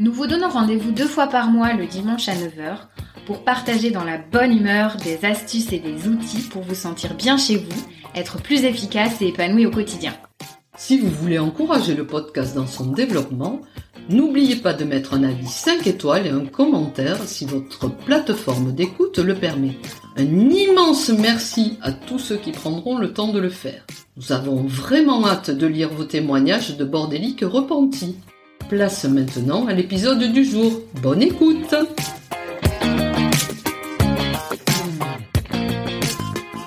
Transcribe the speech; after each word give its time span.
nous 0.00 0.12
vous 0.12 0.26
donnons 0.26 0.48
rendez-vous 0.48 0.92
deux 0.92 1.08
fois 1.08 1.26
par 1.26 1.50
mois 1.50 1.72
le 1.72 1.86
dimanche 1.86 2.28
à 2.28 2.34
9h 2.34 2.76
pour 3.26 3.42
partager 3.42 3.90
dans 3.90 4.04
la 4.04 4.16
bonne 4.16 4.52
humeur 4.52 4.96
des 4.96 5.24
astuces 5.24 5.72
et 5.72 5.80
des 5.80 6.06
outils 6.06 6.42
pour 6.42 6.62
vous 6.62 6.76
sentir 6.76 7.14
bien 7.14 7.36
chez 7.36 7.56
vous, 7.56 7.86
être 8.14 8.40
plus 8.40 8.64
efficace 8.64 9.20
et 9.20 9.28
épanoui 9.28 9.66
au 9.66 9.70
quotidien. 9.70 10.14
Si 10.76 10.98
vous 10.98 11.10
voulez 11.10 11.40
encourager 11.40 11.94
le 11.94 12.06
podcast 12.06 12.54
dans 12.54 12.68
son 12.68 12.92
développement, 12.92 13.60
n'oubliez 14.08 14.54
pas 14.54 14.72
de 14.72 14.84
mettre 14.84 15.14
un 15.14 15.24
avis 15.24 15.48
5 15.48 15.88
étoiles 15.88 16.28
et 16.28 16.30
un 16.30 16.46
commentaire 16.46 17.20
si 17.26 17.44
votre 17.44 17.90
plateforme 17.90 18.72
d'écoute 18.72 19.18
le 19.18 19.34
permet. 19.34 19.76
Un 20.16 20.50
immense 20.50 21.08
merci 21.08 21.76
à 21.82 21.90
tous 21.90 22.20
ceux 22.20 22.36
qui 22.36 22.52
prendront 22.52 22.98
le 22.98 23.12
temps 23.12 23.32
de 23.32 23.40
le 23.40 23.50
faire. 23.50 23.84
Nous 24.16 24.30
avons 24.30 24.62
vraiment 24.62 25.26
hâte 25.26 25.50
de 25.50 25.66
lire 25.66 25.90
vos 25.90 26.04
témoignages 26.04 26.76
de 26.76 26.84
bordéliques 26.84 27.44
repentis. 27.44 28.16
Place 28.68 29.06
maintenant 29.06 29.66
à 29.66 29.72
l'épisode 29.72 30.22
du 30.30 30.44
jour. 30.44 30.82
Bonne 31.02 31.22
écoute 31.22 31.74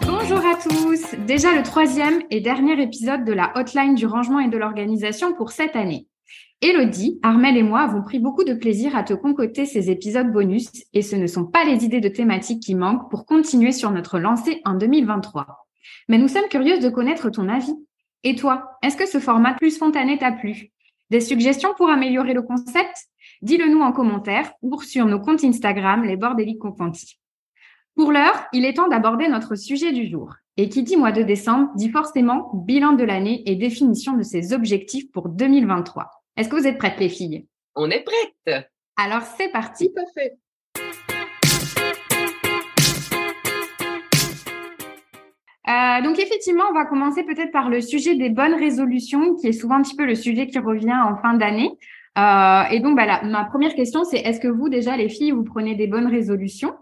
Bonjour 0.08 0.40
à 0.40 0.56
tous 0.56 1.16
Déjà 1.28 1.56
le 1.56 1.62
troisième 1.62 2.24
et 2.32 2.42
dernier 2.42 2.82
épisode 2.82 3.24
de 3.24 3.34
la 3.34 3.52
hotline 3.56 3.94
du 3.94 4.08
rangement 4.08 4.40
et 4.40 4.50
de 4.50 4.58
l'organisation 4.58 5.34
pour 5.34 5.52
cette 5.52 5.76
année. 5.76 6.08
Elodie, 6.62 7.20
Armel 7.22 7.56
et 7.56 7.64
moi 7.64 7.82
avons 7.82 8.02
pris 8.02 8.18
beaucoup 8.18 8.46
de 8.46 8.56
plaisir 8.56 8.96
à 8.96 9.04
te 9.04 9.14
concocter 9.14 9.68
ces 9.68 9.92
épisodes 9.92 10.32
bonus 10.32 10.72
et 10.94 11.04
ce 11.04 11.16
ne 11.16 11.28
sont 11.28 11.46
pas 11.46 11.66
les 11.66 11.86
idées 11.86 12.02
de 12.02 12.10
thématiques 12.10 12.64
qui 12.64 12.74
manquent 12.74 13.12
pour 13.12 13.28
continuer 13.28 13.72
sur 13.72 13.92
notre 13.92 14.18
lancée 14.18 14.62
en 14.66 14.74
2023. 14.74 15.68
Mais 16.10 16.18
nous 16.18 16.28
sommes 16.28 16.50
curieuses 16.50 16.84
de 16.84 16.90
connaître 16.90 17.30
ton 17.30 17.48
avis. 17.48 17.76
Et 18.24 18.36
toi, 18.36 18.72
est-ce 18.82 18.98
que 18.98 19.08
ce 19.08 19.20
format 19.20 19.54
plus 19.54 19.76
spontané 19.76 20.18
t'a 20.18 20.32
plu? 20.32 20.72
Des 21.12 21.20
suggestions 21.20 21.74
pour 21.76 21.90
améliorer 21.90 22.34
le 22.34 22.42
concept? 22.42 22.96
Dis-le 23.42 23.68
nous 23.68 23.82
en 23.82 23.92
commentaire 23.92 24.54
ou 24.62 24.82
sur 24.82 25.06
nos 25.06 25.20
comptes 25.20 25.44
Instagram, 25.44 26.06
les 26.06 26.16
Bordéliques 26.16 26.60
Confantis. 26.60 27.20
Pour 27.98 28.14
l'heure, 28.14 28.46
il 28.54 28.64
est 28.64 28.76
temps 28.76 28.88
d'aborder 28.88 29.28
notre 29.28 29.56
sujet 29.56 29.92
du 29.92 30.08
jour. 30.08 30.34
Et 30.56 30.70
qui 30.70 30.84
dit 30.84 30.96
mois 30.96 31.12
de 31.12 31.22
décembre 31.22 31.70
dit 31.76 31.90
forcément 31.90 32.50
bilan 32.54 32.94
de 32.94 33.04
l'année 33.04 33.44
et 33.46 33.58
définition 33.58 34.16
de 34.16 34.24
ses 34.24 34.54
objectifs 34.54 35.12
pour 35.12 35.28
2023. 35.28 36.10
Est-ce 36.38 36.48
que 36.48 36.56
vous 36.56 36.66
êtes 36.66 36.78
prêtes, 36.78 36.98
les 36.98 37.10
filles? 37.10 37.46
On 37.76 37.90
est 37.90 38.06
prêtes. 38.06 38.66
Alors, 38.96 39.24
c'est 39.38 39.50
parti. 39.50 39.92
Tout 39.94 40.02
à 40.02 40.06
fait. 40.14 40.38
Euh, 45.72 46.02
donc 46.02 46.20
effectivement, 46.20 46.64
on 46.70 46.74
va 46.74 46.86
commencer 46.86 47.24
peut-être 47.24 47.52
par 47.52 47.70
le 47.70 47.82
sujet 47.82 48.16
des 48.16 48.30
bonnes 48.30 48.56
résolutions, 48.56 49.36
qui 49.36 49.48
est 49.48 49.54
souvent 49.54 49.76
un 49.76 49.82
petit 49.82 49.96
peu 49.96 50.06
le 50.06 50.16
sujet 50.16 50.48
qui 50.48 50.60
revient 50.60 50.94
en 50.94 51.16
fin 51.18 51.34
d'année. 51.36 51.72
Euh, 52.18 52.64
et 52.72 52.80
donc, 52.82 52.98
bah, 52.98 53.22
ma 53.24 53.46
première 53.46 53.74
question, 53.74 54.04
c'est 54.04 54.20
est-ce 54.20 54.42
que 54.42 54.50
vous 54.50 54.68
déjà, 54.68 54.98
les 54.98 55.08
filles, 55.08 55.32
vous 55.32 55.44
prenez 55.44 55.76
des 55.76 55.88
bonnes 55.88 56.08
résolutions? 56.08 56.74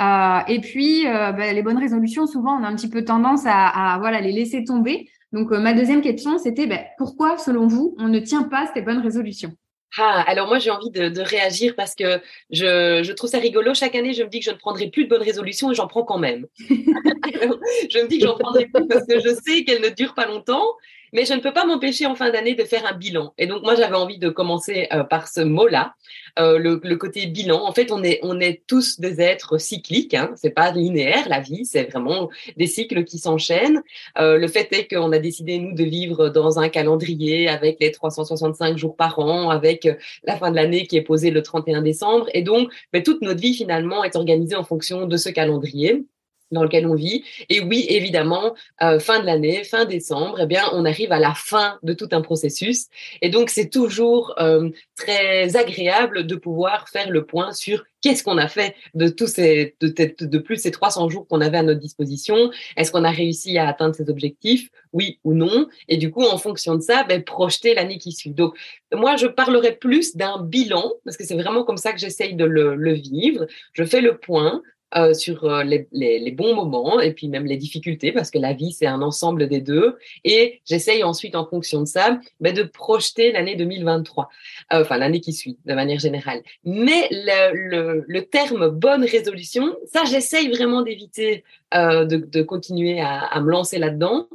Euh, 0.00 0.40
Et 0.48 0.60
puis, 0.60 1.04
bah, 1.04 1.52
les 1.52 1.62
bonnes 1.62 1.78
résolutions, 1.78 2.26
souvent, 2.26 2.58
on 2.58 2.64
a 2.64 2.68
un 2.68 2.74
petit 2.74 2.90
peu 2.90 3.04
tendance 3.04 3.42
à, 3.46 3.96
voilà 4.00 4.20
les 4.20 4.32
laisser 4.32 4.64
tomber. 4.64 5.08
Donc, 5.32 5.50
ma 5.50 5.72
deuxième 5.72 6.00
question, 6.00 6.38
c'était 6.38 6.66
bah, 6.66 6.80
pourquoi, 6.98 7.38
selon 7.38 7.66
vous, 7.66 7.94
on 7.98 8.08
ne 8.08 8.18
tient 8.18 8.42
pas 8.42 8.66
ces 8.74 8.82
bonnes 8.82 8.98
résolutions? 8.98 9.52
Ah, 9.98 10.24
alors 10.26 10.48
moi 10.48 10.58
j'ai 10.58 10.70
envie 10.70 10.90
de, 10.90 11.08
de, 11.08 11.20
réagir 11.20 11.74
parce 11.76 11.94
que 11.94 12.20
je, 12.50 13.02
je, 13.02 13.12
trouve 13.12 13.28
ça 13.28 13.38
rigolo. 13.38 13.74
Chaque 13.74 13.94
année, 13.94 14.14
je 14.14 14.22
me 14.22 14.28
dis 14.28 14.38
que 14.38 14.46
je 14.46 14.50
ne 14.50 14.56
prendrai 14.56 14.88
plus 14.88 15.04
de 15.04 15.10
bonnes 15.10 15.22
résolutions 15.22 15.70
et 15.70 15.74
j'en 15.74 15.86
prends 15.86 16.04
quand 16.04 16.18
même. 16.18 16.46
je 16.68 18.02
me 18.02 18.08
dis 18.08 18.18
que 18.18 18.26
j'en 18.26 18.38
prendrai 18.38 18.66
plus 18.66 18.86
parce 18.86 19.06
que 19.06 19.20
je 19.20 19.34
sais 19.44 19.64
qu'elles 19.64 19.82
ne 19.82 19.90
durent 19.90 20.14
pas 20.14 20.26
longtemps 20.26 20.66
mais 21.12 21.24
je 21.24 21.34
ne 21.34 21.40
peux 21.40 21.52
pas 21.52 21.64
m'empêcher 21.64 22.06
en 22.06 22.14
fin 22.14 22.30
d'année 22.30 22.54
de 22.54 22.64
faire 22.64 22.86
un 22.86 22.96
bilan. 22.96 23.34
Et 23.38 23.46
donc 23.46 23.62
moi 23.62 23.74
j'avais 23.74 23.96
envie 23.96 24.18
de 24.18 24.28
commencer 24.28 24.88
euh, 24.92 25.04
par 25.04 25.28
ce 25.28 25.40
mot-là, 25.40 25.94
euh, 26.38 26.58
le, 26.58 26.80
le, 26.82 26.96
côté 26.96 27.26
bilan. 27.26 27.62
En 27.64 27.72
fait, 27.72 27.92
on 27.92 28.02
est 28.02 28.18
on 28.22 28.40
est 28.40 28.62
tous 28.66 28.98
des 29.00 29.20
êtres 29.20 29.58
cycliques. 29.58 30.14
Hein. 30.14 30.32
C'est 30.36 30.50
pas 30.50 30.70
linéaire 30.72 31.28
la 31.28 31.40
vie, 31.40 31.64
c'est 31.64 31.84
vraiment 31.84 32.30
des 32.56 32.66
cycles 32.66 33.04
qui 33.04 33.18
s'enchaînent. 33.18 33.82
Euh, 34.18 34.38
le 34.38 34.48
fait 34.48 34.72
est 34.72 34.88
qu'on 34.88 35.12
a 35.12 35.18
décidé 35.18 35.58
nous 35.58 35.74
de 35.74 35.84
vivre 35.84 36.28
dans 36.30 36.58
un 36.58 36.68
calendrier 36.68 37.48
avec 37.48 37.78
les 37.80 37.92
365 37.92 38.78
jours 38.78 38.96
par 38.96 39.18
an, 39.18 39.50
avec 39.50 39.88
la 40.24 40.36
fin 40.36 40.50
de 40.50 40.56
l'année 40.56 40.86
qui 40.86 40.96
est 40.96 41.02
posée 41.02 41.30
le 41.30 41.42
31 41.42 41.82
décembre, 41.82 42.26
et 42.32 42.42
donc 42.42 42.72
ben, 42.92 43.02
toute 43.02 43.22
notre 43.22 43.40
vie 43.40 43.54
finalement 43.54 44.04
est 44.04 44.16
organisée 44.16 44.56
en 44.56 44.64
fonction 44.64 45.06
de 45.06 45.16
ce 45.16 45.28
calendrier 45.28 46.04
dans 46.52 46.62
lequel 46.62 46.86
on 46.86 46.94
vit. 46.94 47.24
Et 47.48 47.60
oui, 47.60 47.86
évidemment, 47.88 48.54
euh, 48.82 48.98
fin 48.98 49.20
de 49.20 49.26
l'année, 49.26 49.64
fin 49.64 49.84
décembre, 49.84 50.38
eh 50.40 50.46
bien, 50.46 50.64
on 50.72 50.84
arrive 50.84 51.12
à 51.12 51.18
la 51.18 51.34
fin 51.34 51.78
de 51.82 51.92
tout 51.94 52.08
un 52.12 52.20
processus. 52.20 52.86
Et 53.20 53.30
donc, 53.30 53.50
c'est 53.50 53.68
toujours 53.68 54.34
euh, 54.38 54.70
très 54.96 55.56
agréable 55.56 56.26
de 56.26 56.36
pouvoir 56.36 56.88
faire 56.88 57.10
le 57.10 57.24
point 57.24 57.52
sur 57.52 57.84
qu'est-ce 58.02 58.22
qu'on 58.22 58.38
a 58.38 58.48
fait 58.48 58.74
de 58.94 59.08
tous 59.08 59.28
ces, 59.28 59.76
de, 59.80 60.38
plus 60.38 60.56
ces 60.56 60.70
300 60.70 61.08
jours 61.08 61.26
qu'on 61.28 61.40
avait 61.40 61.58
à 61.58 61.62
notre 61.62 61.80
disposition. 61.80 62.50
Est-ce 62.76 62.92
qu'on 62.92 63.04
a 63.04 63.10
réussi 63.10 63.58
à 63.58 63.68
atteindre 63.68 63.94
ces 63.94 64.10
objectifs, 64.10 64.70
oui 64.92 65.18
ou 65.24 65.32
non? 65.34 65.68
Et 65.88 65.96
du 65.96 66.10
coup, 66.10 66.24
en 66.24 66.38
fonction 66.38 66.74
de 66.74 66.80
ça, 66.80 67.04
ben, 67.04 67.22
projeter 67.22 67.74
l'année 67.74 67.98
qui 67.98 68.12
suit. 68.12 68.30
Donc, 68.30 68.56
moi, 68.92 69.16
je 69.16 69.26
parlerai 69.26 69.72
plus 69.72 70.16
d'un 70.16 70.42
bilan 70.42 70.92
parce 71.04 71.16
que 71.16 71.24
c'est 71.24 71.36
vraiment 71.36 71.64
comme 71.64 71.76
ça 71.76 71.92
que 71.92 71.98
j'essaye 71.98 72.34
de 72.34 72.44
le 72.44 72.92
vivre. 72.92 73.46
Je 73.72 73.84
fais 73.84 74.00
le 74.00 74.18
point 74.18 74.62
euh, 74.96 75.14
sur 75.14 75.44
euh, 75.44 75.64
les, 75.64 75.88
les, 75.92 76.18
les, 76.18 76.30
bons 76.32 76.54
moments 76.54 77.00
et 77.00 77.12
puis 77.12 77.28
même 77.28 77.46
les 77.46 77.56
difficultés 77.56 78.12
parce 78.12 78.30
que 78.30 78.38
la 78.38 78.52
vie 78.52 78.72
c'est 78.72 78.86
un 78.86 79.02
ensemble 79.02 79.48
des 79.48 79.60
deux. 79.60 79.96
Et 80.24 80.60
j'essaye 80.66 81.02
ensuite 81.02 81.34
en 81.34 81.46
fonction 81.46 81.80
de 81.80 81.86
ça 81.86 82.20
ben, 82.40 82.54
de 82.54 82.62
projeter 82.62 83.32
l'année 83.32 83.56
2023 83.56 84.28
euh, 84.72 84.82
enfin 84.82 84.98
l'année 84.98 85.20
qui 85.20 85.32
suit 85.32 85.58
de 85.64 85.74
manière 85.74 85.98
générale. 85.98 86.42
Mais 86.64 87.08
le, 87.10 87.54
le, 87.54 88.04
le 88.06 88.22
terme 88.26 88.68
bonne 88.68 89.04
résolution 89.04 89.74
ça 89.92 90.04
j'essaye 90.04 90.48
vraiment 90.50 90.82
d'éviter 90.82 91.44
euh, 91.74 92.04
de, 92.04 92.16
de, 92.16 92.42
continuer 92.42 93.00
à, 93.00 93.20
à 93.20 93.40
me 93.40 93.50
lancer 93.50 93.78
là-dedans 93.78 94.28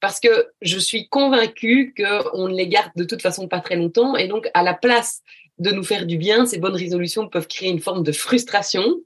parce 0.00 0.18
que 0.18 0.48
je 0.60 0.78
suis 0.78 1.08
convaincue 1.08 1.94
qu'on 1.96 2.48
ne 2.48 2.54
les 2.54 2.66
garde 2.66 2.90
de 2.96 3.04
toute 3.04 3.22
façon 3.22 3.46
pas 3.46 3.60
très 3.60 3.76
longtemps 3.76 4.16
et 4.16 4.26
donc 4.26 4.50
à 4.54 4.64
la 4.64 4.74
place 4.74 5.22
de 5.58 5.70
nous 5.70 5.84
faire 5.84 6.06
du 6.06 6.16
bien, 6.16 6.46
ces 6.46 6.58
bonnes 6.58 6.74
résolutions 6.74 7.28
peuvent 7.28 7.46
créer 7.46 7.70
une 7.70 7.80
forme 7.80 8.02
de 8.02 8.12
frustration 8.12 8.96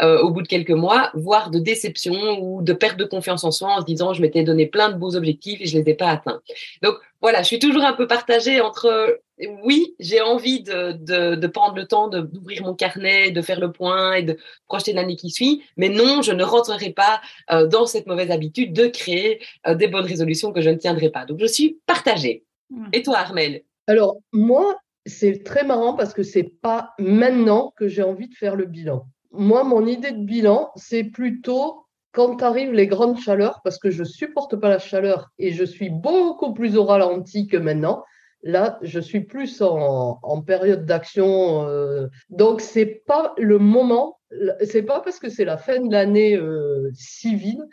euh, 0.00 0.20
au 0.20 0.30
bout 0.30 0.42
de 0.42 0.48
quelques 0.48 0.70
mois, 0.70 1.10
voire 1.14 1.50
de 1.50 1.58
déception 1.58 2.38
ou 2.40 2.62
de 2.62 2.72
perte 2.72 2.98
de 2.98 3.04
confiance 3.04 3.44
en 3.44 3.50
soi 3.50 3.76
en 3.76 3.80
se 3.80 3.86
disant 3.86 4.12
je 4.12 4.22
m'étais 4.22 4.42
donné 4.42 4.66
plein 4.66 4.90
de 4.90 4.96
beaux 4.96 5.16
objectifs 5.16 5.60
et 5.60 5.66
je 5.66 5.78
les 5.78 5.90
ai 5.90 5.94
pas 5.94 6.10
atteints. 6.10 6.40
Donc 6.82 6.96
voilà, 7.20 7.42
je 7.42 7.46
suis 7.46 7.58
toujours 7.58 7.84
un 7.84 7.92
peu 7.92 8.06
partagée 8.06 8.60
entre 8.60 9.20
oui, 9.64 9.94
j'ai 9.98 10.20
envie 10.20 10.62
de, 10.62 10.92
de, 10.92 11.34
de, 11.34 11.46
prendre 11.46 11.74
le 11.74 11.86
temps 11.86 12.08
d'ouvrir 12.08 12.62
mon 12.62 12.74
carnet, 12.74 13.30
de 13.30 13.42
faire 13.42 13.58
le 13.58 13.72
point 13.72 14.14
et 14.14 14.22
de 14.22 14.38
projeter 14.68 14.92
l'année 14.92 15.16
qui 15.16 15.30
suit, 15.30 15.62
mais 15.76 15.88
non, 15.88 16.22
je 16.22 16.32
ne 16.32 16.44
rentrerai 16.44 16.90
pas 16.90 17.20
euh, 17.50 17.66
dans 17.66 17.86
cette 17.86 18.06
mauvaise 18.06 18.30
habitude 18.30 18.72
de 18.72 18.86
créer 18.86 19.40
euh, 19.66 19.74
des 19.74 19.88
bonnes 19.88 20.06
résolutions 20.06 20.52
que 20.52 20.60
je 20.60 20.70
ne 20.70 20.76
tiendrai 20.76 21.10
pas. 21.10 21.24
Donc 21.24 21.40
je 21.40 21.46
suis 21.46 21.80
partagée. 21.86 22.44
Mmh. 22.70 22.86
Et 22.92 23.02
toi, 23.02 23.18
Armel 23.18 23.62
Alors 23.86 24.18
moi, 24.32 24.76
c'est 25.06 25.42
très 25.42 25.64
marrant 25.64 25.94
parce 25.94 26.14
que 26.14 26.22
c'est 26.22 26.52
pas 26.62 26.92
maintenant 26.98 27.72
que 27.76 27.88
j'ai 27.88 28.02
envie 28.02 28.28
de 28.28 28.34
faire 28.34 28.54
le 28.54 28.66
bilan 28.66 29.06
moi, 29.36 29.64
mon 29.64 29.86
idée 29.86 30.12
de 30.12 30.24
bilan, 30.24 30.70
c'est 30.76 31.04
plutôt 31.04 31.84
quand 32.12 32.42
arrivent 32.42 32.72
les 32.72 32.86
grandes 32.86 33.18
chaleurs, 33.18 33.60
parce 33.64 33.78
que 33.78 33.90
je 33.90 34.04
supporte 34.04 34.54
pas 34.56 34.68
la 34.68 34.78
chaleur 34.78 35.30
et 35.38 35.52
je 35.52 35.64
suis 35.64 35.90
beaucoup 35.90 36.54
plus 36.54 36.76
au 36.76 36.84
ralenti 36.84 37.48
que 37.48 37.56
maintenant. 37.56 38.04
Là, 38.44 38.78
je 38.82 39.00
suis 39.00 39.22
plus 39.22 39.62
en, 39.62 40.42
période 40.42 40.84
d'action. 40.84 41.66
Euh, 41.66 42.06
donc, 42.28 42.60
c'est 42.60 43.02
pas 43.06 43.34
le 43.36 43.58
moment, 43.58 44.20
c'est 44.64 44.82
pas 44.82 45.00
parce 45.00 45.18
que 45.18 45.28
c'est 45.28 45.44
la 45.44 45.56
fin 45.56 45.80
de 45.80 45.90
l'année 45.90 46.36
euh, 46.36 46.90
civile 46.94 47.64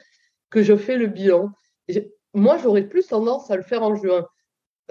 que 0.50 0.64
je 0.64 0.76
fais 0.76 0.98
le 0.98 1.08
bilan. 1.08 1.50
Moi, 2.34 2.58
j'aurais 2.58 2.88
plus 2.88 3.06
tendance 3.06 3.52
à 3.52 3.58
le 3.58 3.64
faire 3.64 3.84
en 3.84 3.96
juin. 3.96 4.26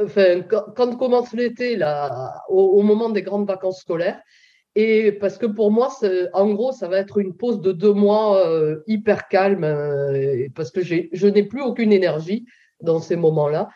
Enfin, 0.00 0.43
quand, 0.43 0.96
commence 0.96 1.32
l'été, 1.32 1.78
au 2.49 2.82
moment 2.82 3.08
des 3.08 3.23
grandes 3.23 3.49
vacances 3.49 3.81
scolaires, 3.81 4.20
et 4.76 5.12
parce 5.12 5.37
que 5.37 5.46
pour 5.46 5.70
moi, 5.70 5.90
en 6.32 6.50
gros, 6.55 6.72
ça 6.72 6.88
va 6.88 6.99
être 6.99 7.19
une 7.19 7.34
pause 7.34 7.61
de 7.61 7.72
deux 7.72 7.93
mois 7.93 8.46
euh, 8.46 8.82
hyper 8.87 9.28
calme, 9.28 9.64
euh, 9.64 10.46
parce 10.55 10.70
que 10.70 10.81
je 10.82 11.26
n'ai 11.26 11.43
plus 11.43 11.62
aucune 11.62 11.93
énergie 11.93 12.46
dans 12.81 13.00
ces 13.00 13.17
moments-là. 13.17 13.69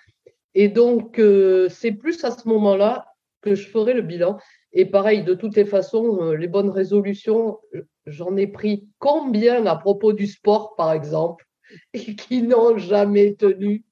Et 0.55 0.69
donc, 0.69 1.19
euh, 1.19 1.69
c'est 1.69 1.93
plus 1.93 2.23
à 2.25 2.31
ce 2.31 2.49
moment-là 2.49 3.09
que 3.41 3.57
je 3.57 3.69
ferai 3.69 3.93
le 3.93 4.03
bilan. 4.03 4.39
Et 4.73 4.85
pareil, 4.85 5.25
de 5.25 5.35
toutes 5.35 5.57
les 5.57 5.65
façons, 5.65 6.31
les 6.33 6.49
bonnes 6.49 6.71
résolutions, 6.71 7.59
j'en 8.07 8.37
ai 8.37 8.47
pris 8.47 8.87
combien 8.99 9.67
à 9.67 9.77
propos 9.77 10.13
du 10.13 10.27
sport, 10.27 10.77
par 10.77 10.93
exemple, 10.93 11.45
et 11.93 12.15
qui 12.15 12.43
n'ont 12.43 12.79
jamais 12.79 13.35
tenu? 13.35 13.83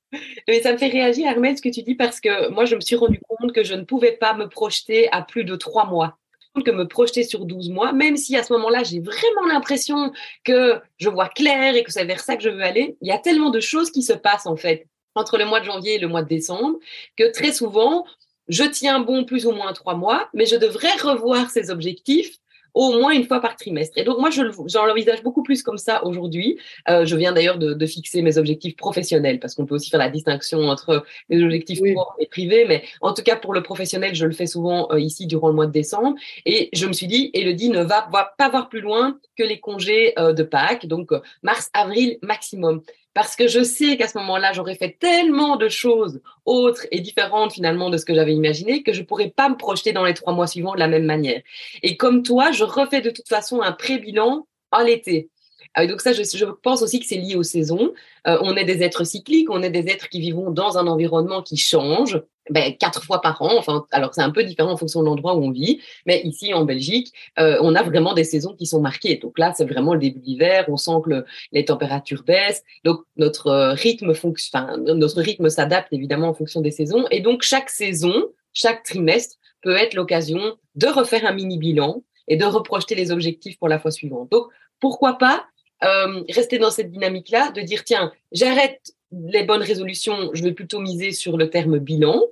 Mais 0.46 0.60
ça 0.60 0.72
me 0.72 0.78
fait 0.78 0.88
réagir, 0.88 1.26
Armel, 1.28 1.56
ce 1.56 1.62
que 1.62 1.68
tu 1.68 1.82
dis, 1.82 1.94
parce 1.96 2.20
que 2.20 2.50
moi, 2.50 2.64
je 2.64 2.76
me 2.76 2.80
suis 2.80 2.96
rendu 2.96 3.18
compte 3.28 3.52
que 3.52 3.64
je 3.64 3.74
ne 3.74 3.82
pouvais 3.82 4.12
pas 4.12 4.34
me 4.34 4.46
projeter 4.46 5.10
à 5.10 5.22
plus 5.22 5.44
de 5.44 5.56
trois 5.56 5.86
mois 5.86 6.18
que 6.60 6.70
me 6.70 6.86
projeter 6.86 7.24
sur 7.24 7.46
12 7.46 7.70
mois, 7.70 7.92
même 7.92 8.16
si 8.16 8.36
à 8.36 8.42
ce 8.42 8.52
moment-là, 8.52 8.82
j'ai 8.82 9.00
vraiment 9.00 9.46
l'impression 9.48 10.12
que 10.44 10.80
je 10.98 11.08
vois 11.08 11.28
clair 11.28 11.74
et 11.74 11.82
que 11.82 11.90
c'est 11.90 12.04
vers 12.04 12.20
ça 12.20 12.36
que 12.36 12.42
je 12.42 12.50
veux 12.50 12.62
aller, 12.62 12.96
il 13.00 13.08
y 13.08 13.12
a 13.12 13.18
tellement 13.18 13.50
de 13.50 13.60
choses 13.60 13.90
qui 13.90 14.02
se 14.02 14.12
passent 14.12 14.46
en 14.46 14.56
fait 14.56 14.86
entre 15.14 15.38
le 15.38 15.46
mois 15.46 15.60
de 15.60 15.64
janvier 15.64 15.94
et 15.94 15.98
le 15.98 16.08
mois 16.08 16.22
de 16.22 16.28
décembre 16.28 16.78
que 17.16 17.30
très 17.32 17.52
souvent, 17.52 18.04
je 18.48 18.64
tiens 18.64 19.00
bon 19.00 19.24
plus 19.24 19.46
ou 19.46 19.52
moins 19.52 19.72
trois 19.72 19.94
mois, 19.94 20.28
mais 20.34 20.46
je 20.46 20.56
devrais 20.56 20.92
revoir 20.96 21.50
ces 21.50 21.70
objectifs 21.70 22.36
au 22.74 22.98
moins 22.98 23.12
une 23.12 23.24
fois 23.24 23.40
par 23.40 23.56
trimestre. 23.56 23.98
Et 23.98 24.04
donc, 24.04 24.18
moi, 24.18 24.30
je 24.30 24.42
l'envisage 24.86 25.22
beaucoup 25.22 25.42
plus 25.42 25.62
comme 25.62 25.78
ça 25.78 26.04
aujourd'hui. 26.04 26.58
Euh, 26.88 27.04
je 27.04 27.16
viens 27.16 27.32
d'ailleurs 27.32 27.58
de, 27.58 27.74
de, 27.74 27.86
fixer 27.86 28.22
mes 28.22 28.38
objectifs 28.38 28.76
professionnels 28.76 29.38
parce 29.40 29.54
qu'on 29.54 29.66
peut 29.66 29.74
aussi 29.74 29.90
faire 29.90 30.00
la 30.00 30.08
distinction 30.08 30.60
entre 30.68 31.04
les 31.28 31.42
objectifs 31.42 31.80
oui. 31.82 31.94
et 32.18 32.26
privés. 32.26 32.64
Mais 32.66 32.82
en 33.00 33.12
tout 33.12 33.22
cas, 33.22 33.36
pour 33.36 33.52
le 33.52 33.62
professionnel, 33.62 34.14
je 34.14 34.26
le 34.26 34.32
fais 34.32 34.46
souvent 34.46 34.88
euh, 34.90 35.00
ici 35.00 35.26
durant 35.26 35.48
le 35.48 35.54
mois 35.54 35.66
de 35.66 35.72
décembre. 35.72 36.16
Et 36.46 36.70
je 36.72 36.86
me 36.86 36.92
suis 36.92 37.06
dit, 37.06 37.30
Elodie 37.34 37.68
ne 37.68 37.82
va, 37.82 38.08
va 38.12 38.34
pas 38.38 38.48
voir 38.48 38.68
plus 38.68 38.80
loin 38.80 39.18
que 39.36 39.42
les 39.42 39.60
congés 39.60 40.18
euh, 40.18 40.32
de 40.32 40.42
Pâques, 40.42 40.86
donc 40.86 41.12
euh, 41.12 41.20
mars, 41.42 41.70
avril 41.74 42.18
maximum 42.22 42.82
parce 43.14 43.36
que 43.36 43.46
je 43.46 43.62
sais 43.62 43.96
qu'à 43.96 44.08
ce 44.08 44.16
moment-là, 44.18 44.52
j'aurais 44.52 44.74
fait 44.74 44.96
tellement 44.98 45.56
de 45.56 45.68
choses 45.68 46.20
autres 46.44 46.86
et 46.90 47.00
différentes 47.00 47.52
finalement 47.52 47.90
de 47.90 47.96
ce 47.96 48.04
que 48.04 48.14
j'avais 48.14 48.34
imaginé 48.34 48.82
que 48.82 48.92
je 48.92 49.02
pourrais 49.02 49.30
pas 49.30 49.48
me 49.48 49.56
projeter 49.56 49.92
dans 49.92 50.04
les 50.04 50.14
trois 50.14 50.32
mois 50.32 50.46
suivants 50.46 50.74
de 50.74 50.78
la 50.78 50.88
même 50.88 51.04
manière. 51.04 51.42
Et 51.82 51.96
comme 51.96 52.22
toi, 52.22 52.52
je 52.52 52.64
refais 52.64 53.00
de 53.00 53.10
toute 53.10 53.28
façon 53.28 53.60
un 53.60 53.72
pré-bilan 53.72 54.46
en 54.70 54.80
l'été. 54.82 55.28
Ah 55.74 55.86
donc 55.86 56.00
ça, 56.02 56.12
je, 56.12 56.44
pense 56.62 56.82
aussi 56.82 57.00
que 57.00 57.06
c'est 57.06 57.16
lié 57.16 57.34
aux 57.34 57.42
saisons. 57.42 57.92
Euh, 58.26 58.38
on 58.42 58.56
est 58.56 58.64
des 58.64 58.82
êtres 58.82 59.04
cycliques, 59.04 59.50
on 59.50 59.62
est 59.62 59.70
des 59.70 59.88
êtres 59.90 60.08
qui 60.08 60.20
vivons 60.20 60.50
dans 60.50 60.76
un 60.76 60.86
environnement 60.86 61.42
qui 61.42 61.56
change 61.56 62.20
ben, 62.50 62.76
quatre 62.76 63.04
fois 63.04 63.20
par 63.20 63.40
an. 63.42 63.56
Enfin, 63.56 63.86
alors 63.92 64.14
c'est 64.14 64.22
un 64.22 64.30
peu 64.30 64.44
différent 64.44 64.72
en 64.72 64.76
fonction 64.76 65.00
de 65.00 65.06
l'endroit 65.06 65.34
où 65.34 65.44
on 65.44 65.50
vit, 65.50 65.80
mais 66.06 66.20
ici 66.24 66.52
en 66.54 66.64
Belgique, 66.64 67.12
euh, 67.38 67.58
on 67.60 67.74
a 67.74 67.82
vraiment 67.82 68.14
des 68.14 68.24
saisons 68.24 68.54
qui 68.54 68.66
sont 68.66 68.80
marquées. 68.80 69.16
Donc 69.16 69.38
là, 69.38 69.52
c'est 69.56 69.64
vraiment 69.64 69.94
le 69.94 70.00
début 70.00 70.20
de 70.20 70.24
l'hiver. 70.24 70.64
On 70.68 70.76
sent 70.76 70.92
que 71.04 71.10
le, 71.10 71.24
les 71.52 71.64
températures 71.64 72.24
baissent, 72.24 72.62
donc 72.84 73.00
notre 73.16 73.48
euh, 73.48 73.72
rythme 73.72 74.14
fonctionne. 74.14 74.62
Enfin, 74.62 74.76
notre 74.76 75.20
rythme 75.22 75.48
s'adapte 75.48 75.92
évidemment 75.92 76.28
en 76.28 76.34
fonction 76.34 76.60
des 76.60 76.72
saisons. 76.72 77.04
Et 77.10 77.20
donc 77.20 77.42
chaque 77.42 77.70
saison, 77.70 78.12
chaque 78.52 78.82
trimestre 78.82 79.36
peut 79.62 79.76
être 79.76 79.94
l'occasion 79.94 80.56
de 80.74 80.86
refaire 80.88 81.24
un 81.24 81.32
mini 81.32 81.58
bilan 81.58 82.02
et 82.28 82.36
de 82.36 82.44
reprojeter 82.44 82.94
les 82.94 83.12
objectifs 83.12 83.58
pour 83.58 83.68
la 83.68 83.78
fois 83.78 83.90
suivante. 83.90 84.30
Donc 84.30 84.46
pourquoi 84.80 85.18
pas 85.18 85.46
euh, 85.84 86.22
rester 86.28 86.58
dans 86.58 86.70
cette 86.70 86.90
dynamique-là, 86.90 87.50
de 87.50 87.60
dire 87.60 87.84
tiens, 87.84 88.12
j'arrête 88.30 88.92
les 89.12 89.44
bonnes 89.44 89.62
résolutions, 89.62 90.30
je 90.32 90.42
vais 90.42 90.52
plutôt 90.52 90.80
miser 90.80 91.12
sur 91.12 91.36
le 91.36 91.50
terme 91.50 91.78
bilan. 91.78 92.22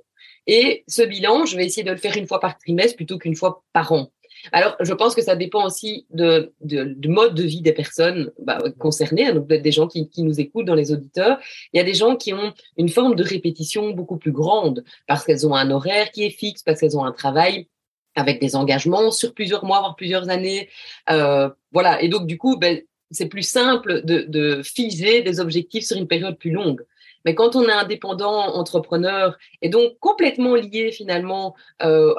Et 0.47 0.83
ce 0.87 1.03
bilan, 1.03 1.45
je 1.45 1.55
vais 1.55 1.65
essayer 1.65 1.83
de 1.83 1.91
le 1.91 1.97
faire 1.97 2.17
une 2.17 2.27
fois 2.27 2.39
par 2.39 2.57
trimestre 2.57 2.95
plutôt 2.95 3.17
qu'une 3.17 3.35
fois 3.35 3.63
par 3.73 3.91
an. 3.91 4.11
Alors, 4.51 4.75
je 4.79 4.93
pense 4.93 5.13
que 5.13 5.21
ça 5.21 5.35
dépend 5.35 5.65
aussi 5.65 6.07
de, 6.09 6.53
de, 6.61 6.95
de 6.97 7.09
mode 7.09 7.35
de 7.35 7.43
vie 7.43 7.61
des 7.61 7.73
personnes 7.73 8.31
bah, 8.39 8.57
concernées, 8.79 9.27
hein, 9.27 9.35
donc 9.35 9.47
des 9.47 9.71
gens 9.71 9.87
qui, 9.87 10.09
qui, 10.09 10.23
nous 10.23 10.39
écoutent 10.39 10.65
dans 10.65 10.75
les 10.75 10.91
auditeurs. 10.91 11.37
Il 11.73 11.77
y 11.77 11.79
a 11.79 11.83
des 11.83 11.93
gens 11.93 12.15
qui 12.15 12.33
ont 12.33 12.53
une 12.77 12.89
forme 12.89 13.15
de 13.15 13.23
répétition 13.23 13.91
beaucoup 13.91 14.17
plus 14.17 14.31
grande 14.31 14.83
parce 15.05 15.23
qu'elles 15.23 15.45
ont 15.45 15.53
un 15.53 15.69
horaire 15.69 16.11
qui 16.11 16.23
est 16.23 16.31
fixe, 16.31 16.63
parce 16.63 16.79
qu'elles 16.79 16.97
ont 16.97 17.05
un 17.05 17.11
travail 17.11 17.67
avec 18.15 18.41
des 18.41 18.55
engagements 18.55 19.11
sur 19.11 19.33
plusieurs 19.33 19.63
mois, 19.63 19.79
voire 19.79 19.95
plusieurs 19.95 20.29
années. 20.29 20.69
Euh, 21.09 21.49
voilà. 21.71 22.01
Et 22.01 22.09
donc, 22.09 22.25
du 22.25 22.37
coup, 22.37 22.57
ben, 22.57 22.81
c'est 23.11 23.27
plus 23.27 23.43
simple 23.43 24.01
de, 24.03 24.25
de 24.27 24.61
figer 24.63 25.21
des 25.21 25.39
objectifs 25.39 25.85
sur 25.85 25.97
une 25.97 26.07
période 26.07 26.37
plus 26.37 26.51
longue. 26.51 26.83
Mais 27.25 27.35
quand 27.35 27.55
on 27.55 27.67
est 27.67 27.71
indépendant, 27.71 28.55
entrepreneur, 28.55 29.37
et 29.61 29.69
donc 29.69 29.97
complètement 29.99 30.55
lié 30.55 30.91
finalement 30.91 31.55
euh, 31.83 32.15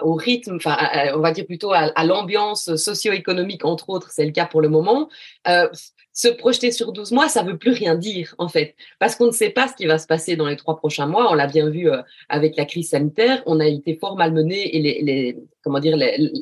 au 0.00 0.14
rythme, 0.14 0.56
enfin, 0.56 0.76
on 1.14 1.20
va 1.20 1.32
dire 1.32 1.46
plutôt 1.46 1.72
à 1.72 2.04
l'ambiance 2.04 2.76
socio-économique, 2.76 3.64
entre 3.64 3.90
autres, 3.90 4.10
c'est 4.10 4.24
le 4.24 4.32
cas 4.32 4.46
pour 4.46 4.62
le 4.62 4.68
moment, 4.68 5.08
euh, 5.48 5.68
se 6.16 6.28
projeter 6.28 6.70
sur 6.72 6.92
12 6.92 7.12
mois, 7.12 7.28
ça 7.28 7.42
veut 7.42 7.58
plus 7.58 7.72
rien 7.72 7.94
dire, 7.94 8.34
en 8.38 8.48
fait, 8.48 8.74
parce 8.98 9.16
qu'on 9.16 9.26
ne 9.26 9.32
sait 9.32 9.50
pas 9.50 9.68
ce 9.68 9.74
qui 9.74 9.84
va 9.84 9.98
se 9.98 10.06
passer 10.06 10.34
dans 10.34 10.46
les 10.46 10.56
trois 10.56 10.76
prochains 10.76 11.04
mois. 11.04 11.30
On 11.30 11.34
l'a 11.34 11.46
bien 11.46 11.68
vu 11.68 11.90
euh, 11.90 12.00
avec 12.30 12.56
la 12.56 12.64
crise 12.64 12.88
sanitaire. 12.88 13.42
On 13.44 13.60
a 13.60 13.66
été 13.66 13.96
fort 13.96 14.16
malmené 14.16 14.74
et 14.74 14.80
les, 14.80 15.02
les 15.02 15.36
comment 15.66 15.80
dire, 15.80 15.96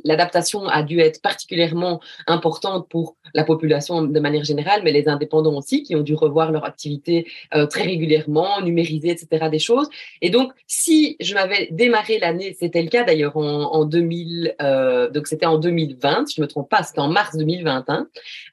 l'adaptation 0.05 0.69
a 0.69 0.83
dû 0.83 1.01
être 1.01 1.23
particulièrement 1.23 1.99
importante 2.27 2.91
pour 2.91 3.17
la 3.33 3.43
population 3.43 4.03
de 4.03 4.21
manière 4.21 4.45
générale, 4.45 4.83
mais 4.85 4.93
les 4.93 5.09
indépendants 5.09 5.57
aussi, 5.57 5.83
qui 5.83 5.97
ont 5.97 6.03
dû 6.03 6.15
revoir 6.15 6.53
leur 6.53 6.67
activité 6.67 7.27
euh, 7.55 7.65
très 7.65 7.85
régulièrement, 7.85 8.61
numériser, 8.61 9.09
etc., 9.09 9.49
des 9.51 9.59
choses. 9.59 9.89
Et 10.21 10.29
donc, 10.29 10.53
si 10.67 11.17
je 11.21 11.33
m'avais 11.33 11.69
démarré 11.71 12.19
l'année, 12.19 12.55
c'était 12.61 12.83
le 12.83 12.91
cas 12.91 13.03
d'ailleurs 13.03 13.39
en, 13.39 13.73
en 13.73 13.87
2000, 13.87 14.57
euh, 14.61 15.09
donc 15.09 15.27
c'était 15.27 15.47
en 15.47 15.57
2020, 15.57 16.27
si 16.29 16.35
je 16.37 16.43
me 16.43 16.47
trompe 16.47 16.69
pas, 16.69 16.83
c'était 16.83 17.01
en 17.01 17.09
mars 17.09 17.35
2021. 17.35 18.07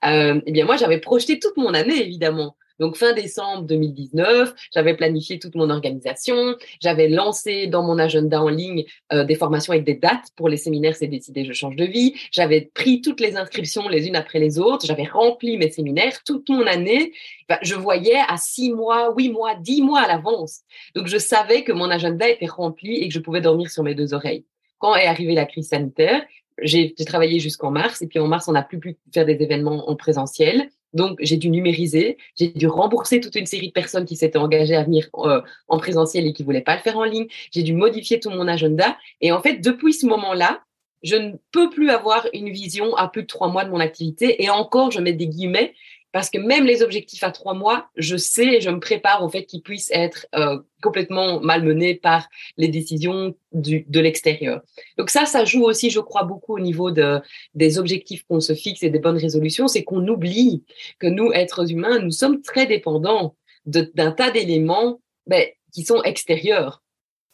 Euh, 0.06 0.42
eh 0.46 0.52
bien, 0.54 0.64
moi, 0.64 0.78
j'avais 0.78 1.00
projeté 1.00 1.38
toute 1.38 1.58
mon 1.58 1.74
année, 1.74 2.02
évidemment. 2.02 2.56
Donc 2.82 2.96
fin 2.96 3.14
décembre 3.14 3.62
2019, 3.68 4.56
j'avais 4.74 4.96
planifié 4.96 5.38
toute 5.38 5.54
mon 5.54 5.70
organisation, 5.70 6.56
j'avais 6.82 7.10
lancé 7.10 7.68
dans 7.68 7.84
mon 7.84 8.00
agenda 8.00 8.42
en 8.42 8.50
ligne 8.50 8.86
euh, 9.14 9.24
des 9.24 9.36
formations 9.36 9.72
avec 9.72 9.86
des 9.86 9.94
dates 9.94 10.32
pour 10.36 10.50
les 10.50 10.58
séminaires 10.58 10.96
C'est 10.96 11.06
décidé, 11.06 11.46
je 11.46 11.54
change 11.54 11.76
de 11.76 11.86
vie, 11.86 12.16
j'avais 12.32 12.72
pris 12.74 13.02
toutes 13.02 13.20
les 13.20 13.38
inscriptions 13.38 13.88
les 13.88 14.08
unes 14.08 14.16
après 14.16 14.40
les 14.40 14.58
autres, 14.58 14.88
j'avais 14.88 15.04
rempli 15.04 15.60
mes 15.60 15.70
séminaires 15.70 16.24
toute 16.24 16.50
mon 16.50 16.66
année, 16.66 17.14
je 17.62 17.76
voyais 17.76 18.18
à 18.28 18.38
six 18.38 18.74
mois, 18.74 19.14
huit 19.16 19.30
mois, 19.30 19.54
dix 19.54 19.84
mois 19.84 20.02
à 20.02 20.08
l'avance. 20.08 20.62
Donc 20.96 21.06
je 21.06 21.20
savais 21.20 21.64
que 21.64 21.72
mon 21.72 21.92
agenda 21.92 22.28
était 22.28 22.48
rempli 22.48 22.96
et 22.96 23.08
que 23.08 23.14
je 23.14 23.20
pouvais 23.20 23.42
dormir 23.42 23.70
sur 23.70 23.84
mes 23.84 23.94
deux 23.94 24.16
oreilles. 24.16 24.44
Quand 24.80 24.96
est 24.96 25.06
arrivée 25.06 25.36
la 25.36 25.46
crise 25.46 25.70
sanitaire, 25.70 26.24
j'ai 26.62 26.94
travaillé 27.06 27.40
jusqu'en 27.40 27.72
mars 27.72 28.02
et 28.02 28.08
puis 28.08 28.20
en 28.20 28.28
mars 28.28 28.48
on 28.48 28.54
n'a 28.54 28.64
plus 28.64 28.80
pu 28.80 28.98
faire 29.14 29.26
des 29.26 29.42
événements 29.42 29.90
en 29.90 29.96
présentiel. 29.96 30.70
Donc, 30.94 31.20
j'ai 31.22 31.38
dû 31.38 31.50
numériser, 31.50 32.18
j'ai 32.38 32.50
dû 32.50 32.68
rembourser 32.68 33.22
toute 33.22 33.36
une 33.36 33.46
série 33.46 33.68
de 33.68 33.74
personnes 33.74 34.06
qui 34.06 34.18
s'étaient 34.18 34.38
engagées 34.38 34.76
à 34.76 34.84
venir 34.84 35.08
euh, 35.20 35.42
en 35.70 35.78
présentiel 35.78 36.28
et 36.28 36.34
qui 36.34 36.44
voulaient 36.44 36.62
pas 36.62 36.76
le 36.76 36.82
faire 36.82 36.98
en 36.98 37.06
ligne. 37.06 37.28
J'ai 37.52 37.64
dû 37.64 37.74
modifier 37.74 38.20
tout 38.20 38.30
mon 38.30 38.48
agenda. 38.48 38.98
Et 39.22 39.32
en 39.32 39.42
fait, 39.42 39.60
depuis 39.60 39.94
ce 39.94 40.06
moment-là, 40.08 40.62
je 41.02 41.16
ne 41.16 41.34
peux 41.52 41.70
plus 41.70 41.90
avoir 41.90 42.28
une 42.34 42.50
vision 42.50 42.96
à 42.96 43.08
plus 43.08 43.24
de 43.24 43.28
trois 43.28 43.48
mois 43.48 43.64
de 43.64 43.72
mon 43.72 43.80
activité. 43.80 44.44
Et 44.44 44.50
encore, 44.50 44.92
je 44.92 45.00
mets 45.00 45.14
des 45.14 45.28
guillemets 45.28 45.74
parce 46.12 46.30
que 46.30 46.38
même 46.38 46.66
les 46.66 46.84
objectifs 46.84 47.24
à 47.24 47.32
trois 47.32 47.54
mois, 47.54 47.90
je 47.96 48.18
sais 48.18 48.62
je 48.62 48.70
me 48.70 48.80
prépare 48.80 49.24
au 49.24 49.30
fait 49.30 49.46
qu'ils 49.46 49.62
puissent 49.62 49.92
être 49.92 50.28
euh, 50.36 50.60
complètement 50.82 51.40
malmenés 51.40 51.96
par 51.96 52.28
les 52.58 52.68
décisions 52.68 53.36
de 53.54 54.00
l'extérieur. 54.00 54.62
Donc 54.98 55.10
ça, 55.10 55.26
ça 55.26 55.46
joue 55.46 55.64
aussi, 55.64 55.90
je 55.90 56.00
crois, 56.00 56.24
beaucoup 56.24 56.56
au 56.56 56.60
niveau 56.60 56.92
de, 56.92 57.20
des 57.54 57.78
objectifs 57.78 58.26
qu'on 58.28 58.40
se 58.40 58.54
fixe 58.54 58.84
et 58.84 58.90
des 58.90 59.00
bonnes 59.00 59.18
résolutions, 59.18 59.68
c'est 59.68 59.84
qu'on 59.84 60.08
oublie 60.08 60.64
que 61.00 61.08
nous, 61.08 61.32
êtres 61.32 61.72
humains, 61.72 62.00
nous 62.00 62.12
sommes 62.12 62.42
très 62.42 62.66
dépendants 62.66 63.36
d'un 63.66 64.12
tas 64.12 64.32
d'éléments 64.32 65.00
ben, 65.28 65.46
qui 65.72 65.84
sont 65.84 66.02
extérieurs 66.04 66.82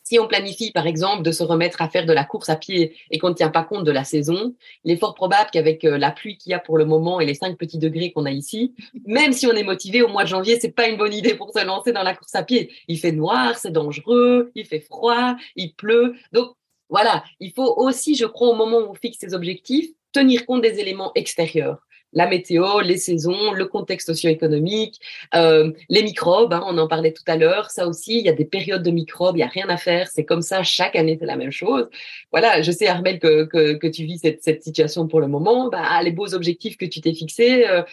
si 0.08 0.20
on 0.20 0.28
planifie, 0.28 0.72
par 0.72 0.88
exemple, 0.88 1.22
de 1.22 1.34
se 1.34 1.44
remettre 1.44 1.82
à 1.82 1.90
faire 1.90 2.06
de 2.06 2.14
la 2.14 2.24
course 2.24 2.48
à 2.48 2.56
pied 2.56 2.96
et 3.12 3.18
qu'on 3.18 3.28
ne 3.28 3.34
tient 3.34 3.50
pas 3.50 3.64
compte 3.64 3.84
de 3.84 3.92
la 3.92 4.06
saison, 4.06 4.56
il 4.86 4.92
est 4.94 4.96
fort 4.96 5.14
probable 5.14 5.50
qu'avec 5.52 5.84
euh, 5.84 5.98
la 5.98 6.12
pluie 6.12 6.38
qu'il 6.38 6.52
y 6.52 6.54
a 6.54 6.60
pour 6.60 6.78
le 6.78 6.86
moment 6.86 7.20
et 7.20 7.26
les 7.26 7.34
5 7.34 7.58
petits 7.58 7.78
degrés 7.78 8.14
qu'on 8.14 8.24
a 8.24 8.32
ici, 8.32 8.74
même 9.06 9.34
si 9.34 9.48
on 9.48 9.52
est 9.52 9.66
motivé 9.66 10.02
au 10.02 10.08
mois 10.08 10.24
de 10.24 10.30
janvier, 10.30 10.60
c'est 10.62 10.72
pas 10.72 10.88
une 10.88 10.96
bonne 10.96 11.14
idée 11.14 11.34
pour 11.36 11.52
se 11.52 11.62
lancer 11.66 11.92
dans 11.92 12.04
la 12.04 12.16
course 12.16 12.36
à 12.36 12.44
pied. 12.44 12.72
Il 12.88 12.98
fait 13.00 13.12
noir, 13.12 13.58
c'est 13.58 13.72
dangereux, 13.72 14.50
il 14.56 14.66
fait 14.66 14.80
froid, 14.80 15.36
il 15.58 15.74
pleut. 15.74 16.16
Donc, 16.32 16.54
voilà, 16.88 17.26
il 17.42 17.52
faut 17.52 17.74
aussi, 17.76 18.16
je 18.16 18.26
crois, 18.26 18.48
au 18.48 18.56
moment 18.56 18.78
où 18.78 18.92
on 18.92 18.94
fixe 18.94 19.18
ses 19.20 19.34
objectifs, 19.34 19.90
tenir 20.14 20.46
compte 20.46 20.62
des 20.62 20.80
éléments 20.80 21.12
extérieurs 21.16 21.86
la 22.14 22.28
météo, 22.28 22.82
les 22.82 22.98
saisons, 22.98 23.52
le 23.52 23.66
contexte 23.66 24.08
socio-économique, 24.08 25.00
euh, 25.36 25.72
les 25.90 26.04
microbes, 26.04 26.54
hein, 26.54 26.64
on 26.66 26.78
en 26.78 26.88
parlait 26.88 27.14
tout 27.14 27.24
à 27.28 27.36
l'heure, 27.36 27.70
ça 27.70 27.88
aussi, 27.88 28.20
il 28.20 28.26
y 28.26 28.30
a 28.30 28.34
des 28.34 28.46
périodes 28.46 28.84
de 28.84 28.92
microbes, 28.92 29.36
il 29.38 29.40
y 29.40 29.44
a 29.44 29.48
rien 29.48 29.70
à 29.70 29.78
faire, 29.78 30.08
c'est 30.08 30.26
comme 30.26 30.42
ça, 30.42 30.64
chaque 30.64 30.96
année 30.96 31.18
c'est 31.20 31.26
la 31.26 31.36
même 31.36 31.52
chose. 31.52 31.90
Voilà, 32.32 32.62
je 32.62 32.72
sais 32.72 32.88
Armel 32.88 33.20
que, 33.20 33.44
que, 33.44 33.88
tu 33.88 34.06
vis 34.06 34.20
cette, 34.20 34.44
cette, 34.44 34.64
situation 34.64 35.08
pour 35.08 35.20
le 35.20 35.28
moment, 35.28 35.70
bah, 35.70 36.02
les 36.04 36.12
beaux 36.12 36.34
objectifs 36.34 36.78
que 36.78 36.86
tu 36.86 37.02
t'es 37.02 37.14
fixés, 37.14 37.68
euh, 37.68 37.84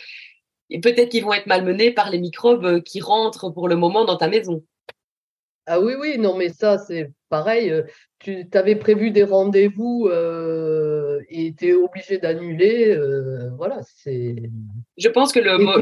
peut-être 0.82 1.10
qu'ils 1.10 1.24
vont 1.24 1.32
être 1.34 1.46
malmenés 1.46 1.90
par 1.90 2.10
les 2.10 2.18
microbes 2.18 2.82
qui 2.82 3.00
rentrent 3.00 3.50
pour 3.50 3.68
le 3.68 3.76
moment 3.76 4.04
dans 4.04 4.16
ta 4.16 4.28
maison. 4.28 4.62
Ah 5.66 5.80
oui, 5.80 5.94
oui, 5.98 6.18
non, 6.18 6.36
mais 6.36 6.50
ça, 6.50 6.76
c'est 6.76 7.10
pareil. 7.30 7.70
Euh, 7.70 7.82
tu 8.18 8.46
avais 8.52 8.76
prévu 8.76 9.10
des 9.10 9.24
rendez-vous 9.24 10.08
euh, 10.10 10.93
et 11.28 11.54
tu 11.54 11.68
es 11.68 11.72
obligé 11.74 12.18
d'annuler. 12.18 12.96
voilà, 13.56 13.80
c'est. 13.96 14.36
Je 14.96 15.08
pense 15.08 15.32
que 15.32 15.40
le, 15.40 15.58
mot, 15.58 15.72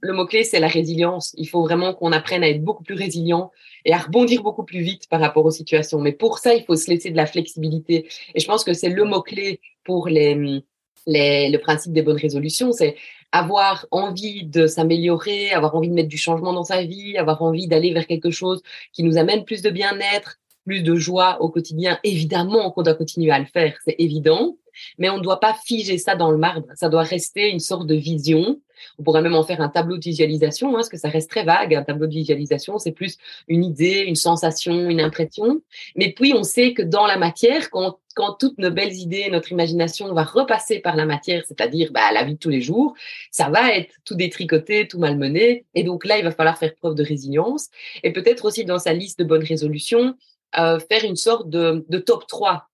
le 0.00 0.12
mot-clé, 0.12 0.44
c'est 0.44 0.60
la 0.60 0.68
résilience. 0.68 1.34
Il 1.36 1.48
faut 1.48 1.62
vraiment 1.62 1.94
qu'on 1.94 2.12
apprenne 2.12 2.42
à 2.42 2.48
être 2.48 2.62
beaucoup 2.62 2.84
plus 2.84 2.94
résilient 2.94 3.50
et 3.84 3.92
à 3.92 3.98
rebondir 3.98 4.42
beaucoup 4.42 4.64
plus 4.64 4.80
vite 4.80 5.08
par 5.08 5.20
rapport 5.20 5.44
aux 5.44 5.50
situations. 5.50 6.00
Mais 6.00 6.12
pour 6.12 6.38
ça, 6.38 6.54
il 6.54 6.64
faut 6.64 6.76
se 6.76 6.90
laisser 6.90 7.10
de 7.10 7.16
la 7.16 7.26
flexibilité. 7.26 8.08
Et 8.34 8.40
je 8.40 8.46
pense 8.46 8.64
que 8.64 8.72
c'est 8.72 8.90
le 8.90 9.04
mot-clé 9.04 9.60
pour 9.84 10.08
les, 10.08 10.62
les, 11.06 11.48
le 11.48 11.58
principe 11.58 11.92
des 11.92 12.02
bonnes 12.02 12.18
résolutions. 12.18 12.72
C'est 12.72 12.96
avoir 13.32 13.86
envie 13.90 14.44
de 14.44 14.66
s'améliorer, 14.66 15.50
avoir 15.50 15.74
envie 15.74 15.88
de 15.88 15.94
mettre 15.94 16.08
du 16.08 16.18
changement 16.18 16.52
dans 16.52 16.64
sa 16.64 16.82
vie, 16.84 17.16
avoir 17.18 17.42
envie 17.42 17.66
d'aller 17.66 17.92
vers 17.92 18.06
quelque 18.06 18.30
chose 18.30 18.62
qui 18.92 19.02
nous 19.02 19.18
amène 19.18 19.44
plus 19.44 19.62
de 19.62 19.70
bien-être, 19.70 20.38
plus 20.68 20.82
de 20.82 20.94
joie 20.96 21.40
au 21.40 21.48
quotidien. 21.48 21.98
Évidemment 22.04 22.70
qu'on 22.70 22.82
doit 22.82 22.94
continuer 22.94 23.30
à 23.30 23.38
le 23.38 23.46
faire, 23.46 23.74
c'est 23.84 23.96
évident, 23.98 24.58
mais 24.98 25.08
on 25.08 25.16
ne 25.16 25.22
doit 25.22 25.40
pas 25.40 25.56
figer 25.64 25.96
ça 25.96 26.14
dans 26.14 26.30
le 26.30 26.36
marbre. 26.36 26.68
Ça 26.74 26.90
doit 26.90 27.02
rester 27.02 27.48
une 27.48 27.58
sorte 27.58 27.86
de 27.86 27.94
vision 27.94 28.60
on 28.98 29.02
pourrait 29.02 29.22
même 29.22 29.34
en 29.34 29.42
faire 29.42 29.60
un 29.60 29.68
tableau 29.68 29.96
de 29.96 30.04
visualisation, 30.04 30.70
hein, 30.70 30.74
parce 30.74 30.88
que 30.88 30.96
ça 30.96 31.08
reste 31.08 31.30
très 31.30 31.44
vague. 31.44 31.74
Un 31.74 31.82
tableau 31.82 32.06
de 32.06 32.12
visualisation, 32.12 32.78
c'est 32.78 32.92
plus 32.92 33.16
une 33.48 33.64
idée, 33.64 34.04
une 34.06 34.14
sensation, 34.14 34.88
une 34.88 35.00
impression. 35.00 35.60
Mais 35.96 36.12
puis, 36.12 36.32
on 36.34 36.42
sait 36.42 36.74
que 36.74 36.82
dans 36.82 37.06
la 37.06 37.16
matière, 37.16 37.70
quand, 37.70 37.98
toutes 38.40 38.58
nos 38.58 38.72
belles 38.72 38.94
idées, 38.94 39.28
notre 39.30 39.52
imagination 39.52 40.12
va 40.12 40.24
repasser 40.24 40.80
par 40.80 40.96
la 40.96 41.06
matière, 41.06 41.44
c'est-à-dire 41.46 41.92
bah, 41.92 42.10
la 42.12 42.24
vie 42.24 42.34
de 42.34 42.38
tous 42.38 42.48
les 42.48 42.60
jours, 42.60 42.94
ça 43.30 43.48
va 43.48 43.72
être 43.72 43.94
tout 44.04 44.16
détricoté, 44.16 44.88
tout 44.88 44.98
malmené. 44.98 45.64
Et 45.74 45.84
donc 45.84 46.04
là, 46.04 46.18
il 46.18 46.24
va 46.24 46.32
falloir 46.32 46.58
faire 46.58 46.74
preuve 46.74 46.96
de 46.96 47.04
résilience. 47.04 47.68
Et 48.02 48.12
peut-être 48.12 48.44
aussi 48.44 48.64
dans 48.64 48.80
sa 48.80 48.92
liste 48.92 49.20
de 49.20 49.24
bonnes 49.24 49.44
résolutions, 49.44 50.16
euh, 50.56 50.78
faire 50.78 51.04
une 51.04 51.16
sorte 51.16 51.50
de, 51.50 51.84
de 51.88 51.98
top 51.98 52.26
3 52.26 52.67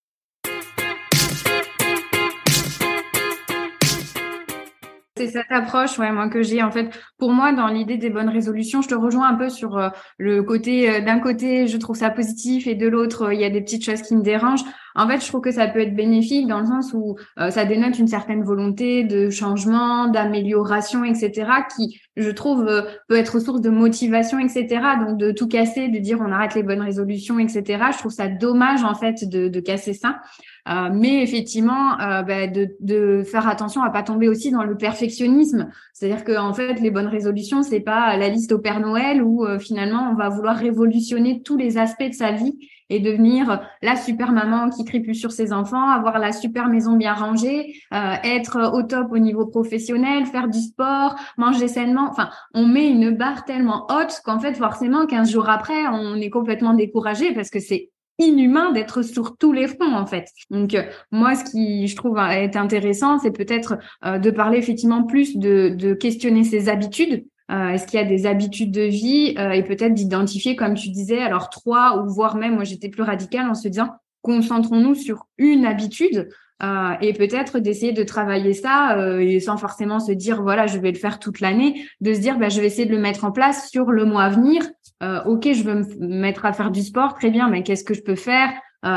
C'est 5.17 5.29
cette 5.29 5.53
approche, 5.53 5.97
ouais, 6.01 6.11
moi 6.11 6.29
que 6.29 6.43
j'ai 6.43 6.61
en 6.65 6.73
fait. 6.73 6.91
Pour 7.19 7.31
moi, 7.31 7.53
dans 7.53 7.69
l'idée 7.69 7.99
des 7.99 8.11
bonnes 8.11 8.29
résolutions, 8.29 8.83
je 8.83 8.89
te 8.89 8.97
rejoins 8.97 9.29
un 9.29 9.37
peu 9.37 9.49
sur 9.49 9.79
euh, 9.79 9.89
le 10.19 10.43
côté. 10.43 10.91
Euh, 10.91 11.01
d'un 11.03 11.21
côté, 11.21 11.69
je 11.69 11.77
trouve 11.77 11.95
ça 11.95 12.11
positif, 12.11 12.67
et 12.67 12.75
de 12.75 12.89
l'autre, 12.89 13.27
euh, 13.27 13.35
il 13.35 13.41
y 13.41 13.45
a 13.45 13.51
des 13.51 13.61
petites 13.61 13.85
choses 13.85 14.03
qui 14.03 14.17
me 14.17 14.23
dérangent. 14.23 14.65
En 14.97 15.07
fait, 15.07 15.21
je 15.21 15.29
trouve 15.29 15.41
que 15.41 15.53
ça 15.53 15.69
peut 15.69 15.79
être 15.79 15.95
bénéfique 15.95 16.49
dans 16.49 16.59
le 16.59 16.67
sens 16.67 16.93
où 16.95 17.17
ça 17.37 17.65
dénote 17.65 17.99
une 17.99 18.07
certaine 18.07 18.45
volonté 18.45 19.03
de 19.03 19.29
changement, 19.29 20.07
d'amélioration, 20.07 21.03
etc., 21.05 21.51
qui, 21.75 22.01
je 22.17 22.31
trouve, 22.31 22.65
peut 23.09 23.17
être 23.17 23.41
source 23.41 23.61
de 23.61 23.71
motivation, 23.71 24.39
etc. 24.39 24.67
Donc, 25.05 25.19
de 25.19 25.33
tout 25.33 25.49
casser, 25.49 25.89
de 25.89 25.99
dire 25.99 26.21
on 26.21 26.31
arrête 26.31 26.55
les 26.55 26.63
bonnes 26.63 26.81
résolutions, 26.81 27.41
etc. 27.41 27.87
Je 27.93 27.99
trouve 27.99 28.13
ça 28.13 28.29
dommage 28.29 28.85
en 28.85 28.95
fait 28.95 29.29
de, 29.29 29.49
de 29.49 29.61
casser 29.61 29.95
ça. 29.95 30.21
Euh, 30.67 30.89
mais 30.93 31.23
effectivement, 31.23 32.01
euh, 32.01 32.23
bah, 32.23 32.47
de, 32.47 32.75
de, 32.81 33.23
faire 33.23 33.47
attention 33.47 33.83
à 33.83 33.91
pas 33.91 34.03
tomber 34.03 34.29
aussi 34.29 34.51
dans 34.51 34.65
le 34.65 34.77
perfectionnisme. 34.77 35.69
C'est-à-dire 35.93 36.25
que 36.25 36.39
en 36.39 36.55
fait, 36.55 36.81
les 36.81 36.91
bonnes 36.91 37.07
résolutions, 37.07 37.63
c'est 37.63 37.81
pas 37.81 38.17
la 38.17 38.31
liste 38.31 38.53
au 38.53 38.59
Père 38.59 38.81
Noël 38.81 39.23
où 39.23 39.45
euh, 39.45 39.59
finalement 39.59 40.09
on 40.11 40.15
va 40.15 40.31
vouloir 40.31 40.57
révolutionner 40.57 41.43
tous 41.43 41.59
les 41.59 41.77
aspects 41.77 42.09
de 42.09 42.15
sa 42.15 42.33
vie 42.33 42.59
et 42.89 43.01
devenir 43.01 43.63
la 43.83 43.97
super 43.97 44.33
maman 44.33 44.71
qui 44.71 44.85
crie 44.85 45.01
plus 45.01 45.15
sur 45.15 45.33
ses 45.33 45.53
enfants, 45.53 45.89
avoir 45.89 46.19
la 46.19 46.33
super 46.33 46.69
maison 46.69 46.97
bien 46.97 47.15
rangée, 47.15 47.75
être 47.91 48.75
au 48.75 48.83
top 48.83 49.11
au 49.11 49.19
niveau 49.19 49.47
professionnel, 49.47 50.27
faire 50.27 50.49
du 50.49 50.61
sport, 50.61 51.17
manger 51.39 51.67
sainement. 51.67 52.11
Enfin, 52.11 52.29
on 52.53 52.67
met 52.67 52.91
une 52.91 53.11
barre 53.13 53.47
tellement 53.47 53.87
haute 53.89 54.21
qu'en 54.23 54.39
fait, 54.39 54.55
forcément, 54.55 55.07
15 55.07 55.33
jours 55.33 55.49
après, 55.49 55.87
on 55.93 56.17
est 56.17 56.29
complètement 56.29 56.75
découragé 56.75 57.33
parce 57.33 57.49
que 57.49 57.59
c'est 57.59 57.91
inhumain 58.19 58.73
d'être 58.73 59.03
sur 59.03 59.37
tous 59.37 59.53
les 59.53 59.67
fronts 59.67 59.95
en 59.95 60.07
fait. 60.07 60.29
Donc 60.51 60.75
euh, 60.75 60.83
moi 61.11 61.35
ce 61.35 61.45
qui 61.45 61.87
je 61.87 61.97
trouve 61.97 62.19
est 62.19 62.57
intéressant 62.57 63.19
c'est 63.19 63.33
peut-être 63.33 63.77
euh, 64.05 64.19
de 64.19 64.31
parler 64.31 64.59
effectivement 64.59 65.05
plus 65.05 65.37
de, 65.37 65.71
de 65.71 65.95
questionner 65.95 66.45
ses 66.45 66.69
habitudes. 66.69 67.27
Euh, 67.51 67.71
est-ce 67.71 67.87
qu'il 67.87 68.01
y 68.01 68.03
a 68.03 68.07
des 68.07 68.27
habitudes 68.27 68.73
de 68.73 68.83
vie 68.83 69.35
et 69.37 69.63
peut-être 69.63 69.93
d'identifier 69.93 70.57
comme 70.57 70.75
tu 70.75 70.89
disais 70.89 71.21
alors 71.21 71.51
trois 71.51 72.03
ou 72.03 72.09
voire 72.09 72.37
même 72.37 72.55
moi 72.55 72.65
j'étais 72.65 72.89
plus 72.89 73.03
radicale 73.03 73.49
en 73.49 73.55
se 73.55 73.69
disant 73.69 73.91
concentrons-nous 74.23 74.95
sur 74.95 75.27
une 75.37 75.67
habitude 75.67 76.29
euh, 76.63 76.93
et 77.01 77.13
peut-être 77.13 77.59
d'essayer 77.59 77.93
de 77.93 78.05
travailler 78.05 78.53
ça 78.53 78.97
euh, 78.97 79.19
et 79.19 79.41
sans 79.41 79.57
forcément 79.57 79.99
se 79.99 80.13
dire 80.13 80.43
voilà 80.43 80.67
je 80.69 80.79
vais 80.79 80.93
le 80.93 80.99
faire 80.99 81.19
toute 81.19 81.41
l'année, 81.41 81.85
de 82.01 82.15
se 82.15 82.21
dire 82.21 82.39
bah, 82.39 82.49
je 82.49 82.61
vais 82.61 82.67
essayer 82.67 82.87
de 82.87 82.93
le 82.93 83.01
mettre 83.01 83.25
en 83.25 83.33
place 83.33 83.71
sur 83.71 83.91
le 83.91 84.05
mois 84.05 84.25
à 84.25 84.29
venir. 84.31 84.63
Euh, 85.03 85.23
ok, 85.25 85.53
je 85.53 85.63
veux 85.65 85.75
me 85.75 86.07
mettre 86.07 86.45
à 86.45 86.53
faire 86.53 86.71
du 86.71 86.83
sport, 86.83 87.15
très 87.15 87.31
bien, 87.31 87.49
mais 87.49 87.63
qu'est-ce 87.63 87.85
que 87.85 87.95
je 87.95 88.03
peux 88.03 88.17
faire? 88.17 88.51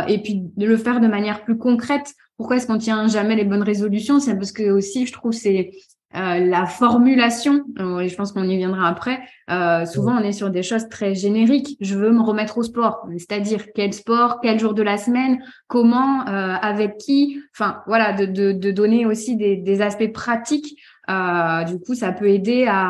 Et 0.09 0.21
puis 0.21 0.41
de 0.57 0.65
le 0.65 0.75
faire 0.75 0.99
de 0.99 1.07
manière 1.07 1.45
plus 1.45 1.57
concrète. 1.57 2.13
Pourquoi 2.35 2.57
est-ce 2.57 2.67
qu'on 2.67 2.77
tient 2.77 3.07
jamais 3.07 3.37
les 3.37 3.45
bonnes 3.45 3.63
résolutions? 3.63 4.19
C'est 4.19 4.35
parce 4.35 4.51
que 4.51 4.69
aussi 4.69 5.05
je 5.05 5.13
trouve 5.13 5.31
c'est 5.31 5.71
euh, 6.15 6.39
la 6.39 6.65
formulation, 6.65 7.63
euh, 7.79 7.99
et 7.99 8.07
je 8.07 8.15
pense 8.15 8.31
qu'on 8.31 8.47
y 8.47 8.55
viendra 8.55 8.87
après, 8.87 9.19
euh, 9.51 9.85
souvent 9.85 10.17
on 10.17 10.23
est 10.23 10.31
sur 10.31 10.49
des 10.49 10.63
choses 10.63 10.87
très 10.87 11.13
génériques. 11.13 11.75
Je 11.81 11.95
veux 11.95 12.11
me 12.11 12.21
remettre 12.21 12.57
au 12.57 12.63
sport, 12.63 13.05
c'est-à-dire 13.17 13.65
quel 13.75 13.93
sport, 13.93 14.39
quel 14.41 14.57
jour 14.57 14.73
de 14.73 14.83
la 14.83 14.97
semaine, 14.97 15.43
comment, 15.67 16.21
avec 16.21 16.97
qui, 16.97 17.41
enfin 17.53 17.81
voilà, 17.87 18.13
de, 18.13 18.71
donner 18.71 19.05
aussi 19.05 19.35
des, 19.35 19.57
des 19.57 19.81
aspects 19.81 20.11
pratiques. 20.13 20.79
du 21.67 21.79
coup, 21.79 21.93
ça 21.93 22.13
peut 22.13 22.29
aider 22.29 22.65
à, 22.67 22.89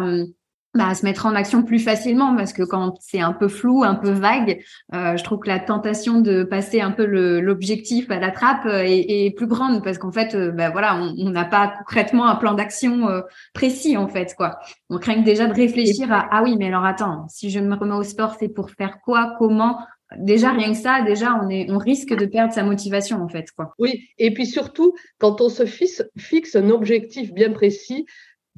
bah, 0.78 0.94
se 0.94 1.04
mettre 1.04 1.26
en 1.26 1.36
action 1.36 1.64
plus 1.64 1.80
facilement 1.80 2.36
parce 2.36 2.54
que 2.54 2.64
quand 2.64 2.96
c'est 3.00 3.20
un 3.20 3.34
peu 3.34 3.48
flou, 3.48 3.84
un 3.84 3.96
peu 3.96 4.12
vague, 4.12 4.64
euh, 4.94 5.18
je 5.18 5.24
trouve 5.24 5.40
que 5.40 5.48
la 5.48 5.60
tentation 5.60 6.22
de 6.22 6.44
passer 6.44 6.82
un 6.82 6.92
peu 6.92 7.06
l'objectif 7.06 8.10
à 8.12 8.20
la 8.20 8.32
trappe 8.32 8.66
euh, 8.66 8.84
est, 8.84 9.26
est, 9.26 9.32
plus 9.32 9.48
grande 9.48 9.84
parce 9.84 9.98
qu'en 9.98 10.12
fait, 10.12 10.36
euh, 10.36 10.52
bah, 10.52 10.70
voilà, 10.70 11.02
on 11.18 11.30
n'a 11.30 11.46
pas 11.46 11.74
concrètement 11.80 12.28
un 12.28 12.36
plan 12.36 12.54
d'action 12.54 13.10
euh, 13.10 13.22
précis 13.54 13.98
en 13.98 14.08
fait 14.08 14.36
quoi. 14.36 14.60
On 14.90 15.00
craint 15.00 15.22
déjà 15.22 15.48
de 15.48 15.54
réfléchir 15.54 16.12
à 16.12 16.28
ah 16.32 16.44
oui 16.44 16.56
mais 16.58 16.68
alors 16.68 16.86
attends, 16.86 17.28
si 17.28 17.50
je 17.50 17.60
me 17.60 17.76
remets 17.76 17.96
au 17.96 18.04
sport, 18.04 18.36
c'est 18.40 18.50
pour 18.50 18.70
faire 18.70 19.00
quoi, 19.04 19.34
comment? 19.40 19.80
Déjà 20.18 20.52
rien 20.52 20.72
que 20.72 20.78
ça, 20.78 21.02
déjà 21.02 21.38
on 21.44 21.50
est, 21.50 21.70
on 21.70 21.78
risque 21.78 22.16
de 22.16 22.26
perdre 22.26 22.54
sa 22.54 22.64
motivation 22.64 23.22
en 23.22 23.28
fait 23.28 23.52
quoi. 23.52 23.74
Oui, 23.80 24.08
et 24.18 24.34
puis 24.34 24.46
surtout 24.46 24.94
quand 25.20 25.42
on 25.42 25.50
se 25.50 25.66
fixe, 25.66 26.04
fixe 26.18 26.56
un 26.56 26.70
objectif 26.70 27.34
bien 27.34 27.52
précis, 27.52 28.06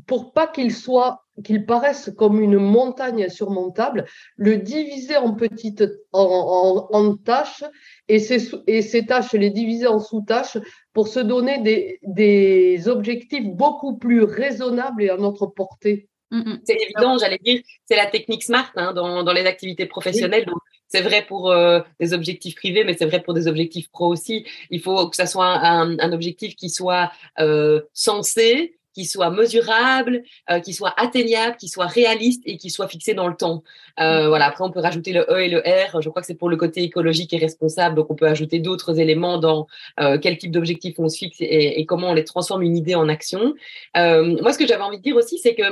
pour 0.06 0.34
pas 0.34 0.48
qu'il 0.48 0.74
soit 0.74 1.24
qu'il 1.44 1.66
paraisse 1.66 2.12
comme 2.18 2.42
une 2.42 2.58
montagne 2.58 3.26
insurmontable, 3.26 4.06
le 4.36 4.58
diviser 4.58 5.18
en 5.18 5.34
petites 5.34 5.84
en, 6.12 7.16
tâches 7.24 7.64
et 8.08 8.20
ces, 8.20 8.52
et 8.68 8.82
ces 8.82 9.06
tâches 9.06 9.34
les 9.34 9.50
diviser 9.50 9.88
en 9.88 10.00
sous-tâches 10.00 10.58
pour 10.94 11.08
se 11.08 11.20
donner 11.20 11.60
des, 11.60 12.00
des 12.04 12.88
objectifs 12.88 13.46
beaucoup 13.46 13.98
plus 13.98 14.24
raisonnables 14.24 15.04
et 15.04 15.10
à 15.10 15.18
notre 15.18 15.48
portée. 15.48 16.10
Mm, 16.32 16.40
mm. 16.40 16.62
C'est 16.64 16.76
évident, 16.76 17.18
j'allais 17.18 17.40
dire, 17.44 17.62
c'est 17.86 17.96
la 17.96 18.06
technique 18.06 18.44
SMART 18.44 18.72
hein, 18.76 18.94
dans, 18.94 19.24
dans, 19.24 19.34
les 19.34 19.46
activités 19.46 19.86
professionnelles. 19.86 20.46
C'est 20.88 21.02
vrai 21.02 21.24
pour 21.28 21.52
euh, 21.52 21.82
des 22.00 22.14
objectifs 22.14 22.56
privés, 22.56 22.84
mais 22.84 22.96
c'est 22.98 23.06
vrai 23.06 23.22
pour 23.22 23.34
des 23.34 23.48
objectifs 23.48 23.90
pro 23.92 24.08
aussi. 24.08 24.46
Il 24.72 24.82
faut 24.82 25.08
que 25.10 25.16
ça 25.16 25.28
soit 25.28 25.46
un, 25.46 26.00
un 26.00 26.14
objectif 26.14 26.56
qui 26.56 26.70
soit 26.70 27.12
euh, 27.40 27.82
sensé, 27.94 28.79
qui 29.00 29.06
soit 29.06 29.30
mesurable, 29.30 30.24
euh, 30.52 30.60
qui 30.60 30.74
soit 30.74 30.94
atteignable, 30.98 31.56
qui 31.56 31.70
soit 31.70 31.88
réaliste 31.88 32.42
et 32.46 32.58
qui 32.58 32.70
soit 32.70 32.90
fixé 32.90 33.14
dans 33.14 33.30
le 33.30 33.36
temps. 33.36 33.64
Euh, 34.02 34.28
voilà. 34.28 34.48
Après, 34.48 34.66
on 34.66 34.72
peut 34.72 34.82
rajouter 34.82 35.14
le 35.14 35.22
E 35.30 35.40
et 35.40 35.48
le 35.48 35.60
R. 35.60 36.02
Je 36.02 36.10
crois 36.10 36.22
que 36.22 36.28
c'est 36.28 36.36
pour 36.36 36.50
le 36.50 36.58
côté 36.58 36.84
écologique 36.84 37.32
et 37.34 37.38
responsable. 37.38 37.96
Donc, 37.96 38.12
on 38.12 38.16
peut 38.16 38.28
ajouter 38.28 38.60
d'autres 38.60 39.00
éléments 39.00 39.38
dans 39.38 39.68
euh, 40.02 40.18
quel 40.22 40.38
type 40.38 40.52
d'objectif 40.52 40.96
on 41.00 41.08
se 41.08 41.18
fixe 41.18 41.38
et, 41.40 41.80
et, 41.80 41.86
comment 41.86 42.10
on 42.10 42.14
les 42.14 42.26
transforme 42.26 42.62
une 42.62 42.76
idée 42.76 42.96
en 42.96 43.08
action. 43.08 43.54
Moi, 43.96 44.52
ce 44.54 44.58
que 44.58 44.68
j'avais 44.68 44.84
envie 44.84 44.98
de 44.98 45.04
dire 45.04 45.16
aussi, 45.16 45.40
c'est 45.40 45.56
que 45.56 45.64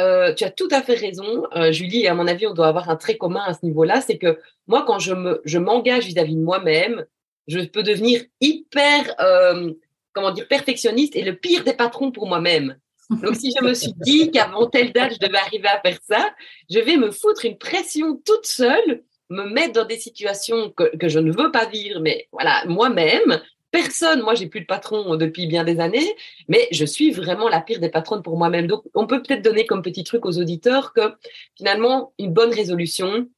euh, 0.00 0.32
tu 0.34 0.44
as 0.44 0.50
tout 0.50 0.68
à 0.70 0.80
fait 0.80 0.94
raison, 0.94 1.44
euh, 1.54 1.72
Julie, 1.72 2.04
et 2.04 2.08
à 2.08 2.14
mon 2.14 2.26
avis, 2.26 2.46
on 2.46 2.54
doit 2.54 2.68
avoir 2.68 2.88
un 2.88 2.96
trait 2.96 3.16
commun 3.16 3.42
à 3.46 3.52
ce 3.52 3.64
niveau-là, 3.66 4.00
c'est 4.00 4.16
que 4.16 4.38
moi, 4.66 4.84
quand 4.86 4.98
je 4.98 5.12
me, 5.12 5.42
je 5.44 5.58
m'engage 5.58 6.06
vis-à-vis 6.06 6.36
de 6.36 6.40
moi-même, 6.40 7.04
je 7.48 7.60
peux 7.60 7.82
devenir 7.82 8.22
hyper 8.40 9.14
euh, 9.20 9.72
comment 10.12 10.30
dire, 10.32 10.48
perfectionniste 10.48 11.16
et 11.16 11.22
le 11.22 11.36
pire 11.36 11.64
des 11.64 11.74
patrons 11.74 12.12
pour 12.12 12.26
moi-même. 12.26 12.76
Donc, 13.10 13.34
si 13.34 13.52
je 13.58 13.64
me 13.64 13.74
suis 13.74 13.92
dit 14.02 14.30
qu'avant 14.30 14.66
telle 14.66 14.92
date, 14.92 15.14
je 15.14 15.26
devais 15.26 15.38
arriver 15.38 15.68
à 15.68 15.80
faire 15.80 15.98
ça, 16.08 16.30
je 16.70 16.78
vais 16.78 16.96
me 16.96 17.10
foutre 17.10 17.44
une 17.44 17.58
pression 17.58 18.20
toute 18.24 18.46
seule, 18.46 19.02
me 19.30 19.44
mettre 19.44 19.72
dans 19.72 19.84
des 19.84 19.98
situations 19.98 20.70
que, 20.70 21.08
je 21.08 21.18
ne 21.18 21.32
veux 21.32 21.50
pas 21.50 21.66
vivre, 21.66 22.00
mais 22.00 22.28
voilà, 22.30 22.64
moi-même, 22.66 23.40
personne, 23.72 24.22
moi, 24.22 24.34
j'ai 24.34 24.46
plus 24.46 24.60
de 24.60 24.66
patron 24.66 25.16
depuis 25.16 25.48
bien 25.48 25.64
des 25.64 25.80
années, 25.80 26.14
mais 26.48 26.68
je 26.70 26.84
suis 26.84 27.10
vraiment 27.10 27.48
la 27.48 27.60
pire 27.60 27.80
des 27.80 27.88
patronnes 27.88 28.22
pour 28.22 28.36
moi-même. 28.36 28.68
Donc, 28.68 28.84
on 28.94 29.08
peut 29.08 29.22
peut-être 29.22 29.42
donner 29.42 29.66
comme 29.66 29.82
petit 29.82 30.04
truc 30.04 30.24
aux 30.24 30.38
auditeurs 30.38 30.92
que 30.92 31.12
finalement, 31.56 32.12
une 32.18 32.32
bonne 32.32 32.52
résolution, 32.52 33.28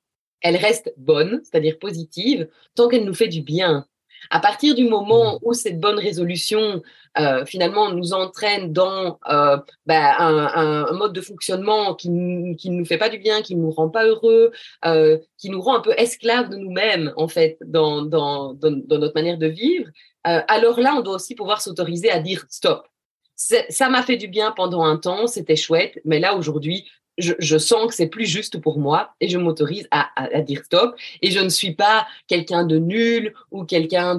elle 0.43 0.57
reste 0.57 0.93
bonne, 0.99 1.41
c'est-à-dire 1.45 1.79
positive, 1.79 2.49
tant 2.75 2.89
qu'elle 2.89 3.05
nous 3.05 3.15
fait 3.15 3.29
du 3.29 3.41
bien. 3.41 3.87
À 4.31 4.41
partir 4.41 4.75
du 4.75 4.85
moment 4.85 5.39
où 5.43 5.53
cette 5.53 5.81
bonne 5.81 5.99
résolution 5.99 6.83
euh, 7.19 7.45
finalement 7.45 7.91
nous 7.91 8.15
entraîne 8.15 8.73
dans 8.73 9.19
euh, 9.29 9.59
bah, 9.85 10.17
un, 10.19 10.87
un, 10.87 10.93
mode 10.93 11.13
de 11.13 11.21
fonctionnement 11.21 11.95
qui, 11.95 12.09
qui 12.57 12.71
ne 12.71 12.77
nous 12.77 12.87
fait 12.87 12.97
pas 12.97 13.11
du 13.11 13.19
bien, 13.19 13.43
qui 13.43 13.55
ne 13.55 13.61
nous 13.61 13.71
rend 13.71 13.91
pas 13.91 14.07
heureux, 14.07 14.51
euh, 14.87 15.19
qui 15.37 15.51
nous 15.51 15.61
rend 15.61 15.77
un 15.77 15.81
peu 15.81 15.93
esclaves 15.99 16.49
de 16.49 16.57
nous-mêmes 16.57 17.13
en 17.17 17.29
fait 17.29 17.59
dans, 17.67 18.01
dans, 18.03 18.55
dans, 18.55 18.71
dans, 18.71 18.99
notre 18.99 19.15
manière 19.15 19.37
de 19.37 19.47
vivre, 19.47 19.91
alors 20.25 20.81
là 20.81 20.95
on 20.97 21.03
doit 21.03 21.17
aussi 21.17 21.35
pouvoir 21.35 21.61
s'autoriser 21.61 22.11
à 22.11 22.21
dire 22.21 22.47
stop. 22.49 22.87
Ça 23.35 23.89
m'a 23.89 24.03
fait 24.03 24.17
du 24.17 24.29
bien 24.29 24.53
pendant 24.53 24.83
un 24.85 24.97
temps, 24.97 25.27
c'était 25.27 25.57
chouette, 25.57 26.01
mais 26.05 26.21
là 26.21 26.37
aujourd'hui 26.37 26.89
je, 27.19 27.35
je, 27.39 27.59
sens 27.59 27.89
que 27.89 27.95
c'est 27.95 28.07
plus 28.07 28.27
juste 28.27 28.59
pour 28.59 28.79
moi 28.79 29.15
et 29.21 29.29
je 29.29 29.39
m'autorise 29.39 29.87
à, 29.91 30.11
à, 30.17 30.37
à, 30.37 30.41
dire 30.41 30.65
stop. 30.65 30.97
Et 31.21 31.31
je 31.31 31.41
ne 31.41 31.49
suis 31.49 31.75
pas 31.75 32.07
quelqu'un 32.27 32.65
de 32.65 32.79
nul 32.79 33.35
ou 33.51 33.65
quelqu'un 33.65 34.17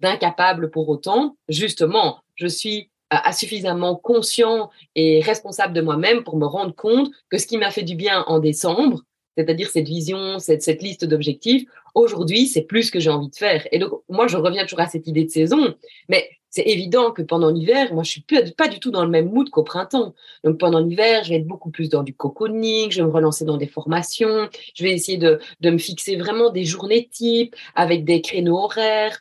d'incapable 0.00 0.70
pour 0.70 0.88
autant. 0.88 1.36
Justement, 1.48 2.20
je 2.36 2.46
suis 2.46 2.90
à 3.10 3.32
suffisamment 3.32 3.94
conscient 3.94 4.70
et 4.94 5.20
responsable 5.20 5.72
de 5.72 5.80
moi-même 5.80 6.24
pour 6.24 6.36
me 6.36 6.46
rendre 6.46 6.74
compte 6.74 7.10
que 7.30 7.38
ce 7.38 7.46
qui 7.46 7.56
m'a 7.56 7.70
fait 7.70 7.84
du 7.84 7.94
bien 7.94 8.24
en 8.26 8.40
décembre, 8.40 9.02
c'est-à-dire 9.36 9.70
cette 9.70 9.86
vision, 9.86 10.38
cette, 10.38 10.62
cette 10.62 10.82
liste 10.82 11.04
d'objectifs, 11.04 11.68
aujourd'hui, 11.94 12.46
c'est 12.46 12.62
plus 12.62 12.84
ce 12.84 12.92
que 12.92 13.00
j'ai 13.00 13.10
envie 13.10 13.28
de 13.28 13.36
faire. 13.36 13.66
Et 13.72 13.78
donc, 13.78 14.02
moi, 14.08 14.26
je 14.26 14.36
reviens 14.36 14.64
toujours 14.64 14.80
à 14.80 14.88
cette 14.88 15.06
idée 15.06 15.24
de 15.24 15.30
saison, 15.30 15.74
mais 16.08 16.28
c'est 16.50 16.66
évident 16.66 17.10
que 17.10 17.22
pendant 17.22 17.50
l'hiver, 17.50 17.92
moi, 17.92 18.02
je 18.02 18.10
suis 18.10 18.24
pas 18.56 18.68
du 18.68 18.80
tout 18.80 18.90
dans 18.90 19.04
le 19.04 19.10
même 19.10 19.30
mood 19.30 19.50
qu'au 19.50 19.62
printemps. 19.62 20.14
Donc, 20.42 20.58
pendant 20.58 20.80
l'hiver, 20.80 21.22
je 21.24 21.30
vais 21.30 21.36
être 21.36 21.46
beaucoup 21.46 21.70
plus 21.70 21.90
dans 21.90 22.02
du 22.02 22.14
cocooning, 22.14 22.90
je 22.90 23.02
vais 23.02 23.06
me 23.06 23.12
relancer 23.12 23.44
dans 23.44 23.58
des 23.58 23.66
formations, 23.66 24.48
je 24.74 24.82
vais 24.82 24.92
essayer 24.92 25.18
de, 25.18 25.38
de 25.60 25.70
me 25.70 25.78
fixer 25.78 26.16
vraiment 26.16 26.50
des 26.50 26.64
journées 26.64 27.08
types 27.12 27.54
avec 27.74 28.04
des 28.04 28.22
créneaux 28.22 28.56
horaires, 28.56 29.20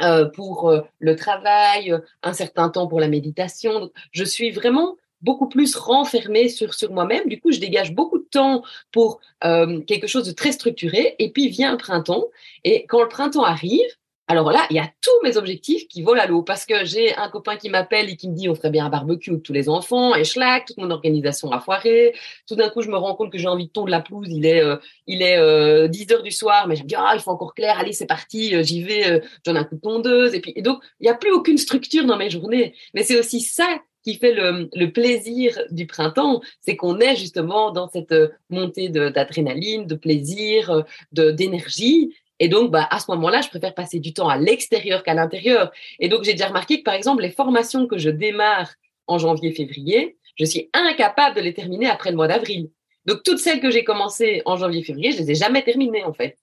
euh, 0.00 0.26
pour 0.26 0.70
euh, 0.70 0.82
le 1.00 1.16
travail, 1.16 1.90
euh, 1.90 1.98
un 2.22 2.32
certain 2.32 2.68
temps 2.68 2.86
pour 2.86 3.00
la 3.00 3.08
méditation. 3.08 3.90
Je 4.12 4.22
suis 4.22 4.52
vraiment 4.52 4.96
beaucoup 5.22 5.48
plus 5.48 5.76
renfermée 5.76 6.48
sur, 6.48 6.74
sur 6.74 6.92
moi-même. 6.92 7.28
Du 7.28 7.40
coup, 7.40 7.52
je 7.52 7.60
dégage 7.60 7.94
beaucoup 7.94 8.18
de 8.18 8.28
temps 8.30 8.62
pour 8.92 9.20
euh, 9.44 9.80
quelque 9.80 10.06
chose 10.06 10.26
de 10.26 10.32
très 10.32 10.52
structuré. 10.52 11.16
Et 11.18 11.30
puis 11.30 11.48
vient 11.48 11.72
le 11.72 11.78
printemps. 11.78 12.26
Et 12.64 12.86
quand 12.86 13.02
le 13.02 13.08
printemps 13.08 13.44
arrive, 13.44 13.88
alors 14.30 14.52
là, 14.52 14.66
il 14.68 14.76
y 14.76 14.78
a 14.78 14.90
tous 15.00 15.24
mes 15.24 15.38
objectifs 15.38 15.88
qui 15.88 16.02
volent 16.02 16.20
à 16.20 16.26
l'eau 16.26 16.42
parce 16.42 16.66
que 16.66 16.84
j'ai 16.84 17.16
un 17.16 17.30
copain 17.30 17.56
qui 17.56 17.70
m'appelle 17.70 18.10
et 18.10 18.16
qui 18.16 18.28
me 18.28 18.34
dit 18.34 18.46
on 18.50 18.54
ferait 18.54 18.68
bien 18.68 18.84
un 18.84 18.90
barbecue 18.90 19.30
avec 19.30 19.42
tous 19.42 19.54
les 19.54 19.70
enfants 19.70 20.14
et 20.14 20.24
schlack, 20.24 20.66
toute 20.66 20.76
mon 20.76 20.90
organisation 20.90 21.50
a 21.50 21.60
foiré. 21.60 22.14
Tout 22.46 22.54
d'un 22.54 22.68
coup, 22.68 22.82
je 22.82 22.90
me 22.90 22.96
rends 22.96 23.14
compte 23.14 23.32
que 23.32 23.38
j'ai 23.38 23.48
envie 23.48 23.68
de 23.68 23.72
tondre 23.72 23.88
la 23.88 24.00
pelouse. 24.00 24.28
Il 24.30 24.44
est, 24.44 24.62
euh, 24.62 24.76
il 25.06 25.22
est 25.22 25.38
euh, 25.38 25.88
10 25.88 26.12
heures 26.12 26.22
du 26.22 26.30
soir, 26.30 26.68
mais 26.68 26.76
je 26.76 26.82
me 26.82 26.88
dis 26.88 26.94
ah 26.94 27.12
il 27.14 27.20
faut 27.20 27.30
encore 27.30 27.54
clair, 27.54 27.78
allez 27.78 27.94
c'est 27.94 28.06
parti, 28.06 28.54
euh, 28.54 28.62
j'y 28.62 28.82
vais, 28.82 29.22
j'en 29.46 29.54
ai 29.54 29.58
un 29.58 29.64
coup 29.64 29.76
de 29.76 29.80
tondeuse 29.80 30.34
et 30.34 30.40
puis 30.40 30.52
et 30.54 30.62
donc 30.62 30.82
il 31.00 31.04
n'y 31.04 31.10
a 31.10 31.14
plus 31.14 31.32
aucune 31.32 31.56
structure 31.56 32.04
dans 32.04 32.18
mes 32.18 32.28
journées. 32.28 32.74
Mais 32.92 33.04
c'est 33.04 33.18
aussi 33.18 33.40
ça 33.40 33.66
qui 34.02 34.14
fait 34.14 34.32
le, 34.32 34.86
plaisir 34.86 35.58
du 35.70 35.86
printemps, 35.86 36.40
c'est 36.60 36.76
qu'on 36.76 36.98
est 37.00 37.16
justement 37.16 37.70
dans 37.70 37.88
cette 37.88 38.12
euh, 38.12 38.28
montée 38.48 38.88
d'adrénaline, 38.88 39.82
de, 39.82 39.94
de, 39.94 40.00
plaisir, 40.00 40.84
d'énergie 41.12 42.14
et 42.40 42.48
donc, 42.48 42.70
bah, 42.70 42.86
à 42.90 43.00
ce 43.00 43.10
moment-là, 43.10 43.40
je 43.40 43.48
préfère 43.48 43.74
passer 43.74 43.98
du 43.98 44.12
temps 44.12 44.28
à 44.28 44.36
l'extérieur 44.36 45.02
qu'à 45.02 45.14
l'intérieur. 45.14 45.72
Et 45.98 46.08
donc, 46.08 46.24
j'ai 46.24 46.32
déjà 46.32 46.48
remarqué 46.48 46.78
que, 46.78 46.84
par 46.84 46.94
exemple, 46.94 47.22
les 47.22 47.30
formations 47.30 47.86
que 47.86 47.98
je 47.98 48.10
démarre 48.10 48.72
en 49.06 49.18
janvier-février, 49.18 50.16
je 50.36 50.44
suis 50.44 50.70
incapable 50.72 51.36
de 51.36 51.40
les 51.40 51.52
terminer 51.52 51.88
après 51.88 52.10
le 52.10 52.16
mois 52.16 52.28
d'avril. 52.28 52.70
Donc, 53.06 53.22
toutes 53.24 53.38
celles 53.38 53.60
que 53.60 53.70
j'ai 53.70 53.84
commencées 53.84 54.42
en 54.44 54.56
janvier-février, 54.56 55.12
je 55.12 55.18
les 55.18 55.32
ai 55.32 55.34
jamais 55.34 55.62
terminées, 55.62 56.04
en 56.04 56.12
fait. 56.12 56.38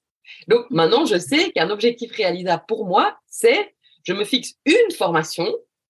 Donc, 0.48 0.66
maintenant, 0.70 1.06
je 1.06 1.18
sais 1.18 1.52
qu'un 1.52 1.70
objectif 1.70 2.12
réalisable 2.12 2.64
pour 2.68 2.86
moi, 2.86 3.18
c'est 3.28 3.74
je 4.04 4.14
me 4.14 4.24
fixe 4.24 4.56
une 4.66 4.92
formation 4.96 5.48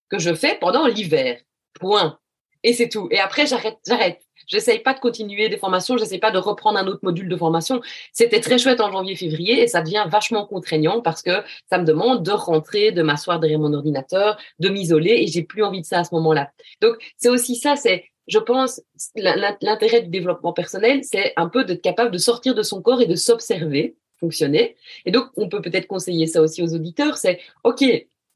que 0.10 0.20
je 0.20 0.34
fais 0.34 0.58
pendant 0.60 0.88
l'hiver. 0.88 1.40
Point. 1.80 2.18
Et 2.64 2.74
c'est 2.74 2.90
tout. 2.90 3.08
Et 3.12 3.20
après, 3.20 3.46
j'arrête, 3.46 3.78
j'arrête. 3.88 4.22
J'essaye 4.48 4.80
pas 4.80 4.94
de 4.94 5.00
continuer 5.00 5.50
des 5.50 5.58
formations, 5.58 5.98
j'essaye 5.98 6.20
pas 6.20 6.32
de 6.32 6.38
reprendre 6.38 6.78
un 6.78 6.88
autre 6.88 7.00
module 7.04 7.28
de 7.30 7.36
formation. 7.36 7.82
C'était 8.12 8.40
très 8.40 8.58
chouette 8.58 8.82
en 8.82 8.92
janvier-février 8.92 9.62
et 9.62 9.68
ça 9.68 9.82
devient 9.82 10.06
vachement 10.08 10.46
contraignant 10.46 11.02
parce 11.02 11.22
que 11.22 11.44
ça 11.70 11.78
me 11.78 11.86
demande 11.86 12.24
de 12.24 12.32
rentrer, 12.32 12.92
de 12.92 13.02
m'asseoir 13.02 13.40
derrière 13.40 13.60
mon 13.60 13.74
ordinateur, 13.74 14.38
de 14.60 14.70
m'isoler 14.70 15.16
et 15.22 15.28
j'ai 15.28 15.44
plus 15.44 15.64
envie 15.64 15.82
de 15.82 15.86
ça 15.86 16.00
à 16.00 16.04
ce 16.04 16.14
moment-là. 16.16 16.52
Donc, 16.82 16.96
c'est 17.18 17.30
aussi 17.30 17.56
ça, 17.56 17.76
c'est, 17.76 18.06
je 18.28 18.40
pense, 18.40 18.82
l'intérêt 19.16 20.02
du 20.02 20.10
développement 20.10 20.54
personnel, 20.54 21.02
c'est 21.04 21.34
un 21.38 21.50
peu 21.50 21.64
d'être 21.66 21.82
capable 21.82 22.12
de 22.12 22.18
sortir 22.20 22.54
de 22.54 22.62
son 22.62 22.82
corps 22.82 23.02
et 23.02 23.08
de 23.08 23.16
s'observer 23.16 23.96
fonctionner. 24.20 24.76
Et 25.06 25.12
donc, 25.12 25.28
on 25.36 25.50
peut 25.50 25.62
peut-être 25.62 25.88
conseiller 25.88 26.28
ça 26.28 26.42
aussi 26.42 26.62
aux 26.62 26.74
auditeurs, 26.74 27.18
c'est, 27.18 27.40
OK, 27.64 27.84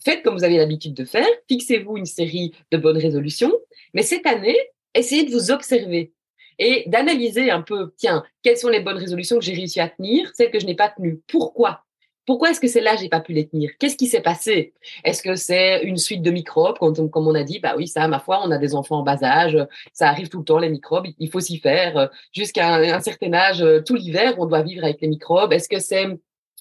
faites 0.04 0.24
comme 0.24 0.36
vous 0.36 0.44
avez 0.44 0.58
l'habitude 0.58 0.94
de 0.94 1.06
faire, 1.06 1.28
fixez-vous 1.48 1.98
une 1.98 2.06
série 2.06 2.54
de 2.72 2.78
bonnes 2.78 2.98
résolutions, 2.98 3.54
mais 3.94 4.04
cette 4.04 4.26
année, 4.26 4.58
essayez 4.94 5.24
de 5.24 5.32
vous 5.32 5.52
observer 5.52 6.14
et 6.60 6.84
d'analyser 6.88 7.52
un 7.52 7.62
peu, 7.62 7.94
tiens, 7.98 8.24
quelles 8.44 8.58
sont 8.58 8.70
les 8.70 8.82
bonnes 8.82 8.98
résolutions 8.98 9.40
que 9.40 9.46
j'ai 9.46 9.54
réussi 9.54 9.80
à 9.80 9.90
tenir, 9.90 10.30
celles 10.36 10.52
que 10.52 10.60
je 10.60 10.66
n'ai 10.66 10.76
pas 10.76 10.90
tenues. 10.90 11.22
Pourquoi? 11.28 11.86
Pourquoi 12.26 12.52
est-ce 12.52 12.60
que 12.60 12.68
celles-là, 12.68 12.96
j'ai 12.96 13.10
pas 13.10 13.22
pu 13.22 13.34
les 13.34 13.48
tenir? 13.48 13.72
Qu'est-ce 13.80 13.96
qui 13.96 14.06
s'est 14.06 14.22
passé? 14.22 14.74
Est-ce 15.04 15.24
que 15.24 15.34
c'est 15.34 15.82
une 15.82 15.98
suite 15.98 16.22
de 16.22 16.30
microbes? 16.30 16.78
Comme, 16.78 17.28
on 17.28 17.34
a 17.34 17.44
dit, 17.44 17.58
bah 17.60 17.74
oui, 17.76 17.88
ça, 17.88 18.08
ma 18.08 18.20
foi, 18.20 18.42
on 18.46 18.52
a 18.52 18.60
des 18.60 18.76
enfants 18.76 19.00
en 19.00 19.04
bas 19.04 19.24
âge, 19.24 19.58
ça 19.94 20.10
arrive 20.10 20.30
tout 20.30 20.40
le 20.40 20.44
temps, 20.44 20.60
les 20.60 20.70
microbes, 20.70 21.08
il 21.18 21.32
faut 21.32 21.40
s'y 21.40 21.58
faire. 21.58 22.10
Jusqu'à 22.32 22.76
un, 22.76 22.84
un, 22.84 23.00
certain 23.00 23.34
âge, 23.34 23.66
tout 23.84 23.96
l'hiver, 23.96 24.36
on 24.38 24.46
doit 24.46 24.62
vivre 24.62 24.84
avec 24.84 25.02
les 25.02 25.08
microbes. 25.08 25.54
Est-ce 25.54 25.70
que 25.70 25.80
c'est 25.80 26.06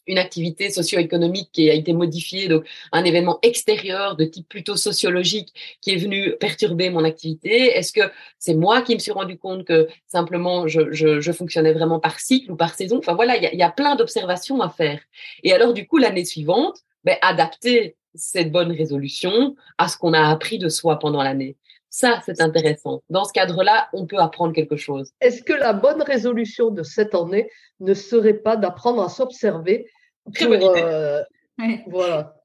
une 0.09 0.19
activité 0.19 0.71
socio-économique 0.71 1.51
qui 1.53 1.71
a 1.71 1.75
été 1.75 1.93
modifiée, 1.93 2.49
donc 2.49 2.65
un 2.93 3.05
événement 3.05 3.39
extérieur 3.43 4.17
de 4.17 4.25
type 4.25 4.49
plutôt 4.49 4.77
sociologique 4.77 5.55
qui 5.81 5.93
est 5.93 5.97
venu 5.97 6.35
perturber 6.41 6.91
mon 6.91 7.05
activité 7.05 7.77
Est-ce 7.77 7.93
que 7.93 8.11
c'est 8.39 8.55
moi 8.55 8.83
qui 8.83 8.95
me 8.95 8.99
suis 8.99 9.13
rendu 9.13 9.39
compte 9.39 9.65
que 9.65 9.89
simplement 10.07 10.67
je, 10.67 11.33
fonctionnais 11.33 11.73
vraiment 11.73 12.01
par 12.01 12.19
cycle 12.19 12.51
ou 12.51 12.57
par 12.57 12.75
saison? 12.75 12.99
Enfin 12.99 13.15
voilà, 13.15 13.37
il 13.37 13.43
y 13.43 13.47
a, 13.47 13.55
y 13.55 13.63
a, 13.63 13.71
plein 13.71 13.95
d'observations 13.95 14.61
à 14.61 14.71
faire. 14.71 15.01
Et 15.45 15.53
alors 15.53 15.73
du 15.75 15.87
coup, 15.87 15.99
l'année 15.99 16.25
suivante, 16.25 16.79
ben, 17.05 17.17
adapter 17.23 17.97
cette 18.15 18.51
bonne 18.51 18.73
résolution 18.73 19.55
à 19.77 19.89
ce 19.89 19.97
qu'on 19.97 20.13
a 20.13 20.29
appris 20.29 20.59
de 20.59 20.69
soi 20.69 20.99
pendant 20.99 21.23
l'année. 21.23 21.57
Ça, 21.91 22.21
c'est 22.25 22.41
intéressant. 22.41 23.03
Dans 23.09 23.25
ce 23.25 23.33
cadre-là, 23.33 23.89
on 23.93 24.07
peut 24.07 24.19
apprendre 24.19 24.53
quelque 24.53 24.77
chose. 24.77 25.11
Est-ce 25.21 25.43
que 25.43 25.55
la 25.55 25.73
bonne 25.73 26.03
résolution 26.03 26.71
de 26.71 26.83
cette 26.83 27.15
année 27.15 27.49
ne 27.81 27.95
serait 27.95 28.35
pas 28.35 28.57
d'apprendre 28.57 29.03
à 29.03 29.09
s'observer 29.09 29.87
Très 30.35 30.47
bonne 30.47 30.63
idée. 30.63 30.83
Euh, 30.83 31.23
ouais. 31.59 31.85
Voilà. 31.89 32.38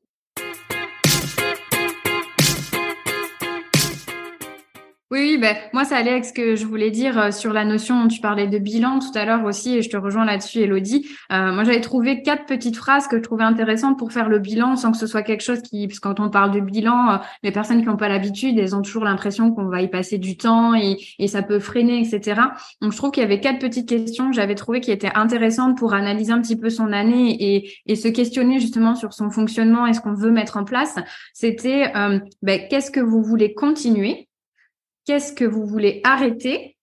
Oui, 5.13 5.37
ben, 5.37 5.55
moi, 5.73 5.85
ça 5.85 5.97
allait 5.97 6.09
avec 6.09 6.25
ce 6.25 6.33
que 6.33 6.55
je 6.55 6.65
voulais 6.65 6.89
dire 6.89 7.19
euh, 7.19 7.29
sur 7.29 7.53
la 7.53 7.65
notion, 7.65 8.07
tu 8.07 8.19
parlais 8.19 8.47
de 8.47 8.57
bilan 8.57 8.97
tout 8.97 9.15
à 9.15 9.25
l'heure 9.25 9.45
aussi, 9.45 9.77
et 9.77 9.83
je 9.83 9.89
te 9.91 9.95
rejoins 9.95 10.25
là-dessus, 10.25 10.61
Elodie. 10.61 11.07
Euh, 11.31 11.53
moi, 11.53 11.63
j'avais 11.63 11.81
trouvé 11.81 12.23
quatre 12.23 12.47
petites 12.47 12.77
phrases 12.77 13.07
que 13.07 13.17
je 13.17 13.21
trouvais 13.21 13.43
intéressantes 13.43 13.99
pour 13.99 14.11
faire 14.11 14.27
le 14.27 14.39
bilan 14.39 14.75
sans 14.75 14.91
que 14.91 14.97
ce 14.97 15.05
soit 15.05 15.21
quelque 15.21 15.43
chose 15.43 15.61
qui, 15.61 15.87
parce 15.87 15.99
quand 15.99 16.19
on 16.19 16.31
parle 16.31 16.49
de 16.49 16.59
bilan, 16.61 17.11
euh, 17.11 17.17
les 17.43 17.51
personnes 17.51 17.81
qui 17.81 17.85
n'ont 17.85 17.95
pas 17.95 18.09
l'habitude, 18.09 18.57
elles 18.57 18.75
ont 18.75 18.81
toujours 18.81 19.03
l'impression 19.03 19.51
qu'on 19.51 19.67
va 19.67 19.83
y 19.83 19.87
passer 19.87 20.17
du 20.17 20.35
temps 20.35 20.73
et, 20.73 20.97
ça 21.27 21.43
peut 21.43 21.59
freiner, 21.59 21.99
etc. 21.99 22.41
Donc, 22.81 22.91
je 22.91 22.97
trouve 22.97 23.11
qu'il 23.11 23.21
y 23.21 23.25
avait 23.27 23.39
quatre 23.39 23.59
petites 23.59 23.87
questions 23.87 24.31
que 24.31 24.35
j'avais 24.35 24.55
trouvées 24.55 24.81
qui 24.81 24.91
étaient 24.91 25.13
intéressantes 25.13 25.77
pour 25.77 25.93
analyser 25.93 26.31
un 26.31 26.41
petit 26.41 26.57
peu 26.57 26.71
son 26.71 26.91
année 26.91 27.37
et, 27.39 27.71
et 27.85 27.95
se 27.95 28.07
questionner 28.07 28.59
justement 28.59 28.95
sur 28.95 29.13
son 29.13 29.29
fonctionnement 29.29 29.85
et 29.85 29.93
ce 29.93 30.01
qu'on 30.01 30.15
veut 30.15 30.31
mettre 30.31 30.57
en 30.57 30.63
place. 30.63 30.95
C'était, 31.35 31.95
euh, 31.95 32.17
ben, 32.41 32.61
qu'est-ce 32.67 32.89
que 32.89 32.99
vous 32.99 33.21
voulez 33.21 33.53
continuer? 33.53 34.27
Qu'est-ce 35.05 35.33
que 35.33 35.45
vous 35.45 35.65
voulez 35.65 36.01
arrêter, 36.03 36.77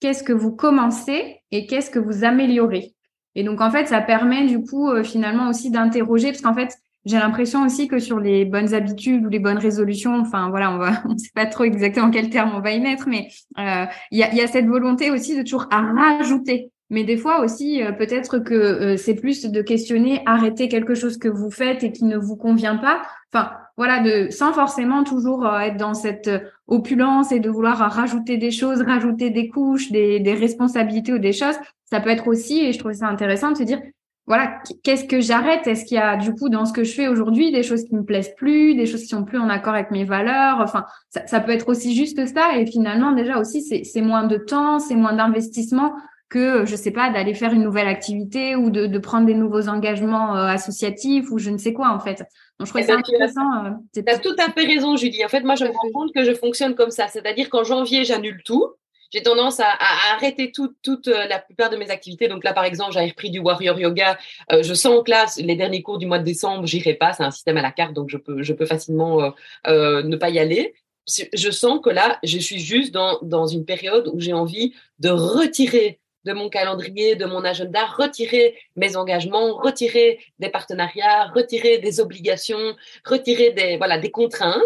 qu'est-ce 0.00 0.22
que 0.22 0.32
vous 0.32 0.52
commencez? 0.52 1.40
Et 1.50 1.66
qu'est-ce 1.66 1.90
que 1.90 1.98
vous 1.98 2.24
améliorez? 2.24 2.94
Et 3.34 3.44
donc, 3.44 3.60
en 3.60 3.70
fait, 3.70 3.86
ça 3.86 4.00
permet 4.00 4.46
du 4.46 4.60
coup, 4.62 4.90
euh, 4.90 5.04
finalement 5.04 5.48
aussi 5.48 5.70
d'interroger, 5.70 6.28
parce 6.28 6.40
qu'en 6.40 6.54
fait, 6.54 6.76
j'ai 7.04 7.16
l'impression 7.16 7.64
aussi 7.64 7.88
que 7.88 7.98
sur 7.98 8.20
les 8.20 8.44
bonnes 8.44 8.74
habitudes 8.74 9.24
ou 9.24 9.28
les 9.28 9.38
bonnes 9.38 9.58
résolutions, 9.58 10.16
enfin 10.18 10.50
voilà, 10.50 10.72
on 10.72 10.78
va, 10.78 11.02
on 11.08 11.16
sait 11.16 11.30
pas 11.34 11.46
trop 11.46 11.64
exactement 11.64 12.10
quel 12.10 12.30
terme 12.30 12.52
on 12.54 12.60
va 12.60 12.72
y 12.72 12.80
mettre, 12.80 13.08
mais 13.08 13.28
euh, 13.58 13.86
il 14.10 14.18
y, 14.18 14.22
a, 14.22 14.34
y, 14.34 14.40
a, 14.40 14.46
cette 14.46 14.66
volonté 14.66 15.10
aussi 15.10 15.36
de 15.36 15.42
toujours 15.42 15.66
à 15.70 15.80
rajouter. 15.80 16.70
Mais 16.92 17.04
des 17.04 17.16
fois 17.16 17.40
aussi, 17.40 17.82
euh, 17.82 17.92
peut-être 17.92 18.40
que 18.40 18.96
c'est 18.96 19.14
plus 19.14 19.46
de 19.46 19.62
questionner, 19.62 20.22
arrêter 20.26 20.68
quelque 20.68 20.94
chose 20.94 21.18
que 21.18 21.28
vous 21.28 21.50
faites 21.50 21.84
et 21.84 21.92
qui 21.92 22.04
ne 22.04 22.18
vous 22.18 22.36
convient 22.36 22.76
pas. 22.76 23.02
Enfin, 23.32 23.52
voilà, 23.80 24.00
de 24.00 24.28
sans 24.30 24.52
forcément 24.52 25.04
toujours 25.04 25.46
euh, 25.46 25.60
être 25.60 25.78
dans 25.78 25.94
cette 25.94 26.28
opulence 26.66 27.32
et 27.32 27.40
de 27.40 27.48
vouloir 27.48 27.78
rajouter 27.78 28.36
des 28.36 28.50
choses, 28.50 28.82
rajouter 28.82 29.30
des 29.30 29.48
couches, 29.48 29.90
des, 29.90 30.34
responsabilités 30.38 31.14
ou 31.14 31.18
des 31.18 31.32
choses. 31.32 31.54
Ça 31.86 31.98
peut 32.00 32.10
être 32.10 32.28
aussi, 32.28 32.60
et 32.60 32.74
je 32.74 32.78
trouve 32.78 32.92
ça 32.92 33.06
intéressant 33.06 33.52
de 33.52 33.56
se 33.56 33.62
dire, 33.62 33.80
voilà, 34.26 34.58
qu'est-ce 34.84 35.06
que 35.06 35.22
j'arrête? 35.22 35.66
Est-ce 35.66 35.86
qu'il 35.86 35.94
y 35.94 35.98
a 35.98 36.18
du 36.18 36.34
coup 36.34 36.50
dans 36.50 36.66
ce 36.66 36.74
que 36.74 36.84
je 36.84 36.92
fais 36.92 37.08
aujourd'hui 37.08 37.52
des 37.52 37.62
choses 37.62 37.84
qui 37.84 37.94
me 37.94 38.04
plaisent 38.04 38.34
plus, 38.36 38.74
des 38.74 38.84
choses 38.84 39.00
qui 39.00 39.08
sont 39.08 39.24
plus 39.24 39.38
en 39.38 39.48
accord 39.48 39.72
avec 39.72 39.90
mes 39.90 40.04
valeurs? 40.04 40.58
Enfin, 40.60 40.84
ça, 41.08 41.40
peut 41.40 41.52
être 41.52 41.70
aussi 41.70 41.96
juste 41.96 42.22
ça. 42.26 42.58
Et 42.58 42.66
finalement, 42.66 43.12
déjà 43.12 43.38
aussi, 43.38 43.62
c'est 43.62 44.02
moins 44.02 44.24
de 44.24 44.36
temps, 44.36 44.78
c'est 44.78 44.94
moins 44.94 45.14
d'investissement 45.14 45.94
que, 46.28 46.66
je 46.66 46.76
sais 46.76 46.92
pas, 46.92 47.10
d'aller 47.10 47.32
faire 47.32 47.54
une 47.54 47.64
nouvelle 47.64 47.88
activité 47.88 48.56
ou 48.56 48.68
de, 48.68 48.98
prendre 48.98 49.26
des 49.26 49.34
nouveaux 49.34 49.68
engagements 49.68 50.36
euh, 50.36 50.46
associatifs 50.46 51.30
ou 51.30 51.38
je 51.38 51.48
ne 51.48 51.56
sais 51.56 51.72
quoi, 51.72 51.88
en 51.88 51.98
fait. 51.98 52.22
Donc, 52.60 52.66
je 52.66 52.72
crois 52.72 52.82
que 52.82 52.86
c'est 52.86 52.92
intéressant. 52.92 53.64
Euh, 53.64 53.70
tu 53.92 54.02
as 54.06 54.18
tout 54.18 54.36
à 54.38 54.52
fait 54.52 54.66
raison, 54.66 54.94
Julie. 54.94 55.24
En 55.24 55.28
fait, 55.28 55.40
moi, 55.40 55.54
je 55.54 55.64
me 55.64 55.70
rends 55.70 55.90
compte 55.92 56.14
que 56.14 56.22
je 56.24 56.34
fonctionne 56.34 56.74
comme 56.74 56.90
ça. 56.90 57.08
C'est-à-dire 57.08 57.48
qu'en 57.48 57.64
janvier, 57.64 58.04
j'annule 58.04 58.42
tout 58.44 58.74
j'ai 59.10 59.22
tendance 59.22 59.60
à, 59.60 59.66
arrêter 60.14 60.52
toute 60.52 61.08
euh, 61.08 61.26
la 61.26 61.38
plupart 61.38 61.70
de 61.70 61.76
mes 61.76 61.90
activités. 61.90 62.28
Donc 62.28 62.44
là, 62.44 62.52
par 62.52 62.64
exemple, 62.64 62.92
j'avais 62.92 63.08
repris 63.08 63.30
du 63.30 63.40
warrior 63.40 63.78
yoga. 63.78 64.18
Euh, 64.52 64.62
je 64.62 64.74
sens 64.74 65.02
que 65.04 65.10
là, 65.10 65.26
les 65.38 65.56
derniers 65.56 65.82
cours 65.82 65.98
du 65.98 66.06
mois 66.06 66.18
de 66.18 66.24
décembre, 66.24 66.66
j'irai 66.66 66.94
pas. 66.94 67.12
C'est 67.12 67.24
un 67.24 67.30
système 67.30 67.56
à 67.56 67.62
la 67.62 67.72
carte, 67.72 67.92
donc 67.92 68.08
je 68.08 68.16
peux, 68.16 68.42
je 68.42 68.52
peux 68.52 68.66
facilement 68.66 69.32
euh, 69.66 70.02
ne 70.02 70.16
pas 70.16 70.30
y 70.30 70.38
aller. 70.38 70.74
Je 71.08 71.50
sens 71.50 71.80
que 71.82 71.90
là, 71.90 72.20
je 72.22 72.38
suis 72.38 72.60
juste 72.60 72.92
dans, 72.92 73.18
dans 73.22 73.46
une 73.46 73.64
période 73.64 74.08
où 74.12 74.20
j'ai 74.20 74.32
envie 74.32 74.74
de 75.00 75.08
retirer 75.08 75.98
de 76.24 76.32
mon 76.32 76.48
calendrier, 76.48 77.16
de 77.16 77.24
mon 77.24 77.44
agenda, 77.44 77.86
retirer 77.86 78.56
mes 78.76 78.96
engagements, 78.96 79.56
retirer 79.56 80.20
des 80.38 80.48
partenariats, 80.48 81.26
retirer 81.34 81.78
des 81.78 82.00
obligations, 82.00 82.76
retirer 83.04 83.50
des 83.50 83.76
voilà 83.76 83.98
des 83.98 84.10
contraintes 84.10 84.62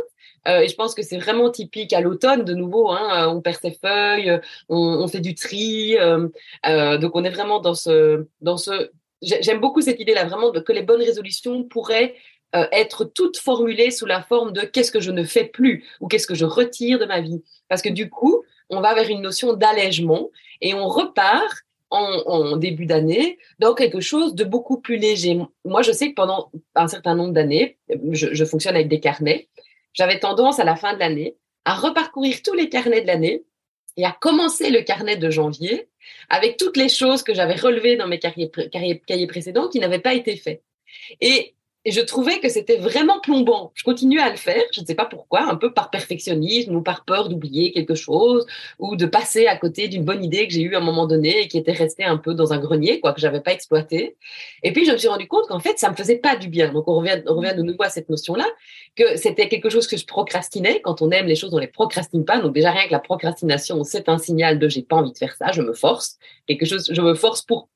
euh, 0.49 0.61
et 0.61 0.69
je 0.69 0.75
pense 0.75 0.95
que 0.95 1.03
c'est 1.03 1.19
vraiment 1.19 1.51
typique 1.51 1.93
à 1.93 2.01
l'automne, 2.01 2.45
de 2.45 2.55
nouveau, 2.55 2.91
hein, 2.91 3.27
euh, 3.29 3.33
on 3.33 3.41
perd 3.41 3.59
ses 3.61 3.73
feuilles, 3.73 4.41
on, 4.69 5.07
fait 5.09 5.21
du 5.21 5.35
tri. 5.35 5.97
Euh, 5.99 6.99
donc 6.99 7.13
on 7.15 7.25
est 7.25 7.31
vraiment 7.31 7.61
dans 7.61 7.75
ce... 7.75 8.27
Dans 8.41 8.57
ce 8.57 8.91
J'aime 9.23 9.61
beaucoup 9.61 9.81
cette 9.81 10.01
idée-là, 10.01 10.27
vraiment, 10.27 10.53
que 10.53 10.73
les 10.73 10.83
bonnes 10.83 11.01
résolutions 11.01 11.65
pourraient 11.65 12.15
être 12.53 13.05
toutes 13.07 13.39
formulées 13.39 13.91
sous 13.91 14.05
la 14.05 14.21
forme 14.21 14.53
de 14.53 14.61
qu'est-ce 14.61 14.93
que 14.93 15.01
je 15.01 15.11
ne 15.11 15.25
fais 15.25 15.45
plus 15.45 15.87
ou 16.01 16.09
qu'est-ce 16.09 16.27
que 16.27 16.35
je 16.35 16.45
retire 16.45 16.99
de 16.99 17.07
ma 17.07 17.23
vie. 17.23 17.43
Parce 17.69 17.81
que 17.81 17.89
du 17.89 18.11
coup, 18.11 18.45
on 18.77 18.81
va 18.81 18.95
vers 18.95 19.09
une 19.09 19.23
notion 19.23 19.53
d'allègement 19.55 20.31
et 20.61 20.75
on 20.75 20.89
repart 20.89 21.65
en, 21.91 22.57
début 22.57 22.87
d'année 22.87 23.39
dans 23.61 23.73
quelque 23.73 24.01
chose 24.01 24.35
de 24.35 24.43
beaucoup 24.43 24.81
plus 24.81 24.97
léger. 24.97 25.39
Moi, 25.65 25.83
je 25.83 25.93
sais 25.93 26.09
que 26.09 26.15
pendant 26.15 26.51
un 26.75 26.89
certain 26.89 27.15
nombre 27.15 27.33
d'années, 27.33 27.79
je, 28.11 28.45
fonctionne 28.45 28.75
avec 28.75 28.89
des 28.89 28.99
carnets 28.99 29.49
j'avais 29.93 30.19
tendance 30.19 30.59
à 30.59 30.65
la 30.65 30.77
fin 30.77 30.93
de 30.95 30.99
l'année 30.99 31.37
à 31.65 31.75
reparcourir 31.75 32.43
tous 32.43 32.53
les 32.53 32.69
carnets 32.69 33.01
de 33.01 33.07
l'année 33.07 33.45
et 33.97 34.05
à 34.05 34.11
commencer 34.11 34.71
le 34.71 34.83
carnet 34.83 35.17
de 35.17 35.31
janvier 35.31 35.89
avec 36.29 36.57
toutes 36.57 36.77
les 36.77 36.89
choses 36.89 37.23
que 37.23 37.33
j'avais 37.33 37.55
relevées 37.55 37.97
dans 37.97 38.09
mes 38.09 38.19
cahiers 38.19 39.27
précédents 39.29 39.69
qui 39.69 39.79
n'avaient 39.79 40.01
pas 40.01 40.15
été 40.15 40.37
faites. 40.37 40.65
Et 41.21 41.55
et 41.85 41.91
je 41.91 42.01
trouvais 42.01 42.41
que 42.41 42.49
c'était 42.49 42.79
vraiment 42.79 43.21
plombant. 43.21 43.73
Je 43.75 43.85
continuais 43.85 44.23
à 44.23 44.31
le 44.31 44.37
faire, 44.37 44.63
je 44.73 44.81
ne 44.81 44.87
sais 44.87 44.95
pas 44.95 45.05
pourquoi, 45.05 45.43
un 45.43 45.57
peu 45.57 45.73
par 45.73 45.91
perfectionnisme 45.91 46.75
ou 46.75 46.83
par 46.83 47.05
peur 47.05 47.29
d'oublier 47.29 47.73
quelque 47.73 47.95
chose 47.95 48.47
ou 48.79 48.97
de 48.97 49.05
passer 49.07 49.47
à 49.47 49.57
côté 49.57 49.89
d'une 49.89 50.05
bonne 50.05 50.25
idée 50.25 50.47
que 50.47 50.55
j'ai 50.55 50.63
eue 50.63 50.75
à 50.75 50.79
un 50.79 50.85
moment 50.85 51.07
donné 51.07 51.43
et 51.43 51.49
qui 51.49 51.59
était 51.59 51.73
restée 51.73 52.05
un 52.05 52.17
peu 52.17 52.35
dans 52.35 52.53
un 52.53 52.59
grenier, 52.59 53.01
quoi, 53.01 53.13
que 53.13 53.21
j'avais 53.21 53.41
pas 53.41 53.53
exploité. 53.53 54.17
Et 54.63 54.73
puis 54.73 54.87
je 54.87 54.93
me 54.93 54.97
suis 54.97 55.09
rendu 55.09 55.29
compte 55.29 55.47
qu'en 55.49 55.61
fait, 55.61 55.79
ça 55.79 55.91
me 55.91 55.97
faisait 55.97 56.17
pas 56.17 56.37
du 56.37 56.49
bien. 56.49 56.73
Donc 56.73 56.89
on 56.89 56.97
revient, 56.97 57.23
on 57.27 57.35
revient 57.35 57.55
de 57.55 57.63
nouveau 57.63 57.83
à 57.83 57.91
cette 57.91 58.09
notion-là, 58.09 58.47
que 58.97 59.17
c'était 59.17 59.49
quelque 59.49 59.69
chose 59.69 59.87
que 59.87 59.97
je 59.97 60.07
procrastinais. 60.07 60.81
Quand 60.83 61.03
on 61.03 61.11
aime 61.11 61.27
les 61.27 61.37
choses, 61.37 61.53
on 61.53 61.59
les 61.59 61.67
procrastine 61.67 62.25
pas. 62.25 62.41
Donc 62.41 62.55
déjà 62.55 62.71
rien 62.71 62.87
que 62.87 62.93
la 62.93 63.01
procrastination, 63.01 63.85
c'est 63.85 64.09
un 64.09 64.19
signal 64.19 64.59
de 64.59 64.69
j'ai 64.69 64.83
pas 64.83 64.97
envie 64.97 65.13
de 65.13 65.19
faire 65.19 65.37
ça, 65.37 65.53
je 65.53 65.61
me 65.61 65.75
force. 65.75 66.19
Quelque 66.47 66.65
chose, 66.65 66.91
je 66.91 67.01
me 67.03 67.15
force 67.15 67.43
pour 67.43 67.69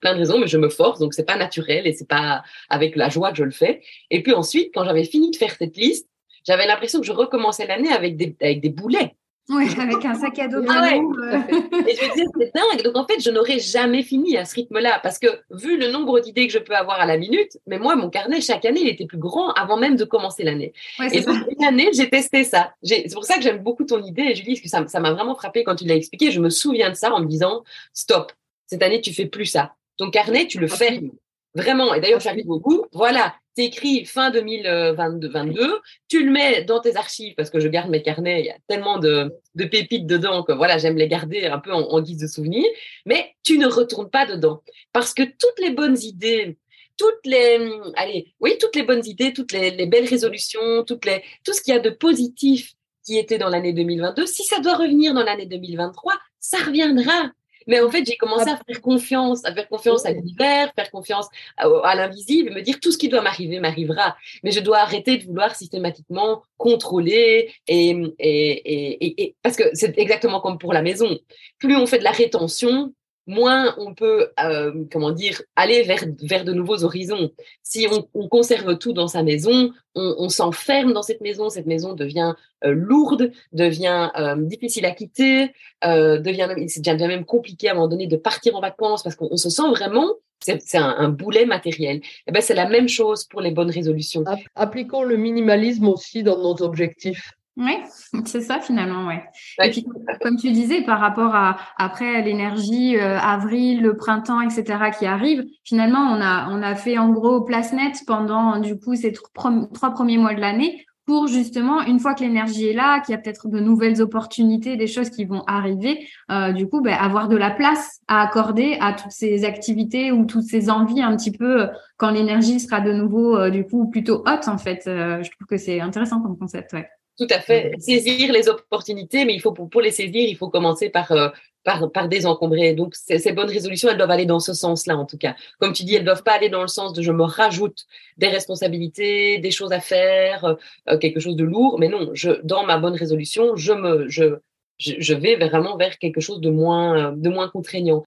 plein 0.00 0.14
de 0.14 0.18
raisons, 0.18 0.38
mais 0.38 0.46
je 0.46 0.58
me 0.58 0.68
force, 0.68 0.98
donc 0.98 1.14
c'est 1.14 1.24
pas 1.24 1.36
naturel 1.36 1.86
et 1.86 1.92
c'est 1.92 2.08
pas 2.08 2.42
avec 2.68 2.96
la 2.96 3.08
joie 3.08 3.30
que 3.30 3.36
je 3.36 3.44
le 3.44 3.50
fais. 3.50 3.82
Et 4.10 4.22
puis 4.22 4.32
ensuite, 4.32 4.70
quand 4.74 4.84
j'avais 4.84 5.04
fini 5.04 5.30
de 5.30 5.36
faire 5.36 5.54
cette 5.58 5.76
liste, 5.76 6.08
j'avais 6.46 6.66
l'impression 6.66 7.00
que 7.00 7.06
je 7.06 7.12
recommençais 7.12 7.66
l'année 7.66 7.92
avec 7.92 8.16
des, 8.16 8.36
avec 8.40 8.60
des 8.60 8.70
boulets. 8.70 9.14
Oui, 9.50 9.66
avec 9.80 10.04
un 10.04 10.14
sac 10.14 10.38
à 10.40 10.46
dos 10.46 10.62
ah 10.68 10.82
ouais. 10.82 10.98
Euh. 10.98 11.38
Et 11.86 11.96
je 11.96 12.04
me 12.04 12.12
disais, 12.12 12.26
c'est 12.38 12.52
dingue. 12.54 12.82
Donc, 12.84 12.96
en 12.96 13.06
fait, 13.06 13.18
je 13.18 13.30
n'aurais 13.30 13.58
jamais 13.58 14.02
fini 14.02 14.36
à 14.36 14.44
ce 14.44 14.54
rythme-là 14.56 15.00
parce 15.02 15.18
que 15.18 15.26
vu 15.50 15.78
le 15.78 15.90
nombre 15.90 16.20
d'idées 16.20 16.46
que 16.46 16.52
je 16.52 16.58
peux 16.58 16.74
avoir 16.74 17.00
à 17.00 17.06
la 17.06 17.16
minute, 17.16 17.58
mais 17.66 17.78
moi, 17.78 17.96
mon 17.96 18.10
carnet, 18.10 18.42
chaque 18.42 18.66
année, 18.66 18.80
il 18.82 18.88
était 18.88 19.06
plus 19.06 19.18
grand 19.18 19.52
avant 19.52 19.78
même 19.78 19.96
de 19.96 20.04
commencer 20.04 20.42
l'année. 20.42 20.74
Ouais, 20.98 21.08
et 21.16 21.22
donc, 21.22 21.38
une 21.48 21.64
année, 21.64 21.88
j'ai 21.94 22.10
testé 22.10 22.44
ça. 22.44 22.74
C'est 22.82 23.10
pour 23.14 23.24
ça 23.24 23.36
que 23.36 23.42
j'aime 23.42 23.62
beaucoup 23.62 23.84
ton 23.84 24.02
idée, 24.02 24.34
Julie, 24.34 24.60
parce 24.60 24.84
que 24.84 24.90
ça 24.90 25.00
m'a 25.00 25.12
vraiment 25.12 25.34
frappé 25.34 25.64
quand 25.64 25.76
tu 25.76 25.86
l'as 25.86 25.96
expliqué. 25.96 26.30
Je 26.30 26.40
me 26.40 26.50
souviens 26.50 26.90
de 26.90 26.94
ça 26.94 27.10
en 27.10 27.20
me 27.20 27.26
disant, 27.26 27.64
stop, 27.94 28.32
cette 28.68 28.82
année, 28.82 29.00
tu 29.00 29.12
fais 29.12 29.26
plus 29.26 29.46
ça. 29.46 29.74
Ton 29.96 30.10
carnet, 30.10 30.46
tu 30.46 30.60
le 30.60 30.68
fermes. 30.68 31.10
Vraiment. 31.54 31.94
Et 31.94 32.00
d'ailleurs, 32.00 32.20
j'arrive 32.20 32.48
au 32.50 32.60
bout. 32.60 32.86
Voilà. 32.92 33.34
Tu 33.56 33.64
écris 33.64 34.04
fin 34.04 34.30
2022, 34.30 35.80
tu 36.06 36.24
le 36.24 36.30
mets 36.30 36.62
dans 36.62 36.78
tes 36.78 36.94
archives 36.94 37.34
parce 37.34 37.50
que 37.50 37.58
je 37.58 37.66
garde 37.66 37.90
mes 37.90 38.02
carnets. 38.02 38.40
Il 38.40 38.46
y 38.46 38.50
a 38.50 38.58
tellement 38.68 38.98
de, 38.98 39.34
pépites 39.56 40.06
dedans 40.06 40.44
que 40.44 40.52
voilà, 40.52 40.78
j'aime 40.78 40.96
les 40.96 41.08
garder 41.08 41.46
un 41.46 41.58
peu 41.58 41.72
en, 41.72 42.00
guise 42.00 42.18
de 42.18 42.28
souvenir. 42.28 42.64
Mais 43.04 43.34
tu 43.42 43.58
ne 43.58 43.66
retournes 43.66 44.10
pas 44.10 44.26
dedans 44.26 44.62
parce 44.92 45.12
que 45.12 45.24
toutes 45.24 45.58
les 45.58 45.70
bonnes 45.70 45.98
idées, 45.98 46.58
toutes 46.96 47.24
les, 47.24 47.58
allez, 47.96 48.32
oui, 48.38 48.56
toutes 48.60 48.76
les 48.76 48.84
bonnes 48.84 49.04
idées, 49.04 49.32
toutes 49.32 49.52
les, 49.52 49.72
les 49.72 49.86
belles 49.86 50.06
résolutions, 50.06 50.84
toutes 50.84 51.06
les, 51.06 51.24
tout 51.42 51.52
ce 51.52 51.60
qu'il 51.60 51.74
y 51.74 51.76
a 51.76 51.80
de 51.80 51.90
positif 51.90 52.74
qui 53.04 53.18
était 53.18 53.38
dans 53.38 53.48
l'année 53.48 53.72
2022, 53.72 54.26
si 54.26 54.44
ça 54.44 54.60
doit 54.60 54.76
revenir 54.76 55.14
dans 55.14 55.24
l'année 55.24 55.46
2023, 55.46 56.12
ça 56.38 56.58
reviendra. 56.58 57.32
Mais 57.68 57.80
en 57.80 57.90
fait, 57.90 58.04
j'ai 58.04 58.16
commencé 58.16 58.48
à 58.48 58.56
faire 58.56 58.80
confiance, 58.80 59.44
à 59.44 59.54
faire 59.54 59.68
confiance 59.68 60.04
à 60.06 60.10
l'univers, 60.10 60.72
faire 60.74 60.90
confiance 60.90 61.28
à, 61.56 61.94
l'invisible, 61.94 62.52
me 62.52 62.62
dire 62.62 62.80
tout 62.80 62.90
ce 62.90 62.98
qui 62.98 63.08
doit 63.08 63.20
m'arriver 63.20 63.60
m'arrivera. 63.60 64.16
Mais 64.42 64.50
je 64.50 64.60
dois 64.60 64.78
arrêter 64.78 65.18
de 65.18 65.24
vouloir 65.24 65.54
systématiquement 65.54 66.42
contrôler 66.56 67.52
et, 67.68 67.90
et, 68.18 69.06
et, 69.06 69.22
et 69.22 69.36
parce 69.42 69.56
que 69.56 69.64
c'est 69.74 69.96
exactement 69.98 70.40
comme 70.40 70.58
pour 70.58 70.72
la 70.72 70.82
maison. 70.82 71.18
Plus 71.58 71.76
on 71.76 71.86
fait 71.86 71.98
de 71.98 72.04
la 72.04 72.10
rétention, 72.10 72.92
moins 73.28 73.74
on 73.78 73.94
peut, 73.94 74.28
euh, 74.42 74.84
comment 74.90 75.12
dire, 75.12 75.40
aller 75.54 75.82
vers, 75.82 76.04
vers 76.22 76.44
de 76.44 76.52
nouveaux 76.52 76.82
horizons. 76.82 77.30
Si 77.62 77.86
on, 77.90 78.08
on 78.14 78.28
conserve 78.28 78.78
tout 78.78 78.92
dans 78.92 79.06
sa 79.06 79.22
maison, 79.22 79.70
on, 79.94 80.16
on 80.18 80.28
s'enferme 80.28 80.92
dans 80.92 81.02
cette 81.02 81.20
maison, 81.20 81.50
cette 81.50 81.66
maison 81.66 81.92
devient 81.92 82.34
euh, 82.64 82.72
lourde, 82.72 83.30
devient 83.52 84.10
euh, 84.18 84.34
difficile 84.36 84.84
à 84.86 84.90
quitter, 84.90 85.52
euh, 85.84 86.18
devient 86.18 86.46
même, 86.48 86.66
c'est 86.68 86.80
devient 86.80 87.06
même 87.06 87.24
compliqué 87.24 87.68
à 87.68 87.72
un 87.72 87.74
moment 87.74 87.88
donné 87.88 88.08
de 88.08 88.16
partir 88.16 88.56
en 88.56 88.60
vacances 88.60 89.04
parce 89.04 89.14
qu'on 89.14 89.36
se 89.36 89.50
sent 89.50 89.68
vraiment, 89.70 90.14
c'est 90.40 90.76
un, 90.76 90.94
un, 90.98 91.08
boulet 91.08 91.46
matériel. 91.46 91.96
Et 91.96 92.02
eh 92.28 92.32
ben 92.32 92.40
c'est 92.40 92.54
la 92.54 92.68
même 92.68 92.88
chose 92.88 93.24
pour 93.24 93.40
les 93.40 93.50
bonnes 93.50 93.70
résolutions. 93.70 94.24
Appliquons 94.54 95.02
le 95.02 95.16
minimalisme 95.16 95.88
aussi 95.88 96.22
dans 96.22 96.38
nos 96.38 96.62
objectifs. 96.64 97.32
Oui, 97.58 97.76
c'est 98.24 98.40
ça 98.40 98.60
finalement, 98.60 99.08
ouais. 99.08 99.22
Et 99.62 99.70
puis, 99.70 99.84
comme 100.22 100.36
tu 100.36 100.52
disais, 100.52 100.82
par 100.82 101.00
rapport 101.00 101.34
à 101.34 101.56
après 101.76 102.22
l'énergie, 102.22 102.96
euh, 102.96 103.18
avril, 103.18 103.82
le 103.82 103.96
printemps, 103.96 104.40
etc., 104.40 104.90
qui 104.96 105.06
arrive, 105.06 105.44
finalement, 105.64 106.00
on 106.00 106.20
a 106.20 106.48
on 106.50 106.62
a 106.62 106.76
fait 106.76 106.98
en 106.98 107.10
gros 107.10 107.40
place 107.42 107.72
nette 107.72 108.02
pendant 108.06 108.60
du 108.60 108.78
coup 108.78 108.94
ces 108.94 109.12
trois 109.12 109.90
premiers 109.90 110.18
mois 110.18 110.34
de 110.34 110.40
l'année 110.40 110.86
pour 111.08 111.26
justement 111.26 111.80
une 111.80 111.98
fois 111.98 112.12
que 112.12 112.20
l'énergie 112.20 112.68
est 112.68 112.74
là, 112.74 113.00
qu'il 113.00 113.14
y 113.14 113.16
a 113.16 113.18
peut-être 113.18 113.48
de 113.48 113.58
nouvelles 113.60 114.02
opportunités, 114.02 114.76
des 114.76 114.86
choses 114.86 115.08
qui 115.08 115.24
vont 115.24 115.42
arriver, 115.46 116.06
euh, 116.30 116.52
du 116.52 116.68
coup, 116.68 116.82
ben, 116.82 116.92
avoir 116.92 117.28
de 117.28 117.36
la 117.36 117.50
place 117.50 118.00
à 118.08 118.20
accorder 118.20 118.76
à 118.78 118.92
toutes 118.92 119.12
ces 119.12 119.46
activités 119.46 120.12
ou 120.12 120.26
toutes 120.26 120.44
ces 120.44 120.68
envies 120.68 121.00
un 121.00 121.16
petit 121.16 121.32
peu 121.32 121.62
euh, 121.62 121.66
quand 121.96 122.10
l'énergie 122.10 122.60
sera 122.60 122.82
de 122.82 122.92
nouveau 122.92 123.38
euh, 123.38 123.48
du 123.48 123.64
coup 123.64 123.88
plutôt 123.88 124.22
haute 124.26 124.48
en 124.48 124.58
fait. 124.58 124.86
Euh, 124.86 125.22
je 125.22 125.30
trouve 125.30 125.46
que 125.48 125.56
c'est 125.56 125.80
intéressant 125.80 126.20
comme 126.20 126.36
concept, 126.36 126.74
ouais. 126.74 126.86
Tout 127.18 127.26
à 127.30 127.40
fait. 127.40 127.72
Saisir 127.80 128.32
les 128.32 128.48
opportunités, 128.48 129.24
mais 129.24 129.34
il 129.34 129.40
faut 129.40 129.52
pour, 129.52 129.80
les 129.80 129.90
saisir, 129.90 130.28
il 130.28 130.36
faut 130.36 130.48
commencer 130.48 130.88
par 130.88 131.10
euh, 131.10 131.28
par, 131.64 131.90
par 131.90 132.08
désencombrer. 132.08 132.74
Donc 132.74 132.94
ces, 132.94 133.32
bonnes 133.32 133.50
résolutions, 133.50 133.88
elles 133.88 133.96
doivent 133.96 134.12
aller 134.12 134.24
dans 134.24 134.38
ce 134.38 134.54
sens-là 134.54 134.96
en 134.96 135.04
tout 135.04 135.18
cas. 135.18 135.34
Comme 135.58 135.72
tu 135.72 135.82
dis, 135.82 135.96
elles 135.96 136.04
doivent 136.04 136.22
pas 136.22 136.34
aller 136.34 136.48
dans 136.48 136.62
le 136.62 136.68
sens 136.68 136.92
de 136.92 137.02
je 137.02 137.10
me 137.10 137.24
rajoute 137.24 137.86
des 138.18 138.28
responsabilités, 138.28 139.38
des 139.38 139.50
choses 139.50 139.72
à 139.72 139.80
faire, 139.80 140.56
euh, 140.88 140.96
quelque 140.98 141.18
chose 141.18 141.34
de 141.34 141.44
lourd. 141.44 141.78
Mais 141.80 141.88
non, 141.88 142.10
je 142.14 142.30
dans 142.44 142.64
ma 142.64 142.78
bonne 142.78 142.94
résolution, 142.94 143.56
je 143.56 143.72
me 143.72 144.08
je 144.08 144.38
je 144.78 145.14
vais 145.14 145.34
vraiment 145.34 145.76
vers 145.76 145.98
quelque 145.98 146.20
chose 146.20 146.40
de 146.40 146.50
moins 146.50 147.12
de 147.12 147.28
moins 147.28 147.48
contraignant. 147.48 148.04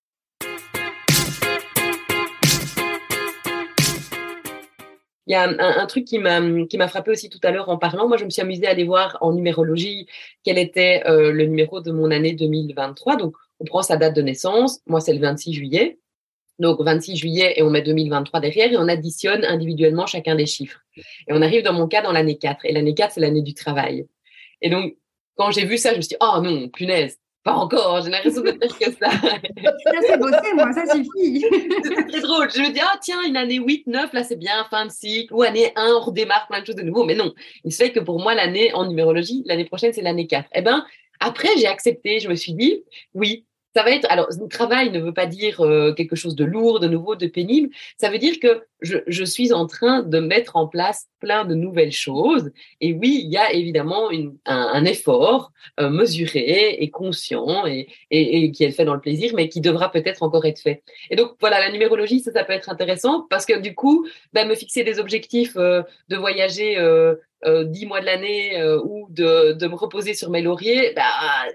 Il 5.32 5.36
y 5.36 5.38
a 5.38 5.48
un, 5.48 5.86
truc 5.86 6.04
qui 6.04 6.20
m'a 6.20 6.42
qui 6.66 6.78
frappé 6.90 7.10
aussi 7.10 7.30
tout 7.30 7.40
à 7.44 7.52
l'heure 7.52 7.70
en 7.70 7.78
parlant. 7.78 8.06
Moi, 8.06 8.18
je 8.18 8.26
me 8.26 8.30
suis 8.30 8.42
amusée 8.42 8.68
à 8.68 8.72
aller 8.72 8.84
voir 8.84 9.18
en 9.22 9.32
numérologie 9.32 10.06
quel 10.44 10.58
était 10.58 11.04
euh, 11.08 11.32
le 11.32 11.46
numéro 11.46 11.80
de 11.80 11.90
mon 11.90 12.12
année 12.12 12.34
2023. 12.34 13.16
Donc, 13.16 13.34
on 13.62 13.64
prend 13.64 13.82
sa 13.82 13.96
date 13.96 14.14
de 14.14 14.22
naissance. 14.22 14.82
Moi, 14.88 15.00
c'est 15.00 15.14
le 15.14 15.22
26 15.22 15.54
juillet. 15.54 16.00
Donc, 16.60 16.82
26 16.82 17.16
juillet 17.16 17.54
et 17.56 17.64
on 17.64 17.70
met 17.70 17.82
2023 17.82 18.42
derrière 18.42 18.74
et 18.74 18.76
on 18.76 18.90
additionne 18.90 19.46
individuellement 19.46 20.06
chacun 20.06 20.36
des 20.36 20.46
chiffres. 20.46 20.82
Et 20.98 21.30
on 21.30 21.42
arrive 21.42 21.64
dans 21.64 21.72
mon 21.72 21.88
cas 21.88 22.02
dans 22.02 22.12
l'année 22.12 22.38
4. 22.38 22.66
Et 22.66 22.74
l'année 22.74 22.94
4, 22.94 23.14
c'est 23.14 23.22
l'année 23.22 23.42
du 23.42 23.54
travail. 23.54 24.08
Et 24.62 24.70
donc, 24.70 24.98
quand 25.38 25.52
j'ai 25.52 25.64
vu 25.64 25.78
ça, 25.78 25.92
je 25.92 25.96
me 25.96 26.02
suis 26.02 26.10
dit, 26.10 26.18
oh 26.20 26.42
non, 26.42 26.68
punaise, 26.68 27.21
pas 27.44 27.54
encore, 27.54 28.02
j'ai 28.04 28.12
l'impression 28.12 28.42
de 28.42 28.52
faire 28.52 28.78
que 28.78 28.92
ça. 28.92 29.10
ça, 29.12 30.00
c'est 30.02 30.18
bossé, 30.18 30.54
moi, 30.54 30.72
ça 30.74 30.86
suffit. 30.94 31.44
c'est 31.84 32.08
très 32.08 32.22
drôle. 32.22 32.50
Je 32.54 32.62
me 32.62 32.72
dis, 32.72 32.80
ah, 32.82 32.98
tiens, 33.02 33.22
une 33.26 33.36
année 33.36 33.56
8, 33.58 33.88
9, 33.88 34.14
là, 34.14 34.24
c'est 34.24 34.36
bien, 34.36 34.66
fin 34.70 34.86
de 34.86 34.92
cycle. 34.92 35.34
Ou 35.34 35.42
année 35.42 35.72
1, 35.76 35.94
on 35.96 36.00
redémarre 36.02 36.48
plein 36.48 36.62
de 36.62 36.66
choses 36.66 36.76
de 36.76 36.84
nouveau. 36.84 37.04
Mais 37.04 37.16
non, 37.16 37.34
il 37.64 37.72
se 37.72 37.84
fait 37.84 37.92
que 37.92 38.00
pour 38.00 38.20
moi, 38.20 38.36
l'année 38.36 38.74
en 38.74 38.86
numérologie, 38.86 39.42
l'année 39.46 39.66
prochaine, 39.66 39.92
c'est 39.92 40.02
l'année 40.02 40.28
4. 40.28 40.50
Eh 40.54 40.62
ben, 40.62 40.86
après, 41.20 41.50
j'ai 41.58 41.68
accepté. 41.68 42.20
Je 42.20 42.30
me 42.30 42.36
suis 42.36 42.54
dit, 42.54 42.84
oui, 43.16 43.46
ça 43.76 43.84
va 43.84 43.92
être, 43.92 44.06
alors, 44.10 44.28
le 44.38 44.48
travail 44.48 44.92
ne 44.92 45.00
veut 45.00 45.14
pas 45.14 45.26
dire 45.26 45.62
euh, 45.62 45.94
quelque 45.94 46.16
chose 46.16 46.36
de 46.36 46.44
lourd, 46.44 46.80
de 46.80 46.88
nouveau, 46.88 47.16
de 47.16 47.28
pénible. 47.28 47.70
Ça 47.98 48.10
veut 48.10 48.18
dire 48.18 48.40
que 48.40 48.64
je, 48.82 48.98
je, 49.08 49.24
suis 49.24 49.54
en 49.54 49.66
train 49.68 50.02
de 50.02 50.20
mettre 50.20 50.56
en 50.56 50.68
place 50.68 51.08
plein 51.20 51.46
de 51.46 51.56
nouvelles 51.56 51.92
choses. 51.92 52.52
Et 52.82 52.94
oui, 52.94 53.22
il 53.24 53.32
y 53.32 53.38
a 53.38 53.54
évidemment 53.54 54.10
une, 54.12 54.36
un, 54.46 54.70
un, 54.74 54.86
effort 54.86 55.52
euh, 55.80 55.90
mesuré 55.90 56.78
et 56.80 56.90
conscient 56.90 57.66
et, 57.66 57.88
et, 58.10 58.44
et, 58.44 58.52
qui 58.52 58.64
est 58.64 58.72
fait 58.72 58.86
dans 58.86 58.96
le 58.96 59.00
plaisir, 59.00 59.32
mais 59.36 59.48
qui 59.48 59.62
devra 59.62 59.92
peut-être 59.92 60.24
encore 60.24 60.46
être 60.46 60.60
fait. 60.60 60.84
Et 61.10 61.16
donc, 61.16 61.36
voilà, 61.40 61.60
la 61.60 61.72
numérologie, 61.72 62.20
ça, 62.20 62.32
ça 62.32 62.44
peut 62.44 62.54
être 62.54 62.70
intéressant 62.70 63.26
parce 63.30 63.46
que 63.46 63.60
du 63.60 63.76
coup, 63.76 64.06
ben, 64.34 64.48
me 64.48 64.56
fixer 64.56 64.84
des 64.84 65.00
objectifs 65.00 65.56
euh, 65.56 65.84
de 66.10 66.18
voyager 66.18 66.78
euh, 66.78 67.16
dix 67.66 67.86
mois 67.86 68.02
de 68.02 68.06
l'année 68.06 68.60
euh, 68.60 68.82
ou 68.84 69.08
de, 69.10 69.54
de, 69.54 69.68
me 69.68 69.76
reposer 69.76 70.14
sur 70.14 70.30
mes 70.30 70.42
lauriers, 70.42 70.94
bah, 70.96 71.04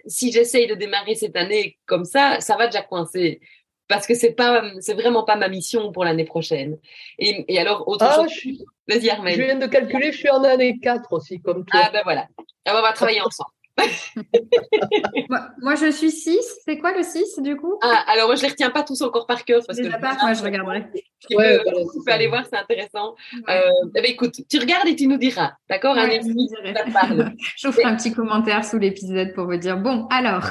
si 0.06 0.32
j'essaye 0.32 0.66
de 0.66 0.74
démarrer 0.74 1.14
cette 1.14 1.36
année 1.36 1.78
comme 1.86 2.04
ça, 2.04 2.40
ça 2.40 2.56
va 2.56 2.66
déjà 2.66 2.82
coincer. 2.82 3.40
Parce 3.88 4.06
que 4.06 4.14
c'est 4.14 4.32
pas, 4.32 4.64
c'est 4.80 4.94
vraiment 4.94 5.24
pas 5.24 5.36
ma 5.36 5.48
mission 5.48 5.92
pour 5.92 6.04
l'année 6.04 6.24
prochaine. 6.24 6.78
Et, 7.18 7.44
et, 7.48 7.58
alors, 7.60 7.86
autre 7.86 8.04
ah, 8.08 8.26
chose. 8.26 8.64
Vas-y, 8.88 9.10
Armel. 9.10 9.36
Je 9.36 9.42
viens 9.42 9.58
de 9.58 9.66
calculer, 9.66 10.10
je 10.10 10.18
suis 10.18 10.30
en 10.30 10.42
année 10.42 10.78
4 10.80 11.12
aussi, 11.12 11.40
comme 11.40 11.64
toi. 11.64 11.80
Ah, 11.84 11.90
ben 11.92 12.02
voilà. 12.02 12.26
Alors, 12.64 12.80
on 12.80 12.82
va 12.82 12.92
travailler 12.92 13.20
ensemble. 13.24 13.50
moi, 15.60 15.74
je 15.74 15.90
suis 15.90 16.10
6. 16.10 16.60
C'est 16.64 16.78
quoi 16.78 16.96
le 16.96 17.02
6 17.02 17.40
du 17.40 17.56
coup? 17.56 17.78
Ah, 17.82 18.04
Alors, 18.08 18.26
moi, 18.26 18.36
je 18.36 18.40
ne 18.40 18.46
les 18.46 18.52
retiens 18.52 18.70
pas 18.70 18.82
tous 18.82 19.00
encore 19.02 19.26
par 19.26 19.44
cœur. 19.44 19.62
Parce 19.66 19.78
Déjà 19.78 19.96
que 19.96 20.00
pas, 20.00 20.16
moi, 20.20 20.32
je 20.32 20.42
regarderai. 20.42 20.86
Tu, 21.28 21.34
ouais, 21.34 21.58
peux, 21.58 21.70
tu 21.70 22.04
peux, 22.04 22.12
aller 22.12 22.28
voir, 22.28 22.44
c'est 22.48 22.58
intéressant. 22.58 23.14
Ouais. 23.32 23.42
Euh, 23.48 23.70
eh 23.96 24.02
ben, 24.02 24.10
écoute, 24.10 24.34
tu 24.48 24.58
regardes 24.58 24.86
et 24.86 24.94
tu 24.94 25.08
nous 25.08 25.16
diras. 25.16 25.54
D'accord 25.68 25.96
ouais, 25.96 26.20
Je 27.56 27.66
vous 27.66 27.72
ferai 27.72 27.84
un 27.84 27.96
petit 27.96 28.12
commentaire 28.12 28.64
sous 28.64 28.78
l'épisode 28.78 29.32
pour 29.34 29.46
vous 29.46 29.56
dire 29.56 29.78
bon, 29.78 30.06
alors. 30.10 30.44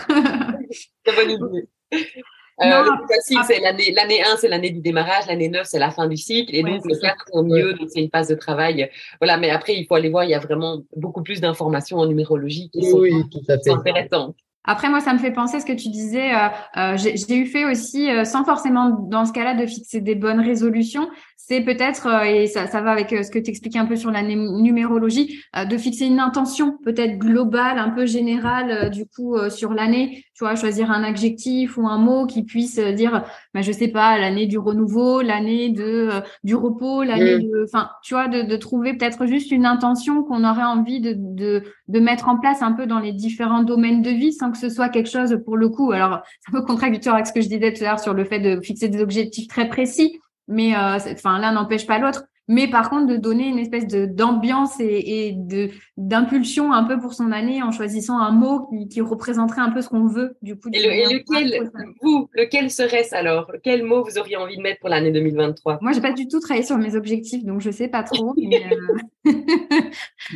c'est 1.05 1.15
bonne 1.15 1.29
idée. 1.29 2.25
Euh, 2.61 2.69
non, 2.69 2.83
le 2.83 3.43
c'est 3.43 3.59
l'année, 3.59 3.91
l'année 3.91 4.23
1, 4.23 4.37
c'est 4.37 4.47
l'année 4.47 4.69
du 4.69 4.79
démarrage, 4.79 5.27
l'année 5.27 5.49
9, 5.49 5.67
c'est 5.67 5.79
la 5.79 5.91
fin 5.91 6.07
du 6.07 6.15
cycle, 6.15 6.55
et 6.55 6.63
ouais, 6.63 6.71
donc 6.71 6.85
le 6.85 6.97
4, 6.97 7.15
au 7.33 7.43
mieux, 7.43 7.73
donc 7.73 7.89
c'est 7.89 8.01
une 8.01 8.09
phase 8.09 8.29
de 8.29 8.35
travail. 8.35 8.89
Voilà, 9.19 9.37
mais 9.37 9.49
après, 9.49 9.75
il 9.75 9.85
faut 9.85 9.95
aller 9.95 10.09
voir, 10.09 10.23
il 10.23 10.29
y 10.29 10.33
a 10.33 10.39
vraiment 10.39 10.81
beaucoup 10.95 11.21
plus 11.21 11.41
d'informations 11.41 11.97
en 11.97 12.05
numérologie 12.05 12.69
qui 12.69 12.89
sont, 12.89 12.99
oui, 12.99 13.11
tout 13.29 13.41
à 13.49 13.57
fait. 13.57 13.71
sont 13.71 13.77
intéressantes. 13.77 14.35
Après, 14.67 14.89
moi, 14.89 14.99
ça 14.99 15.13
me 15.13 15.19
fait 15.19 15.31
penser 15.31 15.59
ce 15.59 15.65
que 15.65 15.73
tu 15.73 15.89
disais. 15.89 16.33
Euh, 16.33 16.47
euh, 16.77 16.97
j'ai 16.97 17.37
eu 17.37 17.45
fait 17.45 17.65
aussi, 17.65 18.09
euh, 18.09 18.25
sans 18.25 18.43
forcément 18.43 18.89
dans 18.89 19.25
ce 19.25 19.31
cas-là 19.31 19.53
de 19.53 19.65
fixer 19.65 20.01
des 20.01 20.15
bonnes 20.15 20.39
résolutions, 20.39 21.07
c'est 21.37 21.61
peut-être, 21.61 22.07
euh, 22.07 22.23
et 22.23 22.47
ça, 22.47 22.67
ça 22.67 22.81
va 22.81 22.91
avec 22.91 23.13
euh, 23.13 23.23
ce 23.23 23.29
que 23.29 23.39
tu 23.39 23.49
expliquais 23.49 23.79
un 23.79 23.85
peu 23.85 23.95
sur 23.95 24.11
la 24.11 24.23
numérologie, 24.23 25.41
de 25.69 25.77
fixer 25.77 26.05
une 26.05 26.19
intention 26.19 26.77
peut-être 26.83 27.17
globale, 27.17 27.77
un 27.77 27.89
peu 27.89 28.05
générale, 28.05 28.89
du 28.89 29.05
coup, 29.05 29.37
sur 29.49 29.73
l'année. 29.73 30.25
Tu 30.33 30.43
vois, 30.43 30.55
choisir 30.55 30.91
un 30.91 31.03
adjectif 31.03 31.77
ou 31.77 31.87
un 31.87 31.97
mot 31.97 32.25
qui 32.25 32.43
puisse 32.43 32.77
dire, 32.77 33.23
bah, 33.53 33.61
je 33.61 33.71
sais 33.71 33.87
pas, 33.87 34.17
l'année 34.17 34.47
du 34.47 34.57
renouveau, 34.57 35.21
l'année 35.21 35.69
de 35.69 36.09
du 36.43 36.55
repos, 36.55 37.03
l'année 37.03 37.39
de, 37.39 37.63
enfin, 37.63 37.89
tu 38.03 38.13
vois, 38.13 38.27
de, 38.27 38.41
de 38.41 38.57
trouver 38.57 38.93
peut-être 38.97 39.25
juste 39.27 39.51
une 39.51 39.65
intention 39.65 40.23
qu'on 40.23 40.43
aurait 40.43 40.63
envie 40.63 40.99
de, 40.99 41.13
de 41.15 41.63
de 41.87 41.99
mettre 41.99 42.27
en 42.27 42.37
place 42.37 42.61
un 42.61 42.71
peu 42.71 42.87
dans 42.87 42.99
les 42.99 43.13
différents 43.13 43.63
domaines 43.63 44.01
de 44.01 44.09
vie 44.09 44.33
sans 44.33 44.51
que 44.51 44.57
ce 44.57 44.69
soit 44.69 44.89
quelque 44.89 45.09
chose 45.09 45.39
pour 45.45 45.55
le 45.55 45.69
coup. 45.69 45.91
Alors, 45.91 46.21
c'est 46.41 46.55
un 46.55 46.59
peu 46.59 46.65
contradictoire 46.65 47.15
avec 47.15 47.27
ce 47.27 47.33
que 47.33 47.41
je 47.41 47.47
disais 47.47 47.73
tout 47.73 47.83
à 47.83 47.87
l'heure 47.87 47.99
sur 47.99 48.13
le 48.13 48.25
fait 48.25 48.39
de 48.39 48.59
fixer 48.61 48.89
des 48.89 49.01
objectifs 49.01 49.47
très 49.47 49.69
précis, 49.69 50.19
mais 50.47 50.75
euh, 50.75 50.97
enfin 51.13 51.39
l'un 51.39 51.53
n'empêche 51.53 51.88
pas 51.88 51.99
l'autre 51.99 52.23
mais 52.47 52.67
par 52.69 52.89
contre 52.89 53.08
de 53.08 53.17
donner 53.17 53.47
une 53.47 53.60
espèce 53.60 53.88
de 53.88 54.05
d'ambiance 54.05 54.79
et, 54.79 55.27
et, 55.27 55.34
de 55.34 55.69
d'impulsion 55.97 56.73
un 56.73 56.84
peu 56.84 56.99
pour 56.99 57.13
son 57.13 57.31
année 57.31 57.63
en 57.63 57.71
choisissant 57.71 58.17
un 58.19 58.31
mot 58.31 58.67
qui, 58.67 58.88
qui 58.88 59.01
représenterait 59.01 59.62
un 59.62 59.71
peu 59.71 59.81
ce 59.81 59.89
qu'on 59.89 60.08
veut 60.08 60.38
du 60.41 60.55
coup. 60.55 60.69
Et, 60.73 60.84
le, 60.84 60.91
et 60.91 61.05
lequel 61.13 61.71
vous 62.01 62.29
lequel 62.34 62.69
serait-ce 62.69 63.15
alors? 63.15 63.51
Quel 63.63 63.84
mot 63.84 64.03
vous 64.03 64.17
auriez 64.17 64.38
envie 64.38 64.58
de 64.58 64.62
mettre 64.62 64.79
pour 64.79 64.89
l'année 64.89 65.12
2023 65.12 65.79
Moi, 65.81 65.91
j'ai 65.91 66.01
pas 66.01 66.13
du 66.13 66.27
tout 66.27 66.39
travaillé 66.39 66.65
sur 66.65 66.77
mes 66.77 66.95
objectifs, 66.95 67.43
donc 67.43 67.62
je 67.62 67.71
sais 67.71 67.88
pas 67.88 68.03
trop. 68.03 68.34
mais 68.38 68.62
euh... 68.71 69.31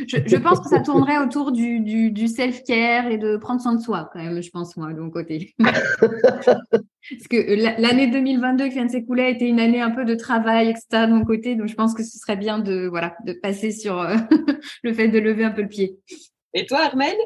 je, 0.08 0.16
je, 0.26 0.36
pense 0.36 0.60
que 0.60 0.68
ça 0.68 0.80
tournerait 0.80 1.18
autour 1.18 1.52
du, 1.52 1.80
du, 1.80 2.10
du 2.10 2.28
self-care 2.28 3.06
et 3.08 3.18
de 3.18 3.36
prendre 3.36 3.60
soin 3.60 3.74
de 3.74 3.80
soi 3.80 4.10
quand 4.12 4.22
même. 4.22 4.42
Je 4.42 4.50
pense 4.50 4.76
moi 4.76 4.92
de 4.92 5.00
mon 5.00 5.10
côté. 5.10 5.54
Parce 7.10 7.28
que 7.28 7.80
l'année 7.80 8.08
2022 8.08 8.68
qui 8.68 8.74
vient 8.74 8.84
de 8.84 8.90
s'écouler 8.90 9.22
a 9.22 9.28
été 9.30 9.48
une 9.48 9.58
année 9.58 9.80
un 9.80 9.90
peu 9.90 10.04
de 10.04 10.14
travail, 10.14 10.68
etc. 10.68 11.06
de 11.06 11.12
mon 11.12 11.24
côté, 11.24 11.56
donc 11.56 11.68
je 11.68 11.74
pense 11.74 11.94
que 11.94 11.99
ce 12.00 12.18
serait 12.18 12.36
bien 12.36 12.58
de 12.58 12.86
voilà 12.86 13.16
de 13.24 13.32
passer 13.32 13.70
sur 13.70 14.00
euh, 14.00 14.16
le 14.82 14.92
fait 14.92 15.08
de 15.08 15.18
lever 15.18 15.44
un 15.44 15.50
peu 15.50 15.62
le 15.62 15.68
pied. 15.68 15.98
Et 16.54 16.66
toi, 16.66 16.80
Armel? 16.80 17.16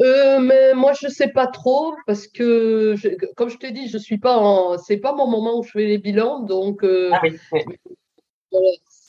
Euh, 0.00 0.38
mais 0.38 0.74
moi 0.74 0.92
je 0.92 1.08
sais 1.08 1.26
pas 1.26 1.48
trop 1.48 1.92
parce 2.06 2.28
que 2.28 2.94
je, 2.96 3.08
comme 3.34 3.48
je 3.48 3.56
t'ai 3.56 3.72
dit 3.72 3.88
je 3.88 3.98
suis 3.98 4.18
pas 4.18 4.36
en 4.36 4.78
c'est 4.78 4.98
pas 4.98 5.12
mon 5.12 5.26
moment 5.26 5.58
où 5.58 5.64
je 5.64 5.72
fais 5.72 5.86
les 5.86 5.98
bilans 5.98 6.38
donc 6.38 6.84
euh, 6.84 7.10
ah 7.12 7.18
oui, 7.24 7.36
oui. 7.50 7.62
Voilà, 8.52 8.68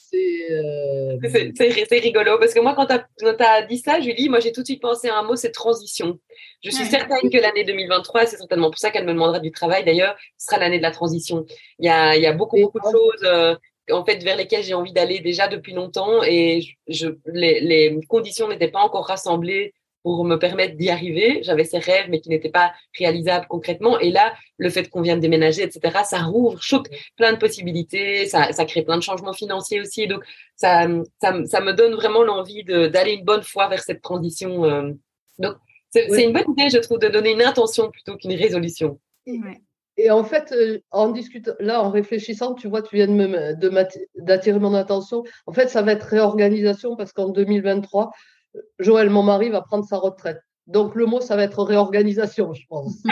c'est 0.09 0.51
euh... 0.51 1.99
rigolo 2.01 2.37
parce 2.39 2.53
que 2.53 2.59
moi, 2.59 2.73
quand 2.75 2.87
tu 2.87 2.93
as, 2.93 3.07
as, 3.39 3.61
dit 3.63 3.77
ça, 3.77 3.99
Julie, 3.99 4.29
moi 4.29 4.39
j'ai 4.39 4.51
tout 4.51 4.61
de 4.61 4.65
suite 4.65 4.81
pensé 4.81 5.07
à 5.09 5.17
un 5.17 5.23
mot, 5.23 5.35
c'est 5.35 5.51
transition. 5.51 6.19
Je 6.63 6.71
suis 6.71 6.83
ouais. 6.83 6.89
certaine 6.89 7.29
que 7.29 7.37
l'année 7.37 7.63
2023, 7.63 8.25
c'est 8.25 8.37
certainement 8.37 8.69
pour 8.69 8.79
ça 8.79 8.91
qu'elle 8.91 9.05
me 9.05 9.13
demandera 9.13 9.39
du 9.39 9.51
travail 9.51 9.83
d'ailleurs, 9.85 10.15
ce 10.37 10.47
sera 10.47 10.59
l'année 10.59 10.77
de 10.77 10.83
la 10.83 10.91
transition. 10.91 11.45
Il 11.79 11.85
y 11.85 11.89
a, 11.89 12.15
il 12.15 12.21
y 12.21 12.27
a 12.27 12.33
beaucoup, 12.33 12.57
beaucoup 12.59 12.79
de 12.79 12.91
choses 12.91 13.23
euh, 13.23 13.55
en 13.91 14.05
fait 14.05 14.23
vers 14.23 14.37
lesquelles 14.37 14.63
j'ai 14.63 14.73
envie 14.73 14.93
d'aller 14.93 15.19
déjà 15.19 15.47
depuis 15.47 15.73
longtemps 15.73 16.23
et 16.23 16.61
je, 16.87 17.09
les, 17.25 17.59
les 17.59 17.99
conditions 18.07 18.47
n'étaient 18.47 18.71
pas 18.71 18.81
encore 18.81 19.07
rassemblées 19.07 19.73
pour 20.03 20.23
me 20.23 20.37
permettre 20.37 20.75
d'y 20.75 20.89
arriver. 20.89 21.41
J'avais 21.43 21.65
ces 21.65 21.77
rêves, 21.77 22.07
mais 22.09 22.21
qui 22.21 22.29
n'étaient 22.29 22.49
pas 22.49 22.73
réalisables 22.97 23.47
concrètement. 23.47 23.99
Et 23.99 24.11
là, 24.11 24.33
le 24.57 24.69
fait 24.69 24.89
qu'on 24.89 25.01
vient 25.01 25.15
de 25.15 25.21
déménager, 25.21 25.63
etc., 25.63 25.99
ça 26.05 26.19
rouvre, 26.19 26.61
choque 26.61 26.87
plein 27.17 27.33
de 27.33 27.37
possibilités, 27.37 28.25
ça, 28.25 28.51
ça 28.53 28.65
crée 28.65 28.83
plein 28.83 28.97
de 28.97 29.03
changements 29.03 29.33
financiers 29.33 29.81
aussi. 29.81 30.07
Donc, 30.07 30.23
ça, 30.55 30.87
ça, 31.21 31.45
ça 31.45 31.61
me 31.61 31.73
donne 31.73 31.95
vraiment 31.95 32.23
l'envie 32.23 32.63
d'aller 32.63 33.13
une 33.13 33.25
bonne 33.25 33.43
fois 33.43 33.67
vers 33.67 33.83
cette 33.83 34.01
transition. 34.01 34.63
Euh. 34.65 34.91
Donc, 35.37 35.55
c'est 35.91 36.09
oui. 36.11 36.23
une 36.23 36.33
bonne 36.33 36.51
idée, 36.51 36.69
je 36.69 36.77
trouve, 36.77 36.99
de 36.99 37.07
donner 37.07 37.31
une 37.31 37.41
intention 37.41 37.89
plutôt 37.89 38.15
qu'une 38.15 38.33
résolution. 38.33 38.99
Ouais. 39.27 39.61
Et 40.01 40.11
en 40.11 40.23
fait, 40.23 40.53
euh, 40.53 40.79
en 40.91 41.09
discutant, 41.09 41.51
là, 41.59 41.83
en 41.83 41.91
réfléchissant, 41.91 42.53
tu 42.53 42.69
vois, 42.69 42.81
tu 42.81 42.95
viens 42.95 43.07
de 43.07 43.69
d'attirer 44.15 44.57
mon 44.57 44.73
attention. 44.73 45.23
En 45.45 45.51
fait, 45.51 45.67
ça 45.67 45.81
va 45.81 45.91
être 45.91 46.03
réorganisation 46.03 46.95
parce 46.95 47.11
qu'en 47.11 47.27
2023, 47.27 48.11
Joël, 48.79 49.09
mon 49.09 49.23
mari, 49.23 49.49
va 49.49 49.61
prendre 49.61 49.83
sa 49.83 49.97
retraite. 49.97 50.39
Donc 50.67 50.95
le 50.95 51.05
mot, 51.05 51.19
ça 51.19 51.35
va 51.35 51.43
être 51.43 51.61
réorganisation, 51.63 52.53
je 52.53 52.65
pense. 52.69 52.93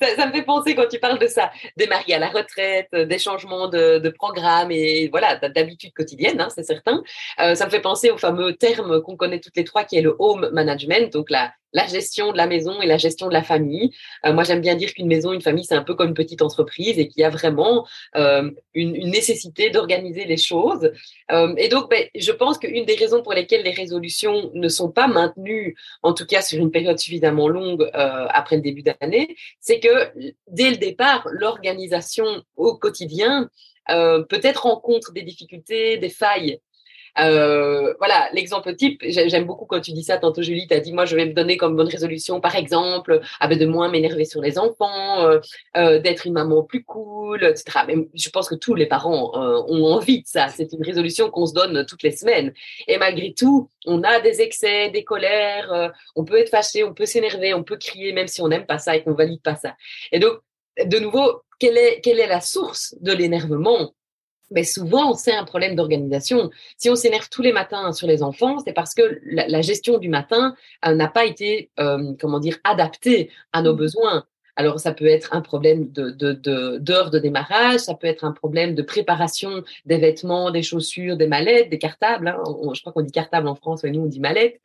ça, 0.00 0.16
ça, 0.16 0.26
me 0.26 0.32
fait 0.32 0.44
penser 0.44 0.74
quand 0.74 0.88
tu 0.88 0.98
parles 0.98 1.18
de 1.18 1.26
ça, 1.26 1.50
des 1.76 1.86
mariés 1.86 2.14
à 2.14 2.18
la 2.18 2.28
retraite, 2.28 2.88
des 2.94 3.18
changements 3.18 3.68
de, 3.68 3.98
de 3.98 4.08
programme 4.08 4.70
et 4.70 5.08
voilà, 5.08 5.36
d'habitude 5.36 5.92
quotidienne, 5.92 6.40
hein, 6.40 6.48
c'est 6.54 6.62
certain. 6.62 7.02
Euh, 7.40 7.54
ça 7.54 7.66
me 7.66 7.70
fait 7.70 7.80
penser 7.80 8.10
au 8.10 8.16
fameux 8.16 8.54
terme 8.54 9.02
qu'on 9.02 9.16
connaît 9.16 9.40
toutes 9.40 9.56
les 9.56 9.64
trois 9.64 9.84
qui 9.84 9.96
est 9.96 10.02
le 10.02 10.16
home 10.18 10.48
management, 10.52 11.12
donc 11.12 11.28
la, 11.28 11.52
la 11.72 11.86
gestion 11.86 12.32
de 12.32 12.36
la 12.36 12.46
maison 12.46 12.80
et 12.80 12.86
la 12.86 12.96
gestion 12.96 13.28
de 13.28 13.32
la 13.32 13.42
famille. 13.42 13.90
Euh, 14.24 14.32
moi, 14.32 14.44
j'aime 14.44 14.60
bien 14.60 14.74
dire 14.74 14.92
qu'une 14.94 15.06
maison, 15.06 15.32
une 15.32 15.42
famille, 15.42 15.64
c'est 15.64 15.74
un 15.74 15.82
peu 15.82 15.94
comme 15.94 16.08
une 16.08 16.14
petite 16.14 16.42
entreprise 16.42 16.98
et 16.98 17.08
qu'il 17.08 17.20
y 17.20 17.24
a 17.24 17.30
vraiment 17.30 17.86
euh, 18.16 18.50
une, 18.74 19.10
nécessité 19.10 19.70
d'organiser 19.70 20.24
les 20.24 20.36
choses. 20.36 20.92
Euh, 21.30 21.54
et 21.56 21.68
donc, 21.68 21.90
ben, 21.90 22.04
je 22.14 22.32
pense 22.32 22.58
qu'une 22.58 22.84
des 22.84 22.94
raisons 22.94 23.22
pour 23.22 23.34
lesquelles 23.34 23.62
les 23.62 23.72
résolutions 23.72 24.50
ne 24.54 24.68
sont 24.68 24.90
pas 24.90 25.08
maintenues, 25.08 25.76
en 26.02 26.14
tout 26.14 26.26
cas 26.26 26.42
sur 26.42 26.58
une 26.58 26.70
période 26.70 26.98
suffisamment 26.98 27.48
longue 27.48 27.88
après 27.92 28.56
le 28.56 28.62
début 28.62 28.82
d'année, 28.82 29.36
c'est 29.60 29.80
que 29.80 30.10
dès 30.46 30.70
le 30.70 30.76
départ, 30.76 31.26
l'organisation 31.30 32.42
au 32.56 32.76
quotidien 32.76 33.48
peut-être 33.86 34.62
rencontre 34.64 35.12
des 35.12 35.22
difficultés, 35.22 35.96
des 35.96 36.08
failles. 36.08 36.60
Euh, 37.20 37.94
voilà, 37.98 38.28
l'exemple 38.32 38.74
type, 38.74 39.02
j'aime 39.02 39.44
beaucoup 39.44 39.66
quand 39.66 39.80
tu 39.80 39.92
dis 39.92 40.04
ça, 40.04 40.18
tantôt 40.18 40.42
Julie, 40.42 40.66
tu 40.66 40.74
as 40.74 40.80
dit, 40.80 40.92
moi 40.92 41.04
je 41.04 41.16
vais 41.16 41.26
me 41.26 41.32
donner 41.32 41.56
comme 41.56 41.76
bonne 41.76 41.88
résolution, 41.88 42.40
par 42.40 42.56
exemple, 42.56 43.20
ah 43.40 43.48
ben, 43.48 43.58
de 43.58 43.66
moins 43.66 43.88
m'énerver 43.88 44.24
sur 44.24 44.40
les 44.40 44.58
enfants, 44.58 45.24
euh, 45.24 45.40
euh, 45.76 45.98
d'être 45.98 46.26
une 46.26 46.34
maman 46.34 46.62
plus 46.62 46.84
cool, 46.84 47.44
etc. 47.44 47.80
Mais 47.86 47.96
je 48.14 48.30
pense 48.30 48.48
que 48.48 48.54
tous 48.54 48.74
les 48.74 48.86
parents 48.86 49.32
ont 49.34 49.84
envie 49.84 50.22
de 50.22 50.26
ça, 50.26 50.48
c'est 50.48 50.72
une 50.72 50.82
résolution 50.82 51.30
qu'on 51.30 51.46
se 51.46 51.54
donne 51.54 51.84
toutes 51.86 52.02
les 52.02 52.12
semaines. 52.12 52.52
Et 52.86 52.98
malgré 52.98 53.34
tout, 53.34 53.68
on 53.86 54.02
a 54.02 54.20
des 54.20 54.40
excès, 54.40 54.90
des 54.90 55.04
colères, 55.04 55.92
on 56.14 56.24
peut 56.24 56.38
être 56.38 56.50
fâché, 56.50 56.84
on 56.84 56.94
peut 56.94 57.06
s'énerver, 57.06 57.54
on 57.54 57.64
peut 57.64 57.76
crier, 57.76 58.12
même 58.12 58.28
si 58.28 58.40
on 58.42 58.48
n'aime 58.48 58.66
pas 58.66 58.78
ça 58.78 58.96
et 58.96 59.02
qu'on 59.02 59.14
valide 59.14 59.42
pas 59.42 59.56
ça. 59.56 59.74
Et 60.12 60.18
donc, 60.18 60.38
de 60.84 60.98
nouveau, 60.98 61.42
quelle 61.58 61.76
est 61.76 62.26
la 62.26 62.40
source 62.40 62.94
de 63.00 63.12
l'énervement? 63.12 63.92
Mais 64.50 64.64
souvent, 64.64 65.14
c'est 65.14 65.34
un 65.34 65.44
problème 65.44 65.76
d'organisation. 65.76 66.50
Si 66.76 66.88
on 66.90 66.94
s'énerve 66.94 67.28
tous 67.28 67.42
les 67.42 67.52
matins 67.52 67.92
sur 67.92 68.06
les 68.06 68.22
enfants, 68.22 68.58
c'est 68.64 68.72
parce 68.72 68.94
que 68.94 69.20
la, 69.24 69.46
la, 69.48 69.62
gestion 69.62 69.98
du 69.98 70.08
matin 70.08 70.54
euh, 70.86 70.94
n'a 70.94 71.08
pas 71.08 71.26
été, 71.26 71.70
euh, 71.78 72.14
comment 72.20 72.40
dire, 72.40 72.56
adaptée 72.64 73.30
à 73.52 73.62
nos 73.62 73.74
besoins. 73.74 74.24
Alors, 74.58 74.80
ça 74.80 74.92
peut 74.92 75.06
être 75.06 75.36
un 75.36 75.40
problème 75.40 75.92
de, 75.92 76.10
de, 76.10 76.32
d'heures 76.78 77.10
de, 77.10 77.20
démarrage, 77.20 77.78
ça 77.78 77.94
peut 77.94 78.08
être 78.08 78.24
un 78.24 78.32
problème 78.32 78.74
de 78.74 78.82
préparation 78.82 79.62
des 79.86 79.98
vêtements, 79.98 80.50
des 80.50 80.64
chaussures, 80.64 81.16
des 81.16 81.28
mallettes, 81.28 81.70
des 81.70 81.78
cartables. 81.78 82.26
Hein. 82.26 82.42
je 82.74 82.80
crois 82.80 82.92
qu'on 82.92 83.02
dit 83.02 83.12
cartable 83.12 83.46
en 83.46 83.54
France, 83.54 83.84
mais 83.84 83.92
nous, 83.92 84.00
on 84.00 84.06
dit 84.06 84.18
mallette. 84.18 84.60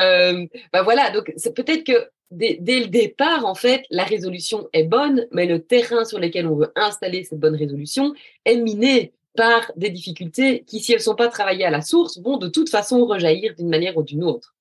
Euh, 0.00 0.44
ben 0.70 0.82
voilà, 0.82 1.10
donc 1.10 1.32
c'est 1.36 1.54
peut-être 1.54 1.84
que 1.84 2.10
dès, 2.30 2.58
dès, 2.60 2.80
le 2.80 2.88
départ, 2.88 3.46
en 3.46 3.54
fait, 3.54 3.84
la 3.88 4.04
résolution 4.04 4.68
est 4.74 4.84
bonne, 4.84 5.26
mais 5.32 5.46
le 5.46 5.62
terrain 5.62 6.04
sur 6.04 6.18
lequel 6.18 6.46
on 6.46 6.56
veut 6.56 6.72
installer 6.76 7.24
cette 7.24 7.40
bonne 7.40 7.56
résolution 7.56 8.12
est 8.44 8.58
miné 8.58 9.14
par 9.36 9.72
des 9.76 9.90
difficultés 9.90 10.64
qui, 10.66 10.80
si 10.80 10.92
elles 10.92 10.98
ne 10.98 11.02
sont 11.02 11.14
pas 11.14 11.28
travaillées 11.28 11.64
à 11.64 11.70
la 11.70 11.80
source, 11.80 12.18
vont 12.18 12.36
de 12.36 12.48
toute 12.48 12.68
façon 12.68 13.04
rejaillir 13.06 13.54
d'une 13.54 13.68
manière 13.68 13.96
ou 13.96 14.02
d'une 14.02 14.24
autre. 14.24 14.54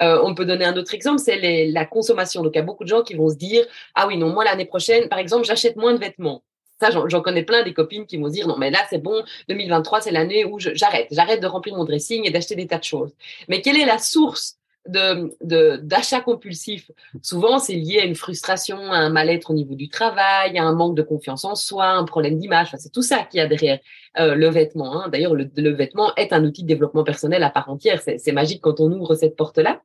Euh, 0.00 0.20
on 0.22 0.34
peut 0.34 0.44
donner 0.44 0.64
un 0.64 0.76
autre 0.76 0.94
exemple, 0.94 1.20
c'est 1.20 1.66
la 1.66 1.84
consommation. 1.84 2.42
Donc, 2.42 2.52
il 2.54 2.58
y 2.58 2.60
a 2.60 2.64
beaucoup 2.64 2.84
de 2.84 2.88
gens 2.88 3.02
qui 3.02 3.14
vont 3.14 3.28
se 3.28 3.36
dire, 3.36 3.64
ah 3.94 4.06
oui, 4.06 4.16
non, 4.16 4.30
moi, 4.30 4.44
l'année 4.44 4.64
prochaine, 4.64 5.08
par 5.08 5.18
exemple, 5.18 5.44
j'achète 5.44 5.76
moins 5.76 5.94
de 5.94 5.98
vêtements. 5.98 6.42
Ça, 6.80 6.88
j'en 6.90 7.20
connais 7.20 7.42
plein 7.42 7.62
des 7.62 7.74
copines 7.74 8.06
qui 8.06 8.16
vont 8.16 8.28
se 8.28 8.32
dire, 8.32 8.48
non, 8.48 8.56
mais 8.56 8.70
là, 8.70 8.78
c'est 8.88 9.02
bon, 9.02 9.22
2023, 9.48 10.00
c'est 10.00 10.10
l'année 10.10 10.46
où 10.46 10.58
j'arrête. 10.58 11.08
J'arrête 11.10 11.40
de 11.40 11.46
remplir 11.46 11.76
mon 11.76 11.84
dressing 11.84 12.26
et 12.26 12.30
d'acheter 12.30 12.56
des 12.56 12.66
tas 12.66 12.78
de 12.78 12.84
choses. 12.84 13.12
Mais 13.48 13.60
quelle 13.60 13.76
est 13.76 13.84
la 13.84 13.98
source 13.98 14.56
de 14.90 15.76
d'achat 15.82 16.20
compulsif. 16.20 16.90
Souvent, 17.22 17.58
c'est 17.58 17.74
lié 17.74 18.00
à 18.00 18.04
une 18.04 18.14
frustration, 18.14 18.78
à 18.92 18.96
un 18.96 19.10
mal-être 19.10 19.50
au 19.50 19.54
niveau 19.54 19.74
du 19.74 19.88
travail, 19.88 20.58
à 20.58 20.64
un 20.64 20.74
manque 20.74 20.96
de 20.96 21.02
confiance 21.02 21.44
en 21.44 21.54
soi, 21.54 21.86
un 21.86 22.04
problème 22.04 22.38
d'image. 22.38 22.74
C'est 22.78 22.92
tout 22.92 23.02
ça 23.02 23.24
qui 23.24 23.40
a 23.40 23.46
derrière 23.46 23.78
euh, 24.18 24.34
le 24.34 24.48
vêtement. 24.48 25.00
Hein. 25.02 25.08
D'ailleurs, 25.08 25.34
le, 25.34 25.70
vêtement 25.70 26.14
est 26.16 26.32
un 26.32 26.44
outil 26.44 26.62
de 26.62 26.68
développement 26.68 27.04
personnel 27.04 27.42
à 27.42 27.50
part 27.50 27.70
entière. 27.70 28.00
C'est 28.02 28.32
magique 28.32 28.60
quand 28.60 28.80
on 28.80 28.90
ouvre 28.92 29.14
cette 29.14 29.36
porte-là. 29.36 29.82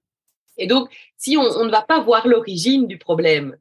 Et 0.58 0.68
donc, 0.68 0.90
si 1.18 1.38
on, 1.38 1.44
on 1.44 1.66
ne 1.66 1.72
va 1.72 1.82
pas 1.82 2.00
voir 2.00 2.28
l'origine 2.28 2.88
du 2.88 2.98
problème, 2.98 3.58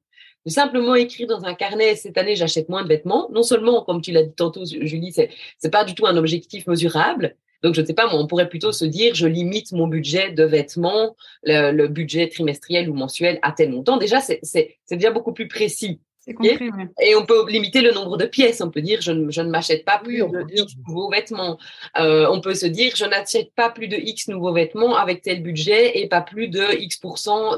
de 0.46 0.50
simplement 0.50 0.94
écrire 0.94 1.26
dans 1.26 1.44
un 1.44 1.54
carnet 1.54 1.96
cette 1.96 2.18
année 2.18 2.37
j'achète 2.37 2.68
moins 2.68 2.83
de 2.83 2.88
vêtements. 2.88 3.28
Non 3.33 3.42
seulement, 3.42 3.83
comme 3.83 4.00
tu 4.00 4.12
l'as 4.12 4.22
dit 4.22 4.35
tantôt, 4.35 4.64
Julie, 4.64 5.12
c'est 5.12 5.30
c'est 5.59 5.70
pas 5.70 5.85
du 5.85 5.94
tout 5.94 6.07
un 6.07 6.16
objectif 6.16 6.66
mesurable, 6.66 7.37
donc, 7.64 7.74
je 7.74 7.81
ne 7.81 7.87
sais 7.87 7.94
pas, 7.94 8.14
on 8.14 8.27
pourrait 8.27 8.50
plutôt 8.50 8.72
se 8.72 8.85
dire, 8.85 9.14
je 9.14 9.27
limite 9.27 9.72
mon 9.72 9.87
budget 9.87 10.33
de 10.33 10.44
vêtements, 10.44 11.16
le, 11.44 11.87
budget 11.87 12.29
trimestriel 12.29 12.90
ou 12.90 12.94
mensuel 12.94 13.38
à 13.40 13.53
tel 13.53 13.70
montant. 13.70 13.96
Déjà, 13.96 14.20
c'est 14.20 14.77
déjà 14.90 15.11
beaucoup 15.11 15.33
plus 15.33 15.48
précis. 15.48 15.98
Et 17.00 17.14
on 17.14 17.24
peut 17.24 17.48
limiter 17.48 17.81
le 17.81 17.92
nombre 17.92 18.18
de 18.18 18.27
pièces. 18.27 18.61
On 18.61 18.70
peut 18.70 18.83
dire, 18.83 19.00
je, 19.00 19.12
ne 19.12 19.50
m'achète 19.50 19.87
pas 19.87 19.98
plus 19.98 20.18
de 20.18 20.44
X 20.53 20.74
nouveaux 20.87 21.11
vêtements. 21.11 21.57
Euh, 21.96 22.27
on 22.31 22.42
peut 22.42 22.55
se 22.55 22.66
dire, 22.66 22.92
je 22.96 23.07
n'achète 23.07 23.55
pas 23.55 23.70
plus 23.70 23.88
de 23.88 23.96
X 23.96 24.29
nouveaux 24.29 24.53
vêtements 24.53 24.96
avec 24.96 25.22
tel 25.22 25.42
budget 25.42 25.98
et 25.98 26.07
pas 26.07 26.20
plus 26.20 26.48
de 26.48 26.64
X 26.79 27.00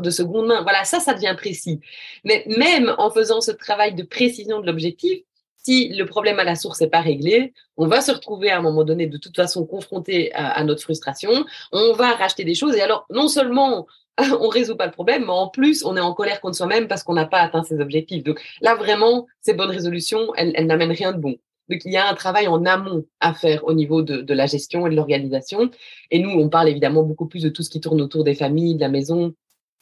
de 0.00 0.10
seconde 0.10 0.46
main. 0.46 0.62
Voilà, 0.62 0.84
ça, 0.84 1.00
ça 1.00 1.14
devient 1.14 1.34
précis. 1.36 1.80
Mais 2.22 2.44
même 2.46 2.94
en 2.98 3.10
faisant 3.10 3.40
ce 3.40 3.50
travail 3.50 3.96
de 3.96 4.04
précision 4.04 4.60
de 4.60 4.66
l'objectif, 4.66 5.18
si 5.66 5.88
le 5.88 6.06
problème 6.06 6.38
à 6.38 6.44
la 6.44 6.54
source 6.54 6.80
n'est 6.80 6.88
pas 6.88 7.00
réglé, 7.00 7.52
on 7.76 7.88
va 7.88 8.00
se 8.00 8.12
retrouver 8.12 8.50
à 8.52 8.58
un 8.58 8.62
moment 8.62 8.84
donné 8.84 9.08
de 9.08 9.16
toute 9.16 9.34
façon 9.34 9.66
confronté 9.66 10.32
à, 10.32 10.62
notre 10.62 10.80
frustration. 10.80 11.44
On 11.72 11.92
va 11.92 12.12
racheter 12.12 12.44
des 12.44 12.54
choses 12.54 12.76
et 12.76 12.82
alors 12.82 13.04
non 13.10 13.26
seulement 13.26 13.88
on 14.40 14.46
résout 14.46 14.76
pas 14.76 14.86
le 14.86 14.92
problème, 14.92 15.22
mais 15.22 15.32
en 15.32 15.48
plus 15.48 15.84
on 15.84 15.96
est 15.96 16.00
en 16.00 16.14
colère 16.14 16.40
contre 16.40 16.56
soi-même 16.56 16.86
parce 16.86 17.02
qu'on 17.02 17.14
n'a 17.14 17.26
pas 17.26 17.40
atteint 17.40 17.64
ses 17.64 17.80
objectifs. 17.80 18.22
Donc 18.22 18.40
là 18.60 18.76
vraiment, 18.76 19.26
ces 19.40 19.54
bonnes 19.54 19.70
résolutions, 19.72 20.32
elles, 20.36 20.66
n'amènent 20.66 20.92
rien 20.92 21.12
de 21.12 21.18
bon. 21.18 21.34
Donc 21.68 21.80
il 21.84 21.92
y 21.92 21.96
a 21.96 22.08
un 22.08 22.14
travail 22.14 22.46
en 22.46 22.64
amont 22.64 23.04
à 23.18 23.34
faire 23.34 23.64
au 23.64 23.72
niveau 23.72 24.02
de, 24.02 24.18
de 24.18 24.34
la 24.34 24.46
gestion 24.46 24.86
et 24.86 24.90
de 24.90 24.94
l'organisation. 24.94 25.68
Et 26.12 26.20
nous, 26.20 26.30
on 26.30 26.48
parle 26.48 26.68
évidemment 26.68 27.02
beaucoup 27.02 27.26
plus 27.26 27.42
de 27.42 27.48
tout 27.48 27.64
ce 27.64 27.70
qui 27.70 27.80
tourne 27.80 28.00
autour 28.00 28.22
des 28.22 28.36
familles, 28.36 28.76
de 28.76 28.80
la 28.82 28.88
maison, 28.88 29.34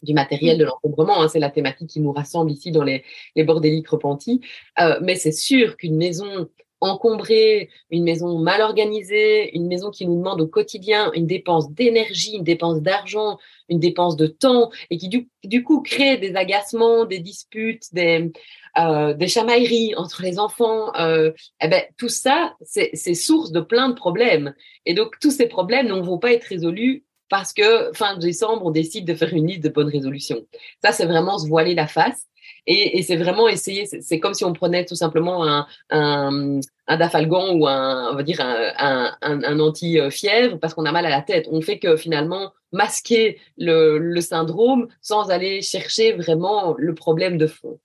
du 0.04 0.14
matériel, 0.14 0.58
de 0.58 0.64
l'encombrement. 0.64 1.22
Hein, 1.22 1.28
c'est 1.28 1.38
la 1.38 1.50
thématique 1.50 1.88
qui 1.88 2.00
nous 2.00 2.12
rassemble 2.12 2.50
ici 2.50 2.70
dans 2.70 2.84
les, 2.84 3.04
les 3.36 3.44
bordéliques 3.44 3.88
repentis. 3.88 4.40
Euh, 4.80 4.98
mais 5.02 5.16
c'est 5.16 5.32
sûr 5.32 5.76
qu'une 5.76 5.96
maison 5.96 6.48
encombrée, 6.84 7.70
une 7.90 8.04
maison 8.04 8.38
mal 8.38 8.60
organisée, 8.60 9.54
une 9.56 9.66
maison 9.66 9.90
qui 9.90 10.06
nous 10.06 10.16
demande 10.16 10.40
au 10.40 10.46
quotidien 10.46 11.10
une 11.14 11.26
dépense 11.26 11.70
d'énergie, 11.70 12.36
une 12.36 12.44
dépense 12.44 12.80
d'argent, 12.80 13.38
une 13.68 13.80
dépense 13.80 14.16
de 14.16 14.26
temps, 14.26 14.70
et 14.90 14.98
qui 14.98 15.08
du, 15.08 15.28
du 15.44 15.64
coup 15.64 15.82
crée 15.82 16.18
des 16.18 16.36
agacements, 16.36 17.04
des 17.04 17.18
disputes, 17.18 17.84
des, 17.92 18.30
euh, 18.78 19.14
des 19.14 19.28
chamailleries 19.28 19.94
entre 19.96 20.22
les 20.22 20.38
enfants. 20.38 20.94
Euh, 20.96 21.32
eh 21.62 21.68
ben, 21.68 21.82
tout 21.96 22.08
ça, 22.08 22.54
c'est 22.62 23.14
source 23.14 23.50
de 23.52 23.60
plein 23.60 23.88
de 23.88 23.94
problèmes. 23.94 24.54
Et 24.84 24.94
donc, 24.94 25.18
tous 25.20 25.30
ces 25.30 25.46
problèmes 25.46 25.88
ne 25.88 26.00
vont 26.00 26.18
pas 26.18 26.32
être 26.32 26.44
résolus 26.44 27.03
parce 27.28 27.52
que 27.52 27.92
fin 27.94 28.16
décembre, 28.16 28.64
on 28.64 28.70
décide 28.70 29.06
de 29.06 29.14
faire 29.14 29.32
une 29.32 29.46
liste 29.46 29.64
de 29.64 29.68
bonnes 29.68 29.88
résolutions. 29.88 30.46
Ça, 30.82 30.92
c'est 30.92 31.06
vraiment 31.06 31.38
se 31.38 31.48
voiler 31.48 31.74
la 31.74 31.86
face. 31.86 32.26
Et, 32.66 33.02
c'est 33.02 33.16
vraiment 33.16 33.46
essayer, 33.48 33.86
c'est 33.86 34.20
comme 34.20 34.32
si 34.32 34.44
on 34.44 34.54
prenait 34.54 34.86
tout 34.86 34.94
simplement 34.94 35.46
un, 35.46 35.66
un, 35.90 36.60
un 36.86 36.96
dafalgan 36.96 37.54
ou 37.56 37.66
un, 37.66 38.12
on 38.12 38.16
va 38.16 38.22
dire 38.22 38.40
un, 38.40 39.12
un 39.20 39.60
anti-fièvre 39.60 40.58
parce 40.58 40.72
qu'on 40.72 40.86
a 40.86 40.92
mal 40.92 41.04
à 41.04 41.10
la 41.10 41.20
tête. 41.20 41.46
On 41.50 41.60
fait 41.60 41.78
que 41.78 41.96
finalement 41.96 42.52
masquer 42.72 43.38
le, 43.58 43.98
le 43.98 44.20
syndrome 44.20 44.88
sans 45.00 45.30
aller 45.30 45.62
chercher 45.62 46.12
vraiment 46.12 46.74
le 46.78 46.94
problème 46.94 47.38
de 47.38 47.46
fond. 47.46 47.78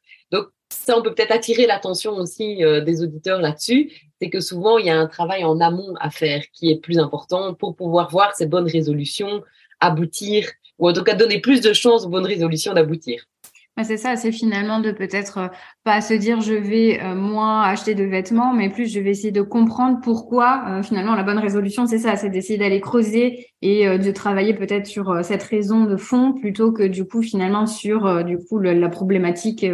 Ça, 0.71 0.97
on 0.97 1.01
peut 1.01 1.13
peut-être 1.13 1.31
attirer 1.31 1.65
l'attention 1.65 2.13
aussi 2.13 2.63
euh, 2.63 2.81
des 2.81 3.01
auditeurs 3.01 3.41
là-dessus, 3.41 3.91
c'est 4.21 4.29
que 4.29 4.39
souvent, 4.39 4.77
il 4.77 4.85
y 4.85 4.89
a 4.89 4.99
un 4.99 5.07
travail 5.07 5.43
en 5.43 5.59
amont 5.59 5.95
à 5.99 6.09
faire 6.09 6.43
qui 6.53 6.69
est 6.71 6.79
plus 6.79 6.99
important 6.99 7.53
pour 7.53 7.75
pouvoir 7.75 8.09
voir 8.09 8.35
ces 8.35 8.45
bonnes 8.45 8.69
résolutions 8.69 9.43
aboutir, 9.79 10.49
ou 10.77 10.89
en 10.89 10.93
tout 10.93 11.03
cas 11.03 11.15
donner 11.15 11.39
plus 11.39 11.61
de 11.61 11.73
chances 11.73 12.05
aux 12.05 12.09
bonnes 12.09 12.25
résolutions 12.25 12.73
d'aboutir 12.73 13.25
c'est 13.83 13.97
ça, 13.97 14.15
c'est 14.15 14.31
finalement 14.31 14.79
de 14.79 14.91
peut-être 14.91 15.37
euh, 15.37 15.47
pas 15.83 16.01
se 16.01 16.13
dire 16.13 16.41
je 16.41 16.53
vais 16.53 16.99
euh, 17.01 17.15
moins 17.15 17.61
acheter 17.63 17.95
de 17.95 18.03
vêtements, 18.03 18.53
mais 18.53 18.69
plus 18.69 18.91
je 18.91 18.99
vais 18.99 19.11
essayer 19.11 19.31
de 19.31 19.41
comprendre 19.41 19.99
pourquoi 20.01 20.63
euh, 20.67 20.83
finalement 20.83 21.15
la 21.15 21.23
bonne 21.23 21.39
résolution 21.39 21.85
c'est 21.85 21.99
ça, 21.99 22.15
c'est 22.15 22.29
d'essayer 22.29 22.57
d'aller 22.57 22.81
creuser 22.81 23.47
et 23.61 23.97
de 23.97 24.11
travailler 24.11 24.53
peut-être 24.53 24.87
sur 24.87 25.23
cette 25.23 25.43
raison 25.43 25.83
de 25.83 25.97
fond 25.97 26.33
plutôt 26.33 26.71
que 26.71 26.83
du 26.83 27.05
coup 27.05 27.21
finalement 27.21 27.65
sur 27.65 28.23
du 28.23 28.37
coup 28.37 28.57
la 28.57 28.87
problématique 28.87 29.65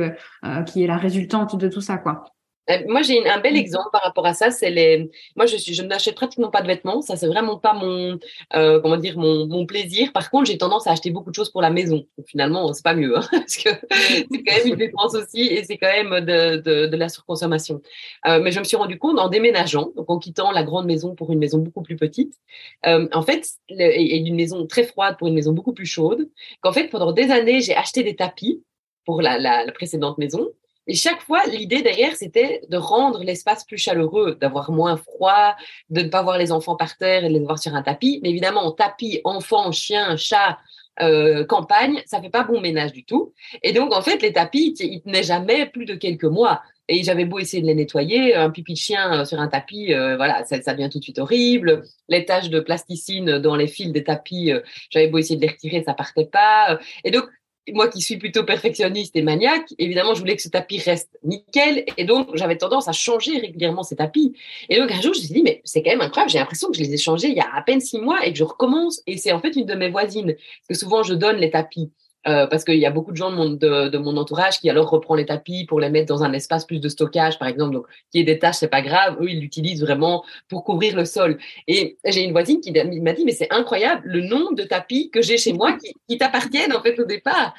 qui 0.65 0.83
est 0.83 0.87
la 0.87 0.97
résultante 0.97 1.55
de 1.55 1.67
tout 1.67 1.81
ça 1.81 1.97
quoi. 1.97 2.34
Euh, 2.69 2.79
moi, 2.87 3.01
j'ai 3.01 3.27
un 3.27 3.39
bel 3.39 3.53
mmh. 3.53 3.57
exemple 3.57 3.89
par 3.91 4.01
rapport 4.03 4.25
à 4.25 4.33
ça. 4.33 4.51
C'est 4.51 4.69
les. 4.69 5.09
Moi, 5.35 5.45
je 5.45 5.57
suis, 5.57 5.73
je 5.73 5.83
n'achète 5.83 6.15
pratiquement 6.15 6.49
pas 6.49 6.61
de 6.61 6.67
vêtements. 6.67 7.01
Ça, 7.01 7.15
c'est 7.15 7.27
vraiment 7.27 7.57
pas 7.57 7.73
mon, 7.73 8.19
euh, 8.55 8.79
comment 8.81 8.97
dire, 8.97 9.17
mon, 9.17 9.45
mon 9.47 9.65
plaisir. 9.65 10.11
Par 10.13 10.29
contre, 10.29 10.45
j'ai 10.45 10.57
tendance 10.57 10.87
à 10.87 10.91
acheter 10.91 11.11
beaucoup 11.11 11.29
de 11.29 11.35
choses 11.35 11.49
pour 11.49 11.61
la 11.61 11.69
maison. 11.69 12.05
Donc, 12.17 12.27
finalement, 12.27 12.73
c'est 12.73 12.83
pas 12.83 12.95
mieux, 12.95 13.17
hein, 13.17 13.21
parce 13.31 13.57
que 13.57 13.69
c'est 13.89 14.43
quand 14.43 14.57
même 14.57 14.67
une 14.67 14.75
dépense 14.75 15.15
aussi, 15.15 15.41
et 15.41 15.63
c'est 15.63 15.77
quand 15.77 15.91
même 15.91 16.25
de, 16.25 16.57
de, 16.57 16.85
de 16.87 16.97
la 16.97 17.09
surconsommation. 17.09 17.81
Euh, 18.27 18.39
mais 18.41 18.51
je 18.51 18.59
me 18.59 18.63
suis 18.63 18.77
rendu 18.77 18.97
compte 18.97 19.19
en 19.19 19.29
déménageant, 19.29 19.91
donc 19.95 20.09
en 20.09 20.19
quittant 20.19 20.51
la 20.51 20.63
grande 20.63 20.85
maison 20.85 21.15
pour 21.15 21.31
une 21.31 21.39
maison 21.39 21.59
beaucoup 21.59 21.81
plus 21.81 21.95
petite, 21.95 22.33
euh, 22.85 23.07
en 23.13 23.21
fait, 23.21 23.47
et, 23.69 24.15
et 24.15 24.17
une 24.17 24.35
maison 24.35 24.65
très 24.67 24.83
froide 24.83 25.17
pour 25.17 25.27
une 25.27 25.35
maison 25.35 25.53
beaucoup 25.53 25.73
plus 25.73 25.85
chaude, 25.85 26.29
qu'en 26.61 26.71
fait, 26.71 26.87
pendant 26.87 27.11
des 27.11 27.31
années, 27.31 27.61
j'ai 27.61 27.75
acheté 27.75 28.03
des 28.03 28.15
tapis 28.15 28.63
pour 29.05 29.21
la, 29.21 29.37
la, 29.37 29.65
la 29.65 29.71
précédente 29.71 30.17
maison 30.17 30.49
et 30.87 30.95
chaque 30.95 31.21
fois, 31.21 31.45
l'idée 31.47 31.81
derrière, 31.81 32.15
c'était 32.15 32.61
de 32.69 32.77
rendre 32.77 33.23
l'espace 33.23 33.63
plus 33.65 33.77
chaleureux, 33.77 34.37
d'avoir 34.39 34.71
moins 34.71 34.97
froid, 34.97 35.55
de 35.89 36.01
ne 36.01 36.09
pas 36.09 36.21
voir 36.21 36.37
les 36.37 36.51
enfants 36.51 36.75
par 36.75 36.97
terre 36.97 37.25
et 37.25 37.29
de 37.29 37.33
les 37.33 37.39
voir 37.39 37.59
sur 37.59 37.73
un 37.73 37.81
tapis. 37.81 38.19
Mais 38.23 38.29
évidemment, 38.29 38.71
tapis, 38.71 39.21
enfants, 39.23 39.71
chiens, 39.71 40.15
chats, 40.15 40.57
euh, 41.01 41.43
campagne, 41.43 42.01
ça 42.05 42.21
fait 42.21 42.29
pas 42.29 42.43
bon 42.43 42.61
ménage 42.61 42.93
du 42.93 43.03
tout. 43.03 43.33
Et 43.63 43.73
donc, 43.73 43.93
en 43.93 44.01
fait, 44.01 44.21
les 44.21 44.31
tapis, 44.31 44.75
ils 44.79 45.01
tenaient 45.01 45.23
jamais 45.23 45.65
plus 45.65 45.85
de 45.85 45.95
quelques 45.95 46.23
mois. 46.23 46.61
Et 46.87 47.03
j'avais 47.03 47.25
beau 47.25 47.39
essayer 47.39 47.61
de 47.61 47.67
les 47.67 47.73
nettoyer, 47.73 48.35
un 48.35 48.51
pipi 48.51 48.73
de 48.73 48.77
chien 48.77 49.21
euh, 49.21 49.25
sur 49.25 49.39
un 49.39 49.47
tapis, 49.47 49.93
euh, 49.93 50.15
voilà, 50.17 50.43
ça, 50.45 50.61
ça, 50.61 50.73
devient 50.73 50.89
tout 50.91 50.99
de 50.99 51.03
suite 51.03 51.17
horrible. 51.17 51.83
Les 52.09 52.25
taches 52.25 52.49
de 52.49 52.59
plasticine 52.59 53.39
dans 53.39 53.55
les 53.55 53.67
fils 53.67 53.91
des 53.91 54.03
tapis, 54.03 54.51
euh, 54.51 54.61
j'avais 54.91 55.07
beau 55.07 55.17
essayer 55.17 55.35
de 55.35 55.41
les 55.41 55.51
retirer, 55.51 55.83
ça 55.83 55.95
partait 55.95 56.27
pas. 56.27 56.79
Et 57.03 57.09
donc, 57.09 57.25
moi 57.73 57.87
qui 57.87 58.01
suis 58.01 58.17
plutôt 58.17 58.43
perfectionniste 58.43 59.15
et 59.15 59.21
maniaque, 59.21 59.73
évidemment, 59.79 60.13
je 60.13 60.19
voulais 60.19 60.35
que 60.35 60.41
ce 60.41 60.49
tapis 60.49 60.79
reste 60.79 61.09
nickel. 61.23 61.85
Et 61.97 62.05
donc, 62.05 62.29
j'avais 62.35 62.57
tendance 62.57 62.87
à 62.87 62.91
changer 62.91 63.39
régulièrement 63.39 63.83
ces 63.83 63.95
tapis. 63.95 64.33
Et 64.69 64.77
donc, 64.77 64.91
un 64.91 65.01
jour, 65.01 65.13
je 65.13 65.19
me 65.19 65.25
suis 65.25 65.33
dit, 65.33 65.43
mais 65.43 65.61
c'est 65.63 65.81
quand 65.81 65.91
même 65.91 66.01
incroyable. 66.01 66.31
J'ai 66.31 66.39
l'impression 66.39 66.69
que 66.69 66.77
je 66.77 66.81
les 66.81 66.93
ai 66.93 66.97
changés 66.97 67.29
il 67.29 67.35
y 67.35 67.39
a 67.39 67.49
à 67.53 67.61
peine 67.61 67.81
six 67.81 67.99
mois 67.99 68.25
et 68.25 68.31
que 68.31 68.37
je 68.37 68.43
recommence. 68.43 69.01
Et 69.07 69.17
c'est 69.17 69.31
en 69.31 69.39
fait 69.39 69.55
une 69.55 69.65
de 69.65 69.75
mes 69.75 69.89
voisines. 69.89 70.35
Que 70.69 70.75
souvent, 70.75 71.03
je 71.03 71.13
donne 71.13 71.37
les 71.37 71.49
tapis. 71.49 71.91
Euh, 72.27 72.47
parce 72.47 72.63
qu'il 72.63 72.79
y 72.79 72.87
a 72.87 72.91
beaucoup 72.91 73.11
de 73.11 73.17
gens 73.17 73.29
de 73.31 73.97
mon, 73.97 74.17
entourage 74.17 74.59
qui 74.59 74.67
alors 74.67 74.89
reprend 74.89 75.13
les 75.13 75.27
tapis 75.27 75.65
pour 75.65 75.79
les 75.79 75.89
mettre 75.89 76.07
dans 76.07 76.23
un 76.23 76.33
espace 76.33 76.65
plus 76.65 76.79
de 76.79 76.89
stockage, 76.89 77.37
par 77.37 77.47
exemple. 77.47 77.73
Donc, 77.73 77.85
qui 78.11 78.19
est 78.19 78.23
des 78.23 78.39
tâches, 78.39 78.55
c'est 78.55 78.67
pas 78.67 78.81
grave. 78.81 79.17
Eux, 79.21 79.29
ils 79.29 79.39
l'utilisent 79.39 79.81
vraiment 79.81 80.23
pour 80.49 80.63
couvrir 80.63 80.95
le 80.95 81.05
sol. 81.05 81.37
Et 81.67 81.97
j'ai 82.03 82.23
une 82.23 82.31
voisine 82.31 82.61
qui 82.61 82.71
m'a 82.71 83.13
dit, 83.13 83.25
mais 83.25 83.31
c'est 83.31 83.51
incroyable 83.53 84.01
le 84.05 84.21
nombre 84.21 84.55
de 84.55 84.63
tapis 84.63 85.11
que 85.11 85.21
j'ai 85.21 85.37
chez 85.37 85.53
moi 85.53 85.77
qui, 86.07 86.17
t'appartiennent 86.17 86.75
en 86.75 86.81
fait 86.81 86.99
au 86.99 87.05
départ. 87.05 87.53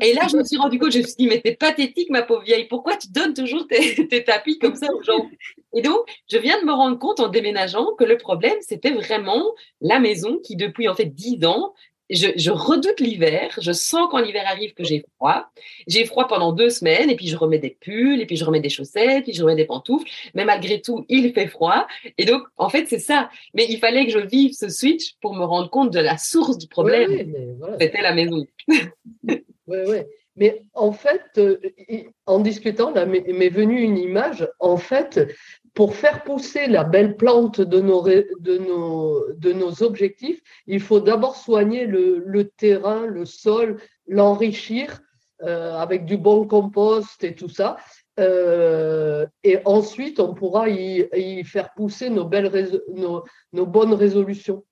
Et 0.00 0.14
là, 0.14 0.22
je 0.30 0.36
me 0.36 0.44
suis 0.44 0.56
rendu 0.56 0.78
compte, 0.78 0.92
je 0.92 0.98
me 0.98 1.02
suis 1.02 1.14
dit, 1.16 1.26
mais 1.26 1.40
t'es 1.40 1.54
pathétique, 1.54 2.10
ma 2.10 2.22
pauvre 2.22 2.42
vieille. 2.42 2.64
Pourquoi 2.64 2.96
tu 2.96 3.08
donnes 3.10 3.34
toujours 3.34 3.66
tes, 3.68 4.08
tes 4.08 4.24
tapis 4.24 4.58
comme 4.58 4.74
ça 4.74 4.86
aux 4.92 5.02
gens? 5.02 5.28
Et 5.74 5.82
donc, 5.82 5.98
je 6.30 6.38
viens 6.38 6.58
de 6.60 6.66
me 6.66 6.72
rendre 6.72 6.98
compte 6.98 7.20
en 7.20 7.28
déménageant 7.28 7.94
que 7.98 8.04
le 8.04 8.16
problème, 8.16 8.56
c'était 8.60 8.90
vraiment 8.90 9.44
la 9.80 10.00
maison 10.00 10.38
qui, 10.42 10.56
depuis 10.56 10.88
en 10.88 10.94
fait 10.94 11.06
dix 11.06 11.44
ans, 11.44 11.74
je, 12.10 12.50
redoute 12.50 13.00
l'hiver. 13.00 13.56
Je 13.60 13.72
sens 13.72 14.08
quand 14.10 14.18
l'hiver 14.18 14.44
arrive 14.46 14.74
que 14.74 14.84
j'ai 14.84 15.04
froid. 15.16 15.50
J'ai 15.86 16.04
froid 16.04 16.28
pendant 16.28 16.52
deux 16.52 16.70
semaines 16.70 17.10
et 17.10 17.16
puis 17.16 17.26
je 17.28 17.36
remets 17.36 17.58
des 17.58 17.70
pulls 17.70 18.20
et 18.20 18.26
puis 18.26 18.36
je 18.36 18.44
remets 18.44 18.60
des 18.60 18.68
chaussettes, 18.68 19.24
puis 19.24 19.32
je 19.32 19.42
remets 19.42 19.56
des 19.56 19.64
pantoufles. 19.64 20.08
Mais 20.34 20.44
malgré 20.44 20.80
tout, 20.80 21.04
il 21.08 21.32
fait 21.32 21.48
froid. 21.48 21.86
Et 22.18 22.24
donc, 22.24 22.42
en 22.56 22.68
fait, 22.68 22.86
c'est 22.88 22.98
ça. 22.98 23.30
Mais 23.54 23.66
il 23.68 23.78
fallait 23.78 24.06
que 24.06 24.12
je 24.12 24.18
vive 24.18 24.52
ce 24.52 24.68
switch 24.68 25.14
pour 25.20 25.34
me 25.34 25.44
rendre 25.44 25.70
compte 25.70 25.92
de 25.92 26.00
la 26.00 26.18
source 26.18 26.58
du 26.58 26.66
problème. 26.66 27.34
C'était 27.80 28.02
la 28.02 28.14
maison. 28.14 28.46
oui, 28.68 29.36
oui. 29.66 29.98
Mais 30.36 30.62
en 30.74 30.92
fait, 30.92 31.22
euh, 31.38 31.58
en 32.26 32.40
discutant, 32.40 32.90
là 32.90 33.06
m'est 33.06 33.48
venue 33.48 33.80
une 33.80 33.96
image. 33.96 34.48
En 34.60 34.76
fait, 34.76 35.34
pour 35.74 35.94
faire 35.94 36.24
pousser 36.24 36.66
la 36.66 36.84
belle 36.84 37.16
plante 37.16 37.60
de 37.60 37.80
nos, 37.80 38.02
de 38.02 38.58
nos, 38.58 39.32
de 39.32 39.52
nos 39.52 39.82
objectifs, 39.82 40.40
il 40.66 40.80
faut 40.80 41.00
d'abord 41.00 41.36
soigner 41.36 41.86
le, 41.86 42.44
terrain, 42.56 43.06
le 43.06 43.24
sol, 43.24 43.78
l'enrichir 44.06 45.00
euh, 45.42 45.74
avec 45.74 46.04
du 46.04 46.16
bon 46.16 46.46
compost 46.46 47.22
et 47.24 47.34
tout 47.34 47.48
ça. 47.48 47.76
Euh, 48.18 49.26
et 49.42 49.58
ensuite, 49.64 50.20
on 50.20 50.34
pourra 50.34 50.68
y, 50.68 51.44
faire 51.44 51.72
pousser 51.74 52.08
nos, 52.10 52.24
belles 52.24 52.50
nos 53.52 53.66
bonnes 53.66 53.94
résolutions. 53.94 54.64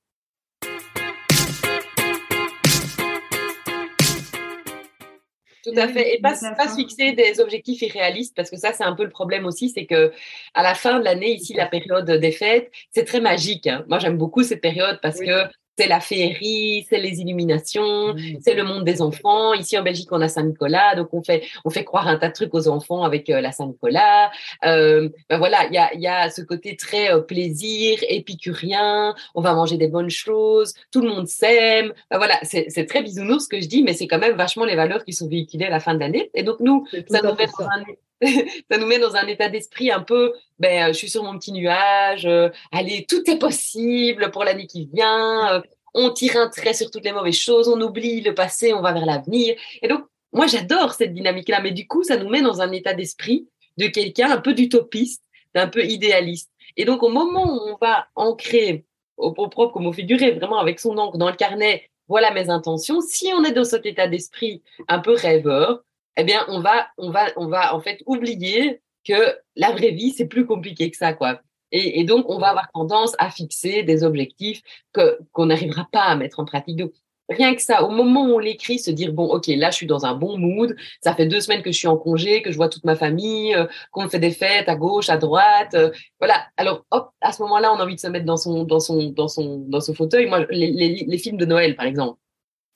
Tout 5.64 5.72
à 5.76 5.88
fait. 5.88 6.14
Et 6.14 6.20
pas, 6.20 6.34
pas 6.56 6.68
se 6.68 6.76
fixer 6.76 7.12
des 7.12 7.40
objectifs 7.40 7.80
irréalistes, 7.80 8.36
parce 8.36 8.50
que 8.50 8.56
ça, 8.56 8.72
c'est 8.72 8.84
un 8.84 8.94
peu 8.94 9.04
le 9.04 9.10
problème 9.10 9.46
aussi, 9.46 9.70
c'est 9.70 9.86
que 9.86 10.12
à 10.52 10.62
la 10.62 10.74
fin 10.74 10.98
de 10.98 11.04
l'année, 11.04 11.32
ici, 11.32 11.54
la 11.54 11.66
période 11.66 12.10
des 12.10 12.32
fêtes, 12.32 12.70
c'est 12.90 13.04
très 13.04 13.20
magique. 13.20 13.66
Hein. 13.66 13.84
Moi, 13.88 13.98
j'aime 13.98 14.18
beaucoup 14.18 14.42
cette 14.42 14.60
période 14.60 14.98
parce 15.00 15.18
que 15.18 15.48
c'est 15.76 15.88
la 15.88 16.00
féerie, 16.00 16.86
c'est 16.88 16.98
les 16.98 17.20
illuminations, 17.20 18.14
c'est 18.40 18.54
le 18.54 18.64
monde 18.64 18.84
des 18.84 19.02
enfants. 19.02 19.54
Ici 19.54 19.76
en 19.78 19.82
Belgique, 19.82 20.08
on 20.12 20.20
a 20.20 20.28
Saint-Nicolas, 20.28 20.94
donc 20.94 21.12
on 21.12 21.22
fait 21.22 21.42
on 21.64 21.70
fait 21.70 21.84
croire 21.84 22.06
un 22.06 22.16
tas 22.16 22.28
de 22.28 22.32
trucs 22.32 22.54
aux 22.54 22.68
enfants 22.68 23.02
avec 23.02 23.28
euh, 23.30 23.40
la 23.40 23.52
Saint-Nicolas. 23.52 24.30
Euh, 24.64 25.08
ben 25.28 25.38
voilà, 25.38 25.66
il 25.66 25.74
y 25.74 25.78
a 25.78 25.92
il 25.94 26.00
y 26.00 26.06
a 26.06 26.30
ce 26.30 26.42
côté 26.42 26.76
très 26.76 27.12
euh, 27.12 27.20
plaisir, 27.20 27.98
épicurien. 28.08 29.14
On 29.34 29.40
va 29.42 29.54
manger 29.54 29.76
des 29.76 29.88
bonnes 29.88 30.10
choses, 30.10 30.74
tout 30.92 31.00
le 31.00 31.08
monde 31.08 31.26
s'aime. 31.26 31.92
Ben 32.10 32.18
voilà, 32.18 32.38
c'est 32.42 32.66
c'est 32.68 32.86
très 32.86 33.02
bisounours 33.02 33.44
ce 33.44 33.48
que 33.48 33.60
je 33.60 33.66
dis, 33.66 33.82
mais 33.82 33.94
c'est 33.94 34.06
quand 34.06 34.18
même 34.18 34.36
vachement 34.36 34.64
les 34.64 34.76
valeurs 34.76 35.04
qui 35.04 35.12
sont 35.12 35.28
véhiculées 35.28 35.66
à 35.66 35.70
la 35.70 35.80
fin 35.80 35.94
de 35.94 36.00
l'année. 36.00 36.30
Et 36.34 36.42
donc 36.44 36.60
nous, 36.60 36.86
ça 37.08 37.20
nous 37.22 37.34
met 37.34 37.46
dans 37.46 37.66
un 37.66 37.84
ça 38.70 38.78
nous 38.78 38.86
met 38.86 38.98
dans 38.98 39.16
un 39.16 39.26
état 39.26 39.48
d'esprit 39.48 39.90
un 39.90 40.00
peu, 40.00 40.32
ben, 40.58 40.88
je 40.88 40.98
suis 40.98 41.10
sur 41.10 41.22
mon 41.22 41.38
petit 41.38 41.52
nuage, 41.52 42.26
euh, 42.26 42.48
allez, 42.72 43.06
tout 43.08 43.28
est 43.30 43.38
possible 43.38 44.30
pour 44.30 44.44
l'année 44.44 44.66
qui 44.66 44.88
vient, 44.92 45.54
euh, 45.54 45.60
on 45.94 46.10
tire 46.10 46.36
un 46.36 46.48
trait 46.48 46.74
sur 46.74 46.90
toutes 46.90 47.04
les 47.04 47.12
mauvaises 47.12 47.38
choses, 47.38 47.68
on 47.68 47.80
oublie 47.80 48.20
le 48.20 48.34
passé, 48.34 48.72
on 48.72 48.82
va 48.82 48.92
vers 48.92 49.06
l'avenir. 49.06 49.56
Et 49.82 49.88
donc, 49.88 50.04
moi, 50.32 50.46
j'adore 50.46 50.94
cette 50.94 51.14
dynamique-là, 51.14 51.60
mais 51.60 51.70
du 51.70 51.86
coup, 51.86 52.02
ça 52.02 52.16
nous 52.16 52.28
met 52.28 52.42
dans 52.42 52.60
un 52.60 52.72
état 52.72 52.94
d'esprit 52.94 53.48
de 53.76 53.86
quelqu'un 53.86 54.30
un 54.30 54.40
peu 54.40 54.54
d'utopiste, 54.54 55.22
d'un 55.54 55.68
peu 55.68 55.84
idéaliste. 55.84 56.50
Et 56.76 56.84
donc, 56.84 57.02
au 57.04 57.08
moment 57.08 57.44
où 57.44 57.60
on 57.70 57.76
va 57.80 58.08
ancrer 58.16 58.84
au, 59.16 59.30
propre 59.32 59.68
comme 59.68 59.86
au 59.86 59.92
figuré, 59.92 60.32
vraiment 60.32 60.58
avec 60.58 60.80
son 60.80 60.98
encre 60.98 61.18
dans 61.18 61.30
le 61.30 61.36
carnet, 61.36 61.88
voilà 62.08 62.32
mes 62.32 62.50
intentions. 62.50 63.00
Si 63.00 63.30
on 63.32 63.44
est 63.44 63.52
dans 63.52 63.64
cet 63.64 63.86
état 63.86 64.08
d'esprit 64.08 64.62
un 64.88 64.98
peu 64.98 65.14
rêveur, 65.14 65.84
eh 66.16 66.24
bien, 66.24 66.44
on 66.48 66.60
va, 66.60 66.86
on 66.98 67.10
va, 67.10 67.26
on 67.36 67.48
va 67.48 67.74
en 67.74 67.80
fait 67.80 68.02
oublier 68.06 68.80
que 69.04 69.36
la 69.56 69.72
vraie 69.72 69.90
vie, 69.90 70.12
c'est 70.12 70.26
plus 70.26 70.46
compliqué 70.46 70.90
que 70.90 70.96
ça, 70.96 71.12
quoi. 71.12 71.40
Et, 71.76 72.04
donc, 72.04 72.26
on 72.28 72.38
va 72.38 72.50
avoir 72.50 72.70
tendance 72.72 73.14
à 73.18 73.30
fixer 73.30 73.82
des 73.82 74.04
objectifs 74.04 74.62
que 74.92 75.18
qu'on 75.32 75.46
n'arrivera 75.46 75.88
pas 75.90 76.02
à 76.02 76.14
mettre 76.14 76.38
en 76.38 76.44
pratique. 76.44 76.76
Donc, 76.76 76.92
rien 77.28 77.52
que 77.56 77.62
ça, 77.62 77.82
au 77.82 77.90
moment 77.90 78.26
où 78.26 78.34
on 78.34 78.38
l'écrit, 78.38 78.78
se 78.78 78.92
dire 78.92 79.12
bon, 79.12 79.26
ok, 79.26 79.48
là, 79.48 79.70
je 79.70 79.76
suis 79.76 79.86
dans 79.86 80.06
un 80.06 80.14
bon 80.14 80.38
mood. 80.38 80.76
Ça 81.02 81.16
fait 81.16 81.26
deux 81.26 81.40
semaines 81.40 81.62
que 81.62 81.72
je 81.72 81.78
suis 81.78 81.88
en 81.88 81.96
congé, 81.96 82.42
que 82.42 82.52
je 82.52 82.56
vois 82.56 82.68
toute 82.68 82.84
ma 82.84 82.94
famille, 82.94 83.56
euh, 83.56 83.66
qu'on 83.90 84.08
fait 84.08 84.20
des 84.20 84.30
fêtes 84.30 84.68
à 84.68 84.76
gauche, 84.76 85.08
à 85.08 85.16
droite. 85.16 85.74
Euh, 85.74 85.90
voilà. 86.20 86.46
Alors, 86.56 86.84
hop, 86.92 87.10
à 87.20 87.32
ce 87.32 87.42
moment-là, 87.42 87.72
on 87.72 87.80
a 87.80 87.82
envie 87.82 87.96
de 87.96 88.00
se 88.00 88.06
mettre 88.06 88.26
dans 88.26 88.36
son, 88.36 88.62
dans 88.62 88.80
son, 88.80 89.10
dans 89.10 89.28
son, 89.28 89.64
dans 89.68 89.80
son 89.80 89.94
fauteuil. 89.94 90.26
Moi, 90.26 90.46
les, 90.50 90.70
les, 90.70 91.04
les 91.08 91.18
films 91.18 91.38
de 91.38 91.44
Noël, 91.46 91.74
par 91.74 91.86
exemple. 91.86 92.18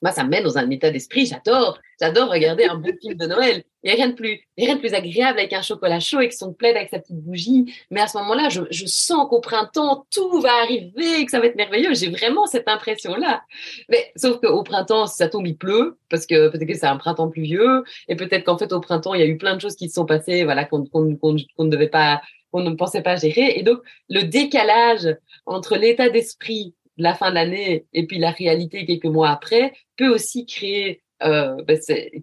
Moi, 0.01 0.13
ça 0.13 0.23
me 0.23 0.29
met 0.29 0.43
dans 0.43 0.59
un 0.59 0.71
état 0.71 0.91
d'esprit. 0.91 1.27
J'adore, 1.27 1.79
j'adore 2.01 2.31
regarder 2.31 2.65
un 2.65 2.77
bon 2.77 2.93
film 3.01 3.15
de 3.15 3.27
Noël. 3.27 3.65
Il 3.83 3.89
n'y 3.89 3.93
a 3.93 3.97
rien 3.97 4.09
de 4.09 4.15
plus, 4.15 4.41
rien 4.57 4.77
de 4.77 4.81
plus 4.81 4.95
agréable 4.95 5.39
avec 5.39 5.53
un 5.53 5.63
chocolat 5.63 5.99
chaud 5.99 6.21
et 6.21 6.29
que 6.29 6.35
son 6.35 6.53
plaid 6.53 6.77
avec 6.77 6.91
sa 6.91 6.99
petite 7.01 7.17
bougie. 7.17 7.73
Mais 7.91 8.01
à 8.01 8.07
ce 8.07 8.19
moment-là, 8.19 8.49
je, 8.49 8.87
sens 8.87 9.27
qu'au 9.29 9.41
printemps, 9.41 10.07
tout 10.11 10.41
va 10.41 10.53
arriver, 10.63 11.25
que 11.25 11.31
ça 11.31 11.41
va 11.41 11.47
être 11.47 11.57
merveilleux. 11.57 11.95
J'ai 11.95 12.11
vraiment 12.11 12.47
cette 12.47 12.69
impression-là. 12.69 13.43
Mais 13.89 14.13
sauf 14.17 14.41
qu'au 14.41 14.63
printemps, 14.63 15.07
ça 15.07 15.29
tombe, 15.29 15.47
il 15.47 15.57
pleut 15.57 15.99
parce 16.11 16.27
que 16.27 16.49
peut-être 16.49 16.67
que 16.67 16.75
c'est 16.75 16.87
un 16.87 16.97
printemps 16.97 17.29
pluvieux 17.29 17.83
et 18.09 18.17
peut-être 18.17 18.45
qu'en 18.45 18.59
fait 18.59 18.73
au 18.73 18.81
printemps, 18.81 19.15
il 19.15 19.21
y 19.21 19.25
a 19.25 19.27
eu 19.27 19.37
plein 19.37 19.57
de 19.57 19.61
choses 19.61 19.77
qui 19.77 19.89
se 19.89 19.95
sont 19.95 20.07
passées, 20.07 20.45
voilà, 20.45 20.65
qu'on 20.65 20.81
ne 20.81 21.71
devait 21.71 21.89
pas, 21.89 22.21
qu'on 22.53 22.61
ne 22.61 22.75
pensait 22.75 23.03
pas 23.03 23.17
gérer. 23.17 23.55
Et 23.57 23.63
donc, 23.63 23.81
le 24.09 24.23
décalage 24.23 25.09
entre 25.47 25.77
l'état 25.77 26.09
d'esprit 26.09 26.75
la 26.99 27.15
fin 27.15 27.31
de 27.31 27.35
l'année 27.35 27.87
et 27.93 28.07
puis 28.07 28.19
la 28.19 28.31
réalité 28.31 28.85
quelques 28.85 29.07
mois 29.07 29.31
après 29.31 29.73
peut 29.97 30.09
aussi 30.09 30.47
créer, 30.47 31.03
euh, 31.23 31.57
ben 31.65 31.79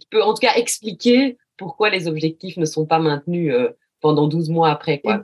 peut 0.10 0.22
en 0.22 0.34
tout 0.34 0.42
cas 0.42 0.56
expliquer 0.56 1.38
pourquoi 1.58 1.90
les 1.90 2.08
objectifs 2.08 2.58
ne 2.58 2.66
sont 2.66 2.86
pas 2.86 3.00
maintenus 3.00 3.54
euh, 3.54 3.70
pendant 4.02 4.28
12 4.28 4.50
mois 4.50 4.70
après. 4.70 5.00
Quoi. 5.00 5.24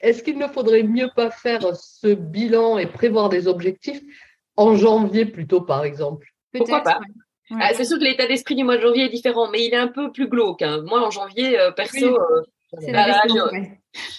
Est-ce 0.00 0.22
qu'il 0.22 0.38
ne 0.38 0.46
faudrait 0.46 0.82
mieux 0.82 1.10
pas 1.14 1.30
faire 1.30 1.74
ce 1.74 2.08
bilan 2.14 2.78
et 2.78 2.86
prévoir 2.86 3.28
des 3.28 3.48
objectifs 3.48 4.00
en 4.56 4.76
janvier 4.76 5.24
plutôt, 5.26 5.62
par 5.62 5.84
exemple? 5.84 6.26
Pourquoi 6.52 6.82
pas? 6.82 7.00
ah, 7.52 7.70
C'est 7.74 7.84
sûr 7.84 7.98
que 7.98 8.04
l'état 8.04 8.26
d'esprit 8.26 8.54
du 8.54 8.64
mois 8.64 8.76
de 8.76 8.82
janvier 8.82 9.04
est 9.04 9.10
différent, 9.10 9.50
mais 9.50 9.64
il 9.64 9.72
est 9.72 9.78
un 9.78 9.88
peu 9.88 10.12
plus 10.12 10.28
glauque. 10.28 10.62
Hein. 10.62 10.82
Moi, 10.86 11.04
en 11.04 11.10
janvier, 11.10 11.58
euh, 11.58 11.70
perso, 11.70 12.06
euh, 12.06 12.42
c'est 12.80 12.92
la, 12.92 13.22
descente, 13.22 13.50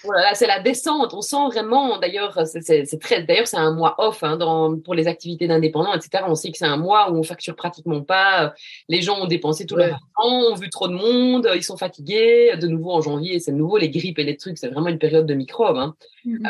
voilà, 0.03 0.33
c'est 0.33 0.47
la 0.47 0.59
descente. 0.59 1.13
On 1.13 1.21
sent 1.21 1.47
vraiment, 1.51 1.97
d'ailleurs, 1.99 2.39
c'est 2.45 2.99
très, 2.99 3.23
d'ailleurs, 3.23 3.47
c'est 3.47 3.57
un 3.57 3.73
mois 3.73 3.95
off 3.97 4.23
hein, 4.23 4.37
dans, 4.37 4.77
pour 4.79 4.93
les 4.93 5.07
activités 5.07 5.47
d'indépendants, 5.47 5.93
etc. 5.93 6.23
On 6.27 6.35
sait 6.35 6.51
que 6.51 6.57
c'est 6.57 6.65
un 6.65 6.77
mois 6.77 7.11
où 7.11 7.17
on 7.17 7.23
facture 7.23 7.55
pratiquement 7.55 8.01
pas. 8.01 8.53
Les 8.87 9.01
gens 9.01 9.19
ont 9.19 9.27
dépensé 9.27 9.65
tout 9.65 9.75
leur 9.75 9.99
argent, 10.17 10.51
ont 10.51 10.55
vu 10.55 10.69
trop 10.69 10.87
de 10.87 10.93
monde, 10.93 11.49
ils 11.55 11.63
sont 11.63 11.77
fatigués. 11.77 12.55
De 12.59 12.67
nouveau 12.67 12.91
en 12.91 13.01
janvier, 13.01 13.39
c'est 13.39 13.51
nouveau 13.51 13.77
les 13.77 13.89
grippes 13.89 14.19
et 14.19 14.23
les 14.23 14.37
trucs. 14.37 14.57
C'est 14.57 14.69
vraiment 14.69 14.89
une 14.89 14.99
période 14.99 15.25
de 15.25 15.33
microbes. 15.33 15.77
Hein. 15.77 15.95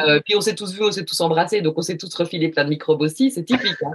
Euh, 0.07 0.19
puis 0.23 0.35
on 0.35 0.41
s'est 0.41 0.55
tous 0.55 0.73
vus, 0.73 0.83
on 0.83 0.91
s'est 0.91 1.05
tous 1.05 1.19
embrassés, 1.21 1.61
donc 1.61 1.77
on 1.77 1.81
s'est 1.81 1.97
tous 1.97 2.13
refilé 2.13 2.49
plein 2.49 2.63
de 2.63 2.69
microbes 2.69 3.01
aussi. 3.01 3.31
C'est 3.31 3.43
typique. 3.43 3.81
Hein. 3.83 3.93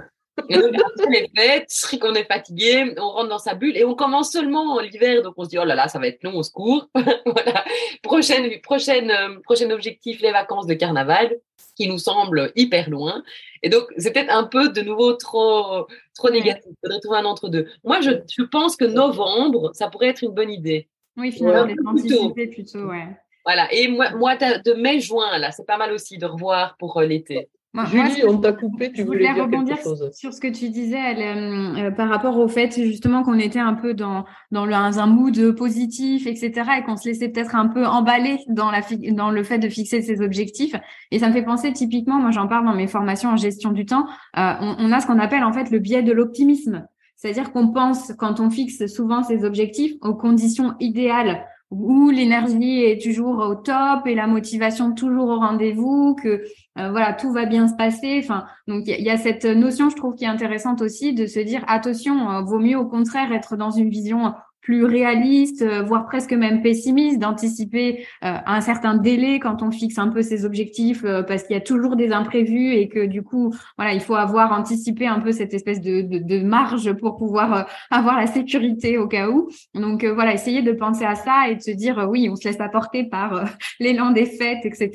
Et 0.49 0.57
donc, 0.57 0.71
les 1.09 1.29
fêtes, 1.35 1.99
qu'on 2.01 2.13
est 2.15 2.25
fatigué, 2.25 2.93
on 2.97 3.09
rentre 3.09 3.29
dans 3.29 3.37
sa 3.37 3.53
bulle 3.53 3.77
et 3.77 3.85
on 3.85 3.95
commence 3.95 4.31
seulement 4.31 4.79
l'hiver. 4.79 5.21
Donc, 5.21 5.35
on 5.37 5.43
se 5.43 5.49
dit, 5.49 5.59
oh 5.59 5.65
là 5.65 5.75
là, 5.75 5.87
ça 5.87 5.99
va 5.99 6.07
être 6.07 6.23
long, 6.23 6.33
on 6.35 6.43
se 6.43 6.51
court. 6.51 6.89
voilà. 6.95 7.63
Prochaine, 8.01 8.49
prochaine, 8.61 9.11
euh, 9.11 9.39
prochain 9.43 9.69
objectif, 9.69 10.21
les 10.21 10.31
vacances 10.31 10.67
de 10.67 10.73
carnaval, 10.73 11.35
qui 11.75 11.87
nous 11.87 11.99
semblent 11.99 12.51
hyper 12.55 12.89
loin. 12.89 13.23
Et 13.61 13.69
donc, 13.69 13.85
c'est 13.97 14.11
peut-être 14.11 14.33
un 14.33 14.43
peu 14.43 14.69
de 14.69 14.81
nouveau 14.81 15.13
trop, 15.13 15.87
trop 16.15 16.29
négatif. 16.29 16.65
Il 16.67 16.75
faudrait 16.81 16.99
trouver 16.99 17.17
un 17.19 17.25
entre-deux. 17.25 17.67
Moi, 17.83 18.01
je, 18.01 18.11
je, 18.35 18.43
pense 18.43 18.75
que 18.75 18.85
novembre, 18.85 19.71
ça 19.73 19.89
pourrait 19.89 20.09
être 20.09 20.23
une 20.23 20.33
bonne 20.33 20.51
idée. 20.51 20.87
Oui, 21.15 21.31
finalement, 21.31 21.93
plutôt. 21.95 22.31
plutôt, 22.31 22.87
ouais. 22.87 23.07
Voilà. 23.45 23.71
Et 23.73 23.87
moi, 23.87 24.11
moi 24.11 24.35
de 24.35 24.73
mai-juin, 24.73 25.37
là, 25.37 25.51
c'est 25.51 25.65
pas 25.65 25.77
mal 25.77 25.91
aussi 25.91 26.17
de 26.17 26.25
revoir 26.25 26.75
pour 26.77 26.97
euh, 26.97 27.05
l'été. 27.05 27.49
Julie, 27.87 28.23
on 28.27 28.37
t'a 28.37 28.53
coupé, 28.53 28.91
tu 28.91 29.03
voulais, 29.03 29.33
dire 29.33 29.43
rebondir 29.43 29.75
quelque 29.77 29.83
chose. 29.83 30.11
sur 30.13 30.31
ce 30.31 30.39
que 30.39 30.47
tu 30.47 30.69
disais 30.69 31.15
euh, 31.17 31.89
par 31.89 32.07
rapport 32.07 32.37
au 32.37 32.47
fait 32.47 32.71
justement 32.71 33.23
qu'on 33.23 33.39
était 33.39 33.59
un 33.59 33.73
peu 33.73 33.95
dans 33.95 34.25
dans, 34.51 34.67
un 34.67 35.07
mood 35.07 35.55
positif, 35.55 36.27
etc. 36.27 36.51
et 36.77 36.83
qu'on 36.83 36.97
se 36.97 37.09
laissait 37.09 37.29
peut-être 37.29 37.55
un 37.55 37.67
peu 37.67 37.87
emballer 37.87 38.37
dans 38.47 38.69
la 38.69 38.81
dans 39.11 39.31
le 39.31 39.43
fait 39.43 39.57
de 39.57 39.69
fixer 39.69 40.03
ses 40.03 40.21
objectifs. 40.21 40.75
Et 41.09 41.17
ça 41.17 41.29
me 41.29 41.33
fait 41.33 41.41
penser 41.41 41.73
typiquement, 41.73 42.19
moi 42.19 42.29
j'en 42.29 42.47
parle 42.47 42.65
dans 42.65 42.75
mes 42.75 42.87
formations 42.87 43.31
en 43.31 43.37
gestion 43.37 43.71
du 43.71 43.87
temps, 43.87 44.05
euh, 44.37 44.53
on, 44.59 44.75
on, 44.77 44.91
a 44.91 44.99
ce 44.99 45.07
qu'on 45.07 45.19
appelle 45.19 45.43
en 45.43 45.51
fait 45.51 45.71
le 45.71 45.79
biais 45.79 46.03
de 46.03 46.11
l'optimisme. 46.11 46.85
C'est-à-dire 47.15 47.51
qu'on 47.51 47.69
pense 47.69 48.13
quand 48.19 48.39
on 48.39 48.51
fixe 48.51 48.85
souvent 48.85 49.23
ses 49.23 49.45
objectifs 49.45 49.93
aux 50.01 50.13
conditions 50.13 50.75
idéales 50.79 51.43
où 51.79 52.09
l'énergie 52.09 52.83
est 52.83 53.01
toujours 53.01 53.39
au 53.39 53.55
top 53.55 54.05
et 54.05 54.15
la 54.15 54.27
motivation 54.27 54.93
toujours 54.93 55.29
au 55.29 55.39
rendez-vous, 55.39 56.15
que 56.15 56.43
euh, 56.77 56.91
voilà 56.91 57.13
tout 57.13 57.31
va 57.31 57.45
bien 57.45 57.67
se 57.67 57.75
passer. 57.75 58.19
Enfin, 58.23 58.45
donc 58.67 58.83
il 58.87 59.03
y, 59.03 59.09
a 59.09 59.17
cette 59.17 59.45
notion, 59.45 59.89
je 59.89 59.95
trouve, 59.95 60.15
qui 60.15 60.25
est 60.25 60.27
intéressante 60.27 60.81
aussi 60.81 61.13
de 61.13 61.25
se 61.25 61.39
dire 61.39 61.63
attention, 61.67 62.29
euh, 62.29 62.41
vaut 62.41 62.59
mieux 62.59 62.77
au 62.77 62.85
contraire 62.85 63.31
être 63.31 63.57
dans 63.57 63.71
une 63.71 63.89
vision 63.89 64.33
plus 64.63 64.85
réaliste, 64.85 65.61
euh, 65.61 65.83
voire 65.83 66.05
presque 66.05 66.31
même 66.31 66.61
pessimiste, 66.61 67.19
d'anticiper 67.19 68.05
euh, 68.23 68.37
un 68.45 68.61
certain 68.61 68.95
délai 68.95 69.39
quand 69.39 69.61
on 69.61 69.71
fixe 69.71 69.97
un 69.97 70.07
peu 70.07 70.21
ses 70.21 70.45
objectifs, 70.45 71.03
euh, 71.03 71.21
parce 71.21 71.43
qu'il 71.43 71.53
y 71.53 71.57
a 71.57 71.61
toujours 71.61 71.97
des 71.97 72.13
imprévus 72.13 72.71
et 72.71 72.87
que 72.87 73.05
du 73.05 73.23
coup, 73.23 73.53
voilà, 73.77 73.93
il 73.93 73.99
faut 73.99 74.15
avoir 74.15 74.53
anticipé 74.53 75.05
un 75.05 75.19
peu 75.19 75.33
cette 75.33 75.53
espèce 75.53 75.81
de, 75.81 76.01
de, 76.01 76.17
de 76.17 76.43
marge 76.43 76.93
pour 76.93 77.17
pouvoir 77.17 77.67
avoir 77.91 78.17
la 78.17 78.25
sécurité 78.25 78.97
au 78.97 79.07
cas 79.07 79.29
où. 79.29 79.49
Donc 79.75 80.05
voilà, 80.05 80.33
essayer 80.33 80.61
de 80.61 80.71
penser 80.71 81.03
à 81.03 81.15
ça 81.15 81.49
et 81.49 81.55
de 81.55 81.61
se 81.61 81.71
dire 81.71 82.07
oui, 82.09 82.29
on 82.31 82.37
se 82.37 82.47
laisse 82.47 82.61
apporter 82.61 83.03
par 83.03 83.45
l'élan 83.81 84.11
des 84.11 84.25
fêtes, 84.25 84.65
etc. 84.65 84.91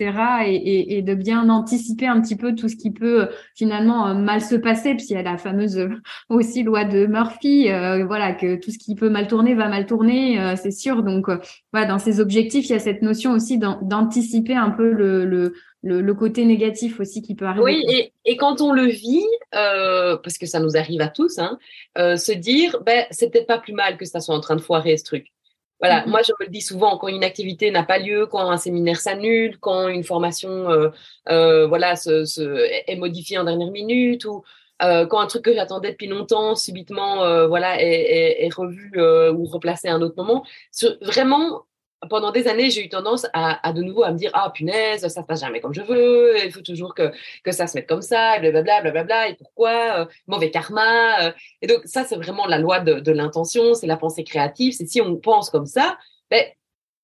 Et, 0.47 0.55
et, 0.55 0.99
et, 0.99 1.03
de 1.03 1.15
bien 1.15 1.49
anticiper 1.51 2.07
un 2.07 2.21
petit 2.23 2.37
peu 2.37 2.55
tout 2.55 2.69
ce 2.69 2.77
qui 2.77 2.91
peut 2.91 3.29
finalement 3.55 4.15
mal 4.15 4.41
se 4.41 4.55
passer, 4.55 4.95
puis 4.95 5.07
il 5.11 5.15
y 5.15 5.17
a 5.17 5.23
la 5.23 5.37
fameuse 5.37 5.89
aussi 6.31 6.63
loi 6.63 6.85
de 6.85 7.07
Murphy, 7.07 7.69
voilà, 8.07 8.33
que 8.33 8.57
tout 8.57 8.71
ce 8.71 8.79
qui 8.79 8.95
peut 8.95 9.11
mal 9.11 9.27
tourner 9.27 9.55
va 9.59 9.69
mal 9.69 9.87
tourner, 9.87 10.41
euh, 10.41 10.57
c'est 10.57 10.71
sûr. 10.71 11.03
Donc, 11.03 11.29
euh, 11.29 11.39
voilà, 11.73 11.87
dans 11.87 11.99
ces 11.99 12.21
objectifs, 12.21 12.67
il 12.67 12.73
y 12.73 12.75
a 12.75 12.79
cette 12.79 13.03
notion 13.03 13.33
aussi 13.33 13.59
d'anticiper 13.59 14.55
un 14.55 14.71
peu 14.71 14.91
le, 14.91 15.25
le, 15.25 15.53
le, 15.83 16.15
côté 16.15 16.45
négatif 16.45 17.01
aussi 17.01 17.21
qui 17.23 17.35
peut 17.35 17.47
arriver. 17.47 17.65
Oui, 17.65 17.85
et, 17.89 18.13
et 18.25 18.37
quand 18.37 18.61
on 18.61 18.73
le 18.73 18.87
vit, 18.87 19.27
euh, 19.55 20.17
parce 20.17 20.39
que 20.39 20.47
ça 20.47 20.61
nous 20.61 20.77
arrive 20.77 21.01
à 21.01 21.09
tous, 21.09 21.39
hein, 21.39 21.59
se 21.97 22.33
dire, 22.33 22.79
ben, 22.87 23.05
c'est 23.11 23.31
peut-être 23.31 23.47
pas 23.47 23.59
plus 23.59 23.75
mal 23.75 23.97
que 23.97 24.05
ça 24.05 24.21
soit 24.21 24.35
en 24.35 24.41
train 24.41 24.57
de 24.57 24.63
foirer 24.63 24.97
ce 24.97 25.05
truc. 25.05 25.33
Voilà, 25.81 26.01
mm-hmm. 26.01 26.11
moi 26.11 26.21
je 26.27 26.33
me 26.41 26.47
le 26.47 26.51
dis 26.51 26.61
souvent, 26.61 26.99
quand 26.99 27.09
une 27.09 27.23
activité 27.23 27.71
n'a 27.71 27.85
pas 27.85 27.99
lieu, 27.99 28.27
quand 28.27 28.51
un 28.51 28.57
séminaire 28.57 29.01
s'annule, 29.01 29.59
quand 29.59 29.89
une 29.89 30.03
formation 30.03 30.69
euh, 30.71 30.89
euh, 31.29 31.67
voilà, 31.69 31.95
se, 31.95 32.25
se, 32.25 32.67
est 32.91 32.97
modifiée 32.97 33.39
en 33.39 33.45
dernière 33.45 33.71
minute, 33.71 34.25
ou 34.25 34.43
euh, 34.83 35.07
quand 35.07 35.19
un 35.21 35.27
truc 35.27 35.43
que 35.45 35.53
j'attendais 35.53 35.91
depuis 35.91 36.07
longtemps 36.07 36.55
subitement 36.55 37.25
euh, 37.25 37.49
voilà 37.49 37.83
est, 37.83 38.49
revu 38.55 38.93
euh, 38.97 39.33
ou 39.33 39.45
replacé 39.45 39.89
à 39.89 39.95
un 39.95 40.03
autre 40.03 40.15
moment. 40.17 40.45
Vraiment 41.01 41.65
pendant 42.09 42.31
des 42.31 42.47
années 42.47 42.71
j'ai 42.71 42.85
eu 42.85 42.89
tendance 42.89 43.27
à, 43.33 43.73
de 43.73 43.83
nouveau 43.83 44.05
à 44.05 44.13
me 44.13 44.17
dire 44.17 44.31
ah 44.33 44.53
punaise 44.55 45.01
ça 45.01 45.09
se 45.09 45.27
passe 45.27 45.41
jamais 45.41 45.61
comme 45.61 45.75
je 45.75 45.83
veux 45.83 46.45
il 46.45 46.53
faut 46.53 46.61
toujours 46.61 46.95
que 46.95 47.11
que 47.43 47.51
ça 47.51 47.67
se 47.67 47.77
mette 47.77 47.89
comme 47.89 48.03
ça 48.03 48.39
blablabla 48.39 48.83
blablabla 48.83 49.29
et 49.31 49.35
pourquoi 49.35 50.07
mauvais 50.29 50.53
karma 50.53 51.33
et 51.61 51.67
donc 51.67 51.81
ça 51.87 52.05
c'est 52.05 52.15
vraiment 52.15 52.47
la 52.47 52.59
loi 52.59 52.79
de, 52.79 53.01
de 53.01 53.11
l'intention 53.11 53.75
c'est 53.75 53.89
la 53.89 53.97
pensée 53.97 54.23
créative 54.23 54.75
c'est 54.75 54.87
si 54.87 55.01
on 55.01 55.17
pense 55.17 55.51
comme 55.51 55.67
ça 55.67 55.99
ben 56.31 56.45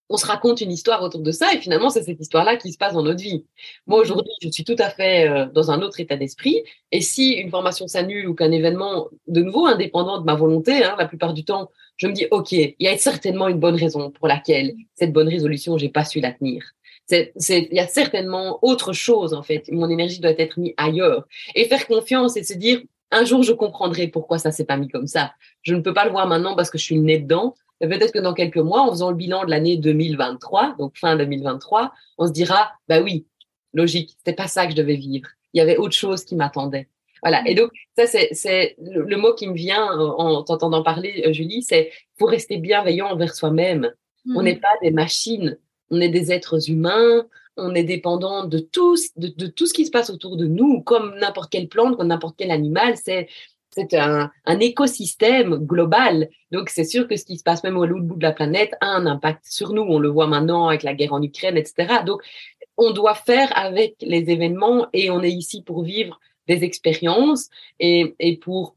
on 0.09 0.16
se 0.16 0.26
raconte 0.26 0.61
une 0.61 0.72
histoire 0.72 1.02
autour 1.02 1.20
de 1.20 1.30
ça 1.30 1.52
et 1.55 1.59
finalement 1.59 1.90
c'est 1.90 2.02
cette 2.02 2.20
histoire-là 2.20 2.57
qui 2.57 2.72
se 2.72 2.78
passe 2.78 2.94
dans 2.94 3.02
notre 3.02 3.22
vie. 3.22 3.44
Moi 3.86 3.98
mmh. 3.98 4.02
aujourd'hui, 4.02 4.32
je 4.42 4.48
suis 4.50 4.64
tout 4.64 4.76
à 4.78 4.90
fait 4.90 5.28
euh, 5.28 5.46
dans 5.46 5.70
un 5.70 5.80
autre 5.80 6.00
état 6.00 6.16
d'esprit 6.16 6.62
et 6.92 7.00
si 7.00 7.32
une 7.32 7.50
formation 7.50 7.86
s'annule 7.86 8.28
ou 8.28 8.34
qu'un 8.34 8.52
événement 8.52 9.09
de 9.26 9.42
nouveau 9.42 9.66
indépendant 9.66 10.18
de 10.18 10.24
ma 10.24 10.34
volonté, 10.34 10.84
hein, 10.84 10.94
la 10.98 11.07
plupart 11.07 11.32
du 11.32 11.44
temps, 11.44 11.70
je 11.96 12.07
me 12.07 12.12
dis 12.12 12.26
ok, 12.30 12.52
il 12.52 12.74
y 12.78 12.88
a 12.88 12.96
certainement 12.98 13.48
une 13.48 13.59
bonne 13.59 13.76
raison 13.76 14.11
pour 14.11 14.28
laquelle 14.28 14.74
cette 14.94 15.12
bonne 15.12 15.28
résolution 15.28 15.78
j'ai 15.78 15.88
pas 15.88 16.05
su 16.05 16.20
la 16.20 16.32
tenir. 16.32 16.62
C'est, 17.07 17.32
il 17.36 17.74
y 17.74 17.80
a 17.80 17.86
certainement 17.86 18.59
autre 18.62 18.92
chose 18.94 19.34
en 19.34 19.42
fait. 19.42 19.68
Mon 19.70 19.90
énergie 19.90 20.20
doit 20.20 20.38
être 20.38 20.59
mise 20.59 20.72
ailleurs 20.78 21.26
et 21.55 21.66
faire 21.66 21.86
confiance 21.86 22.36
et 22.36 22.44
se 22.44 22.55
dire 22.55 22.80
un 23.11 23.24
jour 23.24 23.42
je 23.42 23.52
comprendrai 23.52 24.09
pourquoi 24.09 24.38
ça 24.38 24.50
s'est 24.50 24.64
pas 24.64 24.76
mis 24.76 24.88
comme 24.88 25.07
ça. 25.07 25.32
Je 25.62 25.74
ne 25.74 25.80
peux 25.80 25.94
pas 25.94 26.05
le 26.05 26.11
voir 26.11 26.26
maintenant 26.26 26.57
parce 26.57 26.70
que 26.70 26.78
je 26.78 26.84
suis 26.84 26.98
née 26.98 27.18
dedans, 27.18 27.55
peut-être 27.89 28.12
que 28.12 28.18
dans 28.18 28.35
quelques 28.35 28.57
mois, 28.57 28.82
en 28.82 28.91
faisant 28.91 29.11
le 29.11 29.16
bilan 29.16 29.45
de 29.45 29.51
l'année 29.51 29.76
2023, 29.76 30.76
donc 30.78 30.97
fin 30.97 31.16
2023, 31.16 31.93
on 32.18 32.26
se 32.26 32.32
dira, 32.32 32.72
bah 32.89 33.01
oui, 33.01 33.26
logique, 33.72 34.14
c'était 34.18 34.37
pas 34.37 34.47
ça 34.47 34.66
que 34.66 34.72
je 34.72 34.76
devais 34.76 34.97
vivre. 34.97 35.28
Il 35.53 35.59
y 35.59 35.61
avait 35.61 35.76
autre 35.76 35.95
chose 35.95 36.24
qui 36.24 36.37
m'attendait. 36.37 36.89
Voilà. 37.22 37.43
Et 37.47 37.55
donc, 37.55 37.70
ça, 37.97 38.07
c'est 38.07 38.76
le, 38.78 39.16
mot 39.16 39.35
qui 39.35 39.49
me 39.49 39.55
vient 39.55 39.87
en 39.99 40.43
t'entendant 40.43 40.82
parler, 40.82 41.24
euh, 41.26 41.32
Julie, 41.32 41.62
c'est 41.62 41.91
faut 42.18 42.26
rester 42.26 42.59
bienveillant 42.59 43.09
envers 43.09 43.35
soi-même. 43.35 43.91
On 44.28 44.41
mmh. 44.41 44.45
n'est 44.45 44.57
pas 44.57 44.68
des 44.82 44.91
machines, 44.91 45.59
on 45.91 46.01
est 46.01 46.11
des 46.11 46.32
êtres 46.32 46.70
humains, 46.70 47.26
on 47.57 47.74
est 47.74 47.85
dépendant 47.85 48.45
de 48.45 48.59
tout, 48.59 48.97
de, 49.16 49.28
de 49.28 49.47
tout 49.47 49.66
ce 49.66 49.74
qui 49.74 49.87
se 49.87 49.91
passe 49.91 50.11
autour 50.11 50.37
de 50.37 50.47
nous, 50.47 50.82
comme 50.82 51.14
n'importe 51.18 51.51
quelle 51.51 51.68
plante, 51.68 51.97
comme 51.97 52.09
n'importe 52.09 52.37
quel 52.37 52.51
animal. 52.51 52.97
C'est 52.97 53.28
c'est 53.74 53.94
un, 53.94 54.30
écosystème 54.60 55.56
global. 55.56 56.28
Donc, 56.52 56.68
c'est 56.68 56.84
sûr 56.84 57.08
que 57.08 57.16
ce 57.16 57.24
qui 57.24 57.38
se 57.38 57.42
passe 57.42 57.64
même 57.64 57.76
au 57.76 57.86
l'autre 57.86 58.04
bout 58.04 58.16
de 58.16 58.22
la 58.22 58.32
planète 58.32 58.74
a 58.80 58.86
un 58.86 59.06
impact 59.06 59.44
sur 59.44 59.72
nous. 59.72 59.82
On 59.82 59.98
le 59.98 60.08
voit 60.08 60.26
maintenant 60.26 60.68
avec 60.68 60.82
la 60.82 60.94
guerre 60.94 61.12
en 61.12 61.22
Ukraine, 61.22 61.56
etc. 61.56 62.02
Donc, 62.06 62.22
on 62.76 62.92
doit 62.92 63.14
faire 63.14 63.50
avec 63.56 63.96
les 64.00 64.30
événements 64.30 64.86
et 64.92 65.10
on 65.10 65.22
est 65.22 65.30
ici 65.30 65.62
pour 65.62 65.82
vivre 65.82 66.18
des 66.46 66.64
expériences 66.64 67.48
et, 67.80 68.14
et 68.18 68.36
pour 68.36 68.76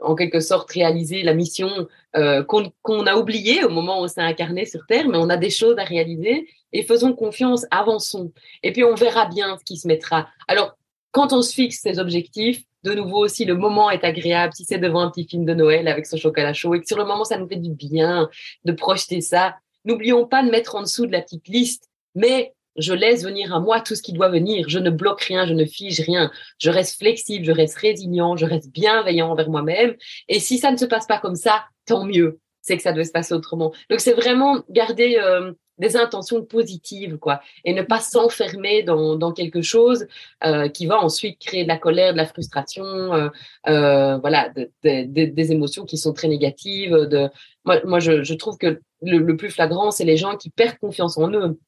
en 0.00 0.14
quelque 0.14 0.40
sorte 0.40 0.70
réaliser 0.70 1.22
la 1.22 1.34
mission 1.34 1.86
euh, 2.16 2.42
qu'on 2.42 3.06
a 3.06 3.16
oubliée 3.16 3.64
au 3.64 3.68
moment 3.68 4.00
où 4.00 4.04
on 4.04 4.08
s'est 4.08 4.20
incarné 4.20 4.64
sur 4.64 4.86
Terre, 4.86 5.08
mais 5.08 5.18
on 5.18 5.28
a 5.28 5.36
des 5.36 5.50
choses 5.50 5.78
à 5.78 5.84
réaliser 5.84 6.48
et 6.72 6.82
faisons 6.82 7.12
confiance, 7.12 7.66
avançons. 7.70 8.32
Et 8.62 8.72
puis 8.72 8.84
on 8.84 8.94
verra 8.94 9.26
bien 9.26 9.56
ce 9.58 9.64
qui 9.64 9.76
se 9.76 9.86
mettra. 9.86 10.28
Alors, 10.48 10.76
quand 11.12 11.32
on 11.32 11.42
se 11.42 11.54
fixe 11.54 11.80
ces 11.80 11.98
objectifs, 11.98 12.62
de 12.86 12.94
nouveau, 12.94 13.26
si 13.26 13.44
le 13.44 13.54
moment 13.54 13.90
est 13.90 14.04
agréable, 14.04 14.52
si 14.54 14.64
c'est 14.64 14.78
devant 14.78 15.00
un 15.00 15.10
petit 15.10 15.26
film 15.26 15.44
de 15.44 15.54
Noël 15.54 15.88
avec 15.88 16.06
ce 16.06 16.16
chocolat 16.16 16.52
chaud 16.52 16.74
et 16.74 16.80
que 16.80 16.86
sur 16.86 16.96
le 16.96 17.04
moment, 17.04 17.24
ça 17.24 17.36
nous 17.36 17.48
fait 17.48 17.56
du 17.56 17.70
bien 17.70 18.28
de 18.64 18.72
projeter 18.72 19.20
ça, 19.20 19.56
n'oublions 19.84 20.26
pas 20.26 20.44
de 20.44 20.50
mettre 20.50 20.76
en 20.76 20.82
dessous 20.82 21.06
de 21.06 21.12
la 21.12 21.20
petite 21.20 21.48
liste, 21.48 21.88
mais 22.14 22.54
je 22.76 22.92
laisse 22.92 23.24
venir 23.24 23.54
à 23.54 23.60
moi 23.60 23.80
tout 23.80 23.94
ce 23.94 24.02
qui 24.02 24.12
doit 24.12 24.28
venir. 24.28 24.68
Je 24.68 24.78
ne 24.78 24.90
bloque 24.90 25.22
rien, 25.22 25.46
je 25.46 25.54
ne 25.54 25.64
fige 25.64 26.00
rien. 26.00 26.30
Je 26.58 26.70
reste 26.70 26.98
flexible, 26.98 27.44
je 27.44 27.52
reste 27.52 27.78
résilient, 27.78 28.36
je 28.36 28.44
reste 28.44 28.70
bienveillant 28.70 29.30
envers 29.30 29.48
moi-même. 29.48 29.96
Et 30.28 30.40
si 30.40 30.58
ça 30.58 30.70
ne 30.70 30.76
se 30.76 30.84
passe 30.84 31.06
pas 31.06 31.18
comme 31.18 31.36
ça, 31.36 31.64
tant 31.86 32.04
mieux. 32.04 32.38
C'est 32.60 32.76
que 32.76 32.82
ça 32.82 32.92
devait 32.92 33.04
se 33.04 33.12
passer 33.12 33.32
autrement. 33.32 33.72
Donc 33.90 34.00
c'est 34.00 34.12
vraiment 34.12 34.62
garder 34.68 35.18
euh, 35.22 35.52
des 35.78 35.96
intentions 35.96 36.42
positives, 36.42 37.18
quoi, 37.18 37.40
et 37.64 37.72
ne 37.72 37.82
pas 37.82 38.00
s'enfermer 38.00 38.82
dans, 38.82 39.16
dans 39.16 39.32
quelque 39.32 39.62
chose 39.62 40.06
euh, 40.44 40.68
qui 40.68 40.86
va 40.86 40.98
ensuite 41.02 41.38
créer 41.38 41.64
de 41.64 41.68
la 41.68 41.78
colère, 41.78 42.12
de 42.12 42.18
la 42.18 42.26
frustration, 42.26 42.84
euh, 42.84 43.28
euh, 43.68 44.16
voilà, 44.18 44.48
de, 44.50 44.70
de, 44.84 45.24
des 45.26 45.52
émotions 45.52 45.84
qui 45.84 45.98
sont 45.98 46.12
très 46.12 46.28
négatives. 46.28 46.94
De, 46.94 47.28
moi, 47.64 47.80
moi 47.84 48.00
je, 48.00 48.22
je 48.22 48.34
trouve 48.34 48.56
que 48.58 48.80
le, 49.02 49.18
le 49.18 49.36
plus 49.36 49.50
flagrant, 49.50 49.90
c'est 49.90 50.04
les 50.04 50.16
gens 50.16 50.36
qui 50.36 50.50
perdent 50.50 50.78
confiance 50.78 51.18
en 51.18 51.30
eux. 51.30 51.58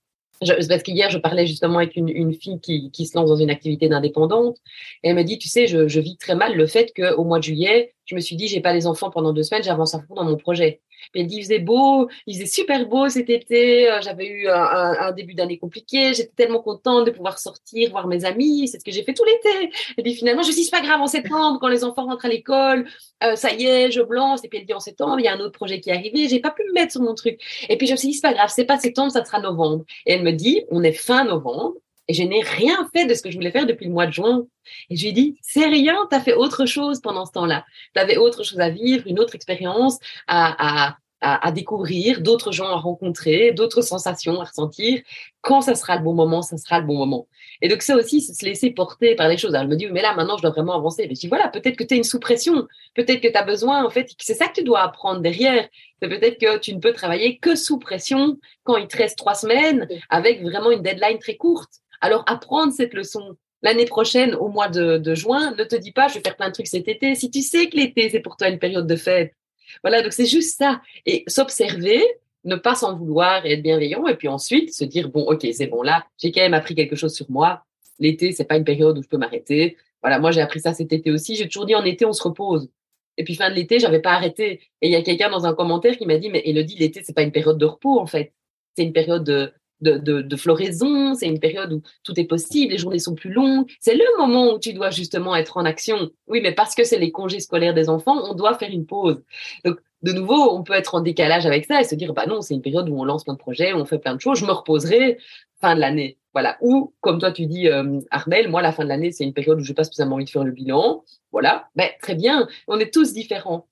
Je, 0.40 0.66
parce 0.68 0.82
qu'hier, 0.84 1.10
je 1.10 1.18
parlais 1.18 1.46
justement 1.46 1.78
avec 1.78 1.96
une, 1.96 2.08
une 2.08 2.32
fille 2.32 2.60
qui, 2.60 2.90
qui, 2.92 3.06
se 3.06 3.18
lance 3.18 3.28
dans 3.28 3.36
une 3.36 3.50
activité 3.50 3.88
d'indépendante 3.88 4.56
et 5.02 5.08
elle 5.08 5.16
me 5.16 5.24
dit, 5.24 5.38
tu 5.38 5.48
sais, 5.48 5.66
je, 5.66 5.88
je 5.88 6.00
vis 6.00 6.16
très 6.16 6.36
mal 6.36 6.54
le 6.54 6.66
fait 6.66 6.92
qu'au 6.94 7.24
mois 7.24 7.38
de 7.38 7.44
juillet, 7.44 7.92
je 8.08 8.14
me 8.14 8.20
suis 8.20 8.36
dit, 8.36 8.48
j'ai 8.48 8.62
pas 8.62 8.72
les 8.72 8.86
enfants 8.86 9.10
pendant 9.10 9.34
deux 9.34 9.42
semaines, 9.42 9.62
j'avance 9.62 9.94
à 9.94 10.00
fond 10.00 10.14
dans 10.14 10.24
mon 10.24 10.36
projet. 10.36 10.80
Dit, 11.14 11.26
il 11.36 11.42
faisait 11.42 11.58
beau, 11.58 12.08
il 12.26 12.34
faisait 12.34 12.46
super 12.46 12.86
beau 12.88 13.08
cet 13.08 13.28
été, 13.28 13.90
euh, 13.90 14.00
j'avais 14.00 14.26
eu 14.26 14.48
un, 14.48 14.54
un, 14.54 15.12
début 15.12 15.34
d'année 15.34 15.58
compliqué, 15.58 16.14
j'étais 16.14 16.32
tellement 16.34 16.60
contente 16.60 17.04
de 17.04 17.10
pouvoir 17.10 17.38
sortir, 17.38 17.90
voir 17.90 18.06
mes 18.06 18.24
amis, 18.24 18.66
c'est 18.66 18.78
ce 18.78 18.84
que 18.84 18.90
j'ai 18.90 19.02
fait 19.02 19.12
tout 19.12 19.24
l'été. 19.24 19.70
Et 19.98 20.02
puis 20.02 20.14
finalement, 20.14 20.42
je 20.42 20.48
me 20.48 20.52
suis 20.52 20.62
dit, 20.62 20.64
c'est 20.64 20.76
pas 20.76 20.80
grave, 20.80 21.02
en 21.02 21.06
septembre, 21.06 21.58
quand 21.60 21.68
les 21.68 21.84
enfants 21.84 22.06
rentrent 22.06 22.24
à 22.24 22.28
l'école, 22.28 22.88
euh, 23.22 23.36
ça 23.36 23.52
y 23.52 23.66
est, 23.66 23.90
je 23.90 24.00
blanche. 24.00 24.40
Et 24.42 24.48
puis 24.48 24.58
elle 24.58 24.66
dit, 24.66 24.72
en 24.72 24.80
septembre, 24.80 25.16
il 25.18 25.24
y 25.24 25.28
a 25.28 25.34
un 25.34 25.40
autre 25.40 25.52
projet 25.52 25.80
qui 25.80 25.90
est 25.90 25.94
arrivé, 25.94 26.28
j'ai 26.28 26.40
pas 26.40 26.50
pu 26.50 26.62
me 26.64 26.72
mettre 26.72 26.92
sur 26.92 27.02
mon 27.02 27.14
truc. 27.14 27.38
Et 27.68 27.76
puis 27.76 27.86
je 27.86 27.92
me 27.92 27.96
suis 27.98 28.08
dit, 28.08 28.14
c'est 28.14 28.22
pas 28.22 28.32
grave, 28.32 28.50
c'est 28.54 28.64
pas 28.64 28.78
septembre, 28.78 29.12
ça 29.12 29.22
sera 29.22 29.40
novembre. 29.40 29.84
Et 30.06 30.14
elle 30.14 30.22
me 30.22 30.32
dit, 30.32 30.64
on 30.70 30.82
est 30.82 30.92
fin 30.92 31.24
novembre, 31.24 31.74
et 32.08 32.14
je 32.14 32.22
n'ai 32.22 32.40
rien 32.40 32.88
fait 32.94 33.04
de 33.04 33.14
ce 33.14 33.22
que 33.22 33.30
je 33.30 33.36
voulais 33.36 33.50
faire 33.50 33.66
depuis 33.66 33.86
le 33.86 33.92
mois 33.92 34.06
de 34.06 34.12
juin. 34.12 34.46
Et 34.88 34.96
je 34.96 35.02
lui 35.02 35.08
ai 35.10 35.12
dit, 35.12 35.38
c'est 35.42 35.66
rien, 35.66 35.96
tu 36.10 36.16
as 36.16 36.20
fait 36.20 36.32
autre 36.32 36.64
chose 36.64 37.00
pendant 37.00 37.26
ce 37.26 37.32
temps-là. 37.32 37.66
Tu 37.94 38.00
avais 38.00 38.16
autre 38.16 38.42
chose 38.42 38.60
à 38.60 38.70
vivre, 38.70 39.06
une 39.06 39.20
autre 39.20 39.34
expérience 39.34 39.98
à, 40.26 40.88
à, 40.88 40.96
à, 41.20 41.52
découvrir, 41.52 42.22
d'autres 42.22 42.50
gens 42.50 42.68
à 42.68 42.76
rencontrer, 42.76 43.52
d'autres 43.52 43.82
sensations 43.82 44.40
à 44.40 44.44
ressentir. 44.44 45.02
Quand 45.42 45.60
ça 45.60 45.74
sera 45.74 45.96
le 45.96 46.02
bon 46.02 46.14
moment, 46.14 46.40
ça 46.40 46.56
sera 46.56 46.80
le 46.80 46.86
bon 46.86 46.96
moment. 46.96 47.26
Et 47.60 47.68
donc, 47.68 47.82
ça 47.82 47.94
aussi, 47.94 48.22
c'est 48.22 48.32
se 48.32 48.44
laisser 48.44 48.70
porter 48.70 49.14
par 49.14 49.28
les 49.28 49.36
choses. 49.36 49.54
elle 49.54 49.68
me 49.68 49.76
dit, 49.76 49.86
mais 49.88 50.00
là, 50.00 50.14
maintenant, 50.14 50.36
je 50.38 50.42
dois 50.42 50.52
vraiment 50.52 50.74
avancer. 50.74 51.06
Mais 51.08 51.14
je 51.14 51.20
dis, 51.20 51.28
voilà, 51.28 51.48
peut-être 51.48 51.76
que 51.76 51.84
tu 51.84 51.94
es 51.94 51.96
une 51.98 52.04
sous-pression. 52.04 52.66
Peut-être 52.94 53.20
que 53.20 53.28
tu 53.28 53.36
as 53.36 53.42
besoin, 53.42 53.84
en 53.84 53.90
fait, 53.90 54.10
c'est 54.18 54.34
ça 54.34 54.46
que 54.46 54.54
tu 54.54 54.62
dois 54.62 54.80
apprendre 54.80 55.20
derrière. 55.20 55.68
C'est 56.00 56.08
peut-être 56.08 56.38
que 56.38 56.58
tu 56.58 56.74
ne 56.74 56.80
peux 56.80 56.92
travailler 56.92 57.38
que 57.38 57.54
sous 57.56 57.78
pression 57.78 58.38
quand 58.64 58.76
il 58.76 58.86
te 58.86 58.96
reste 58.96 59.18
trois 59.18 59.34
semaines 59.34 59.88
avec 60.08 60.42
vraiment 60.42 60.70
une 60.70 60.82
deadline 60.82 61.18
très 61.18 61.36
courte. 61.36 61.80
Alors, 62.00 62.24
apprendre 62.26 62.72
cette 62.72 62.94
leçon. 62.94 63.36
L'année 63.62 63.86
prochaine, 63.86 64.34
au 64.34 64.48
mois 64.48 64.68
de, 64.68 65.14
juin, 65.14 65.54
ne 65.56 65.64
te 65.64 65.74
dis 65.74 65.90
pas, 65.90 66.08
je 66.08 66.14
vais 66.14 66.20
faire 66.20 66.36
plein 66.36 66.48
de 66.48 66.54
trucs 66.54 66.68
cet 66.68 66.86
été. 66.86 67.14
Si 67.16 67.30
tu 67.30 67.42
sais 67.42 67.68
que 67.68 67.76
l'été, 67.76 68.08
c'est 68.08 68.20
pour 68.20 68.36
toi 68.36 68.48
une 68.48 68.58
période 68.60 68.86
de 68.86 68.96
fête, 68.96 69.34
voilà, 69.82 70.02
donc 70.02 70.12
c'est 70.12 70.26
juste 70.26 70.56
ça. 70.56 70.80
Et 71.06 71.24
s'observer, 71.26 72.02
ne 72.44 72.56
pas 72.56 72.74
s'en 72.74 72.96
vouloir 72.96 73.44
et 73.44 73.52
être 73.52 73.62
bienveillant, 73.62 74.06
et 74.06 74.14
puis 74.14 74.28
ensuite 74.28 74.72
se 74.72 74.84
dire, 74.84 75.08
bon, 75.08 75.22
ok, 75.22 75.46
c'est 75.52 75.66
bon, 75.66 75.82
là, 75.82 76.06
j'ai 76.18 76.30
quand 76.32 76.40
même 76.40 76.54
appris 76.54 76.74
quelque 76.74 76.96
chose 76.96 77.14
sur 77.14 77.30
moi. 77.30 77.64
L'été, 77.98 78.32
c'est 78.32 78.44
pas 78.44 78.56
une 78.56 78.64
période 78.64 78.96
où 78.96 79.02
je 79.02 79.08
peux 79.08 79.16
m'arrêter. 79.16 79.76
Voilà, 80.02 80.20
moi, 80.20 80.30
j'ai 80.30 80.40
appris 80.40 80.60
ça 80.60 80.72
cet 80.72 80.92
été 80.92 81.10
aussi. 81.10 81.34
J'ai 81.34 81.48
toujours 81.48 81.66
dit, 81.66 81.74
en 81.74 81.84
été, 81.84 82.04
on 82.04 82.12
se 82.12 82.22
repose. 82.22 82.70
Et 83.16 83.24
puis, 83.24 83.34
fin 83.34 83.50
de 83.50 83.56
l'été, 83.56 83.80
j'avais 83.80 84.00
pas 84.00 84.12
arrêté. 84.12 84.60
Et 84.80 84.86
il 84.88 84.92
y 84.92 84.96
a 84.96 85.02
quelqu'un 85.02 85.30
dans 85.30 85.46
un 85.46 85.54
commentaire 85.54 85.96
qui 85.96 86.06
m'a 86.06 86.18
dit, 86.18 86.30
mais 86.30 86.42
Elodie, 86.44 86.76
l'été, 86.76 87.02
c'est 87.02 87.12
pas 87.12 87.22
une 87.22 87.32
période 87.32 87.58
de 87.58 87.66
repos, 87.66 87.98
en 87.98 88.06
fait. 88.06 88.32
C'est 88.76 88.84
une 88.84 88.92
période 88.92 89.24
de, 89.24 89.52
de, 89.80 90.36
floraison, 90.36 91.14
c'est 91.14 91.26
une 91.26 91.40
période 91.40 91.72
où 91.72 91.82
tout 92.04 92.18
est 92.18 92.24
possible, 92.24 92.72
les 92.72 92.78
journées 92.78 92.98
sont 92.98 93.14
plus 93.14 93.30
longues. 93.30 93.66
C'est 93.80 93.94
le 93.94 94.04
moment 94.18 94.52
où 94.52 94.58
tu 94.58 94.72
dois 94.72 94.90
justement 94.90 95.36
être 95.36 95.56
en 95.56 95.64
action. 95.64 96.10
Oui, 96.26 96.40
mais 96.42 96.52
parce 96.52 96.74
que 96.74 96.84
c'est 96.84 96.98
les 96.98 97.10
congés 97.10 97.40
scolaires 97.40 97.74
des 97.74 97.88
enfants, 97.88 98.30
on 98.30 98.34
doit 98.34 98.54
faire 98.54 98.70
une 98.70 98.86
pause. 98.86 99.22
Donc, 99.64 99.78
de 100.02 100.12
nouveau, 100.12 100.52
on 100.56 100.62
peut 100.62 100.74
être 100.74 100.94
en 100.94 101.00
décalage 101.00 101.44
avec 101.46 101.66
ça 101.66 101.80
et 101.80 101.84
se 101.84 101.94
dire, 101.94 102.12
bah 102.14 102.26
non, 102.26 102.40
c'est 102.40 102.54
une 102.54 102.62
période 102.62 102.88
où 102.88 103.00
on 103.00 103.04
lance 103.04 103.24
plein 103.24 103.34
de 103.34 103.38
projets, 103.38 103.72
on 103.72 103.84
fait 103.84 103.98
plein 103.98 104.14
de 104.14 104.20
choses, 104.20 104.38
je 104.38 104.46
me 104.46 104.52
reposerai 104.52 105.18
fin 105.60 105.74
de 105.74 105.80
l'année. 105.80 106.18
Voilà. 106.34 106.56
Ou, 106.60 106.94
comme 107.00 107.18
toi, 107.18 107.32
tu 107.32 107.46
dis, 107.46 107.68
euh, 107.68 108.00
Armel, 108.10 108.48
moi, 108.48 108.62
la 108.62 108.72
fin 108.72 108.84
de 108.84 108.88
l'année, 108.88 109.10
c'est 109.10 109.24
une 109.24 109.32
période 109.32 109.60
où 109.60 109.64
je 109.64 109.70
n'ai 109.70 109.74
pas 109.74 109.84
spécialement 109.84 110.16
envie 110.16 110.24
de 110.24 110.30
faire 110.30 110.44
le 110.44 110.52
bilan. 110.52 111.04
Voilà. 111.32 111.68
Ben, 111.74 111.88
très 112.00 112.14
bien. 112.14 112.46
On 112.68 112.78
est 112.78 112.92
tous 112.92 113.12
différents. 113.12 113.66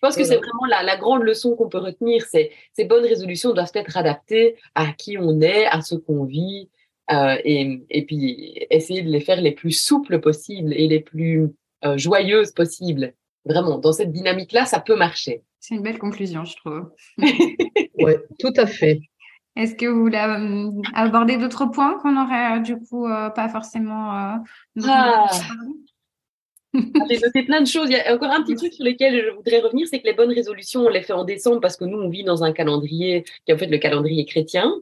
Je 0.00 0.06
pense 0.06 0.16
que 0.16 0.24
c'est 0.24 0.36
vraiment 0.36 0.64
la, 0.66 0.82
la, 0.82 0.96
grande 0.96 1.22
leçon 1.24 1.54
qu'on 1.56 1.68
peut 1.68 1.78
retenir. 1.78 2.24
C'est 2.24 2.52
ces 2.72 2.86
bonnes 2.86 3.04
résolutions 3.04 3.52
doivent 3.52 3.70
être 3.74 3.98
adaptées 3.98 4.56
à 4.74 4.92
qui 4.92 5.18
on 5.18 5.42
est, 5.42 5.66
à 5.66 5.82
ce 5.82 5.94
qu'on 5.94 6.24
vit, 6.24 6.70
euh, 7.12 7.36
et, 7.44 7.82
et, 7.90 8.06
puis 8.06 8.66
essayer 8.70 9.02
de 9.02 9.10
les 9.10 9.20
faire 9.20 9.40
les 9.40 9.50
plus 9.52 9.72
souples 9.72 10.20
possibles 10.20 10.72
et 10.72 10.86
les 10.86 11.00
plus 11.00 11.48
euh, 11.84 11.98
joyeuses 11.98 12.52
possibles. 12.52 13.14
Vraiment, 13.44 13.78
dans 13.78 13.92
cette 13.92 14.12
dynamique-là, 14.12 14.64
ça 14.64 14.80
peut 14.80 14.96
marcher. 14.96 15.42
C'est 15.58 15.74
une 15.74 15.82
belle 15.82 15.98
conclusion, 15.98 16.44
je 16.44 16.56
trouve. 16.56 16.90
oui, 17.18 18.12
tout 18.38 18.52
à 18.56 18.66
fait. 18.66 19.00
Est-ce 19.56 19.74
que 19.74 19.86
vous 19.86 20.00
voulez 20.00 20.18
euh, 20.18 20.70
aborder 20.94 21.36
d'autres 21.36 21.66
points 21.66 21.98
qu'on 21.98 22.16
aurait 22.16 22.60
du 22.60 22.78
coup 22.78 23.06
pas 23.06 23.48
forcément 23.48 24.10
ah. 24.12 24.42
J'ai 26.74 27.18
noté 27.18 27.42
plein 27.42 27.60
de 27.60 27.66
choses. 27.66 27.88
Il 27.90 27.96
y 27.96 28.00
a 28.00 28.14
encore 28.14 28.30
un 28.30 28.42
petit 28.42 28.54
truc 28.54 28.72
sur 28.72 28.84
lequel 28.84 29.24
je 29.24 29.30
voudrais 29.30 29.60
revenir, 29.60 29.86
c'est 29.88 30.00
que 30.00 30.06
les 30.06 30.12
bonnes 30.12 30.32
résolutions, 30.32 30.82
on 30.82 30.88
les 30.88 31.02
fait 31.02 31.12
en 31.12 31.24
décembre 31.24 31.60
parce 31.60 31.76
que 31.76 31.84
nous, 31.84 31.98
on 31.98 32.08
vit 32.08 32.22
dans 32.22 32.44
un 32.44 32.52
calendrier 32.52 33.24
qui 33.44 33.50
est 33.50 33.54
en 33.54 33.58
fait 33.58 33.66
le 33.66 33.78
calendrier 33.78 34.24
chrétien. 34.24 34.72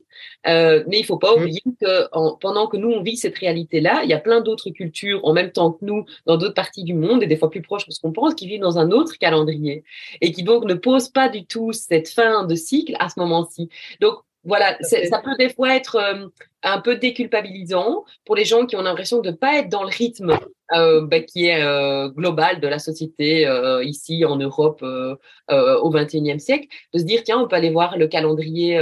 Euh, 0.47 0.85
mais 0.87 0.99
il 0.99 1.05
faut 1.05 1.19
pas 1.19 1.35
mm. 1.35 1.41
oublier 1.41 1.63
que 1.81 2.37
pendant 2.41 2.67
que 2.67 2.77
nous, 2.77 2.91
on 2.91 3.03
vit 3.03 3.17
cette 3.17 3.39
réalité-là, 3.39 4.03
il 4.05 4.11
y 4.11 4.13
a 4.13 4.19
plein 4.19 4.41
d'autres 4.41 4.71
cultures 4.71 5.25
en 5.25 5.33
même 5.33 5.51
temps 5.51 5.73
que 5.73 5.85
nous, 5.85 6.05
dans 6.27 6.37
d'autres 6.37 6.55
parties 6.55 6.85
du 6.85 6.95
monde, 6.95 7.23
et 7.23 7.27
des 7.27 7.37
fois 7.37 7.51
plus 7.51 7.63
proches 7.63 7.87
que 7.87 7.93
ce 7.93 8.01
qu'on 8.01 8.13
pense, 8.13 8.35
qui 8.35 8.47
vivent 8.47 8.61
dans 8.61 8.79
un 8.79 8.91
autre 8.91 9.17
calendrier. 9.19 9.85
Et 10.21 10.33
qui 10.33 10.43
donc 10.43 10.65
ne 10.65 10.75
posent 10.75 11.09
pas 11.09 11.29
du 11.29 11.47
tout 11.47 11.73
cette 11.73 12.09
fin 12.09 12.45
de 12.45 12.55
cycle 12.55 12.97
à 13.01 13.09
ce 13.09 13.19
moment-ci. 13.19 13.71
Donc, 14.01 14.15
voilà, 14.45 14.79
ça 14.83 15.19
peut 15.19 15.37
des 15.39 15.49
fois 15.49 15.75
être 15.75 15.97
euh, 15.97 16.27
un 16.63 16.81
peu 16.81 16.97
déculpabilisant 16.97 18.05
pour 18.25 18.37
les 18.37 18.45
gens 18.45 18.67
qui 18.67 18.77
ont 18.77 18.83
l'impression 18.83 19.21
de 19.21 19.31
ne 19.31 19.35
pas 19.35 19.59
être 19.59 19.69
dans 19.69 19.83
le 19.83 19.91
rythme 19.91 20.39
euh, 20.75 21.07
bah, 21.07 21.21
qui 21.21 21.47
est 21.47 21.63
euh, 21.63 22.09
global 22.09 22.61
de 22.61 22.69
la 22.69 22.79
société 22.79 23.47
euh, 23.47 23.83
ici 23.83 24.25
en 24.25 24.37
Europe 24.37 24.81
euh, 24.83 25.17
euh, 25.51 25.79
au 25.79 25.91
XXIe 25.91 26.39
siècle, 26.41 26.69
de 26.93 26.99
se 26.99 27.05
dire 27.05 27.23
tiens 27.25 27.39
on 27.39 27.49
peut 27.49 27.57
aller 27.57 27.71
voir 27.71 27.97
le 27.97 28.07
calendrier 28.07 28.81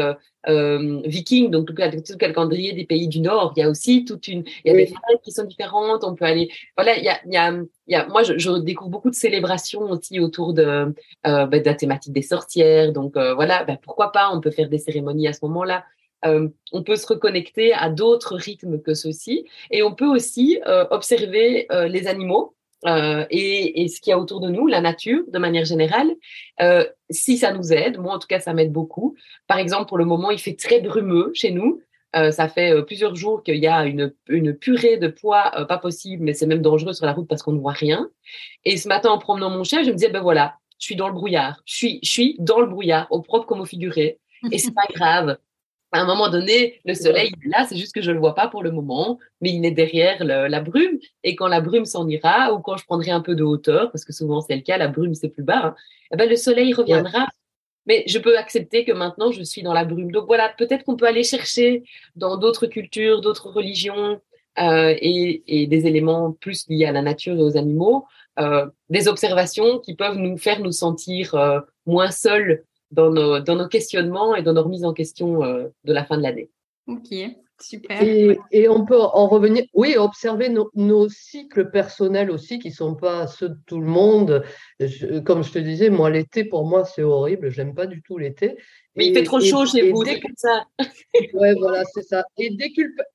viking, 0.49 1.51
donc 1.51 1.67
tout, 1.67 1.75
le 1.77 2.17
calendrier 2.17 2.73
des 2.73 2.85
pays 2.85 3.09
du 3.09 3.21
Nord. 3.21 3.53
Il 3.57 3.61
y 3.61 3.63
a 3.65 3.71
aussi 3.71 4.05
toute 4.05 4.29
une, 4.29 4.45
il 4.65 4.71
y 4.71 4.75
a 4.75 4.77
des 4.77 4.87
fêtes 4.87 5.21
qui 5.25 5.33
sont 5.33 5.45
différentes. 5.45 6.05
On 6.05 6.15
peut 6.15 6.25
aller, 6.25 6.51
voilà, 6.77 6.97
il 6.97 7.05
y 7.05 7.09
a, 7.09 7.19
il 7.27 7.33
y 7.33 7.37
a, 7.37 7.51
il 7.51 7.93
y 7.93 7.95
a 7.97 8.07
moi 8.07 8.23
je, 8.23 8.39
je, 8.39 8.51
découvre 8.59 8.91
beaucoup 8.91 9.11
de 9.11 9.17
célébrations 9.17 9.83
aussi 9.83 10.21
autour 10.21 10.55
de, 10.55 10.95
bah, 11.25 11.47
de 11.47 11.65
la 11.65 11.75
thématique 11.75 12.13
des 12.13 12.23
sorcières. 12.23 12.93
Donc 12.93 13.15
voilà, 13.17 13.65
bah, 13.65 13.77
pourquoi 13.83 14.13
pas 14.13 14.31
On 14.33 14.41
peut 14.41 14.53
faire 14.53 14.69
des 14.69 14.79
cérémonies 14.79 15.27
à 15.27 15.33
ce 15.33 15.45
moment-là. 15.47 15.85
Euh, 16.27 16.49
on 16.73 16.83
peut 16.83 16.97
se 16.97 17.07
reconnecter 17.07 17.73
à 17.73 17.89
d'autres 17.91 18.37
rythmes 18.37 18.81
que 18.81 18.95
ceux-ci. 18.95 19.47
Et 19.71 19.83
on 19.83 19.95
peut 19.95 20.07
aussi 20.07 20.61
euh, 20.67 20.85
observer 20.91 21.67
euh, 21.73 21.89
les 21.89 22.07
animaux 22.07 22.55
et, 23.31 23.89
ce 23.89 24.01
qu'il 24.01 24.11
y 24.11 24.15
a 24.15 24.19
autour 24.19 24.41
de 24.41 24.49
nous, 24.49 24.69
la 24.69 24.81
nature 24.81 25.25
de 25.27 25.39
manière 25.41 25.65
générale, 25.65 26.15
si 27.11 27.37
ça 27.37 27.53
nous 27.53 27.73
aide. 27.73 27.99
Moi, 27.99 28.15
en 28.15 28.21
tout 28.21 28.29
cas, 28.29 28.39
ça 28.39 28.55
m'aide 28.55 28.71
beaucoup. 28.71 29.17
Par 29.49 29.59
exemple, 29.59 29.89
pour 29.89 29.99
le 29.99 30.05
moment, 30.05 30.31
il 30.31 30.39
fait 30.39 30.55
très 30.55 30.81
brumeux 30.81 31.33
chez 31.35 31.51
nous. 31.51 31.81
ça 32.13 32.49
fait 32.49 32.81
plusieurs 32.85 33.17
jours 33.17 33.43
qu'il 33.43 33.57
y 33.57 33.67
a 33.67 33.87
une, 33.87 34.13
purée 34.55 34.99
de 34.99 35.09
poids 35.09 35.51
pas 35.67 35.79
possible, 35.79 36.23
mais 36.23 36.33
c'est 36.33 36.47
même 36.47 36.63
dangereux 36.63 36.93
sur 36.93 37.07
la 37.07 37.13
route 37.13 37.27
parce 37.27 37.43
qu'on 37.43 37.53
ne 37.53 37.59
voit 37.59 37.73
rien. 37.73 38.09
Et 38.65 38.77
ce 38.77 38.87
matin, 38.87 39.11
en 39.11 39.19
promenant 39.19 39.51
mon 39.51 39.65
chien, 39.65 39.83
je 39.83 39.89
me 39.89 39.95
disais, 39.95 40.11
ben 40.11 40.23
voilà, 40.23 40.55
je 40.79 40.85
suis 40.85 40.97
dans 40.97 41.09
le 41.09 41.15
brouillard. 41.15 41.63
Je 41.65 41.75
suis, 41.75 41.99
je 42.05 42.11
suis 42.11 42.37
dans 42.39 42.61
le 42.61 42.67
brouillard, 42.67 43.09
au 43.11 43.21
propre 43.21 43.47
comme 43.47 43.63
au 43.63 43.65
figuré. 43.65 44.21
Et 44.53 44.59
c'est 44.59 44.75
pas 44.75 44.87
grave 44.95 45.39
à 45.93 46.01
un 46.01 46.07
moment 46.07 46.29
donné, 46.29 46.81
le 46.85 46.95
soleil 46.95 47.29
est 47.29 47.49
là, 47.49 47.65
c'est 47.69 47.77
juste 47.77 47.95
que 47.95 48.03
je 48.03 48.11
ne 48.11 48.15
le 48.15 48.21
vois 48.21 48.35
pas 48.35 48.49
pour 48.49 48.63
le 48.63 48.71
moment, 48.71 49.19
mais 49.41 49.53
il 49.53 49.65
est 49.65 49.71
derrière 49.71 50.25
la 50.25 50.61
brume. 50.61 50.99
Et 51.23 51.37
quand 51.37 51.49
la 51.49 51.61
brume 51.61 51.85
s'en 51.85 52.09
ira, 52.09 52.53
ou 52.53 52.61
quand 52.61 52.77
je 52.77 52.85
prendrai 52.85 53.11
un 53.11 53.21
peu 53.21 53.35
de 53.35 53.45
hauteur, 53.45 53.91
parce 53.93 54.05
que 54.05 54.13
souvent 54.13 54.41
c'est 54.41 54.57
le 54.57 54.63
cas, 54.63 54.79
la 54.79 54.89
brume 54.89 55.15
c'est 55.15 55.29
plus 55.29 55.45
bas, 55.45 55.67
hein, 55.67 55.75
eh 56.13 56.17
ben, 56.17 56.29
le 56.29 56.37
soleil 56.37 56.73
reviendra. 56.73 57.29
Mais 57.87 58.03
je 58.09 58.19
peux 58.19 58.37
accepter 58.37 58.85
que 58.85 58.91
maintenant 58.91 59.31
je 59.31 59.43
suis 59.45 59.63
dans 59.63 59.73
la 59.73 59.85
brume. 59.85 60.11
Donc 60.11 60.27
voilà, 60.27 60.53
peut-être 60.59 60.85
qu'on 60.85 60.97
peut 60.97 61.07
aller 61.07 61.23
chercher 61.23 61.85
dans 62.17 62.37
d'autres 62.37 62.67
cultures, 62.67 63.21
d'autres 63.21 63.49
religions 63.49 64.21
euh, 64.59 64.95
et, 64.99 65.67
des 65.69 65.87
éléments 65.87 66.33
plus 66.33 66.67
liés 66.69 66.87
à 66.87 66.93
la 66.93 67.03
nature 67.03 67.37
et 67.37 67.43
aux 67.43 67.57
animaux, 67.57 68.07
euh, 68.39 68.67
des 68.91 69.07
observations 69.07 69.79
qui 69.79 69.95
peuvent 69.95 70.17
nous 70.17 70.37
faire 70.37 70.61
nous 70.61 70.73
sentir 70.73 71.35
euh, 71.35 71.61
moins 71.87 72.11
seuls 72.11 72.65
dans 72.97 73.11
nos, 73.11 73.41
dans 73.41 73.57
nos 73.57 73.69
questionnements 73.69 74.35
et 74.35 74.43
dans 74.43 74.55
nos 74.55 74.65
remises 74.65 74.85
en 74.85 74.93
question 74.93 75.45
euh, 75.45 75.69
de 75.85 75.93
la 75.93 76.05
fin 76.05 76.17
de 76.17 76.23
l'année. 76.23 76.51
Ok, 76.89 77.15
super. 77.61 78.03
Et, 78.03 78.39
et, 78.53 78.69
on 78.69 78.85
peut 78.85 79.01
en 79.01 79.29
revenir, 79.29 79.65
oui, 79.75 79.97
observer 79.97 80.49
nos, 80.49 80.71
nos 80.75 81.09
cycles 81.09 81.71
personnels 81.71 82.31
aussi, 82.31 82.59
qui 82.59 82.69
ne 82.69 82.75
sont 82.75 82.95
pas 82.95 83.27
ceux 83.27 83.51
de 83.51 83.59
tout 83.67 83.81
le 83.81 83.87
monde. 83.87 84.45
comme 85.25 85.45
je 85.45 85.53
te 85.53 85.59
disais, 85.59 85.91
moi, 85.91 86.11
l'été, 86.11 86.45
pour 86.45 86.67
moi, 86.67 86.85
c'est 86.85 87.03
horrible. 87.03 87.51
J'aime 87.51 87.75
pas 87.75 87.87
du 87.87 88.03
tout 88.03 88.19
l'été. 88.19 88.57
Mais 88.95 89.09
il 89.09 89.15
fait 89.15 89.25
trop 89.25 89.41
chaud 89.41 89.67
chez 89.67 89.91
vous, 89.91 90.05
c'est 90.05 90.21
comme 90.21 90.37
ça. 90.37 90.65
ouais, 91.35 91.55
voilà, 91.55 91.83
c'est 91.93 92.05
ça. 92.05 92.25
Et, 92.39 92.57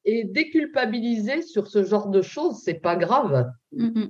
et 0.06 0.26
déculpabiliser 0.26 1.42
sur 1.42 1.68
ce 1.68 1.84
genre 1.84 2.10
de 2.10 2.22
choses, 2.22 2.62
c'est 2.64 2.82
pas 2.82 2.96
grave. 2.96 3.50
Mm 3.72 4.06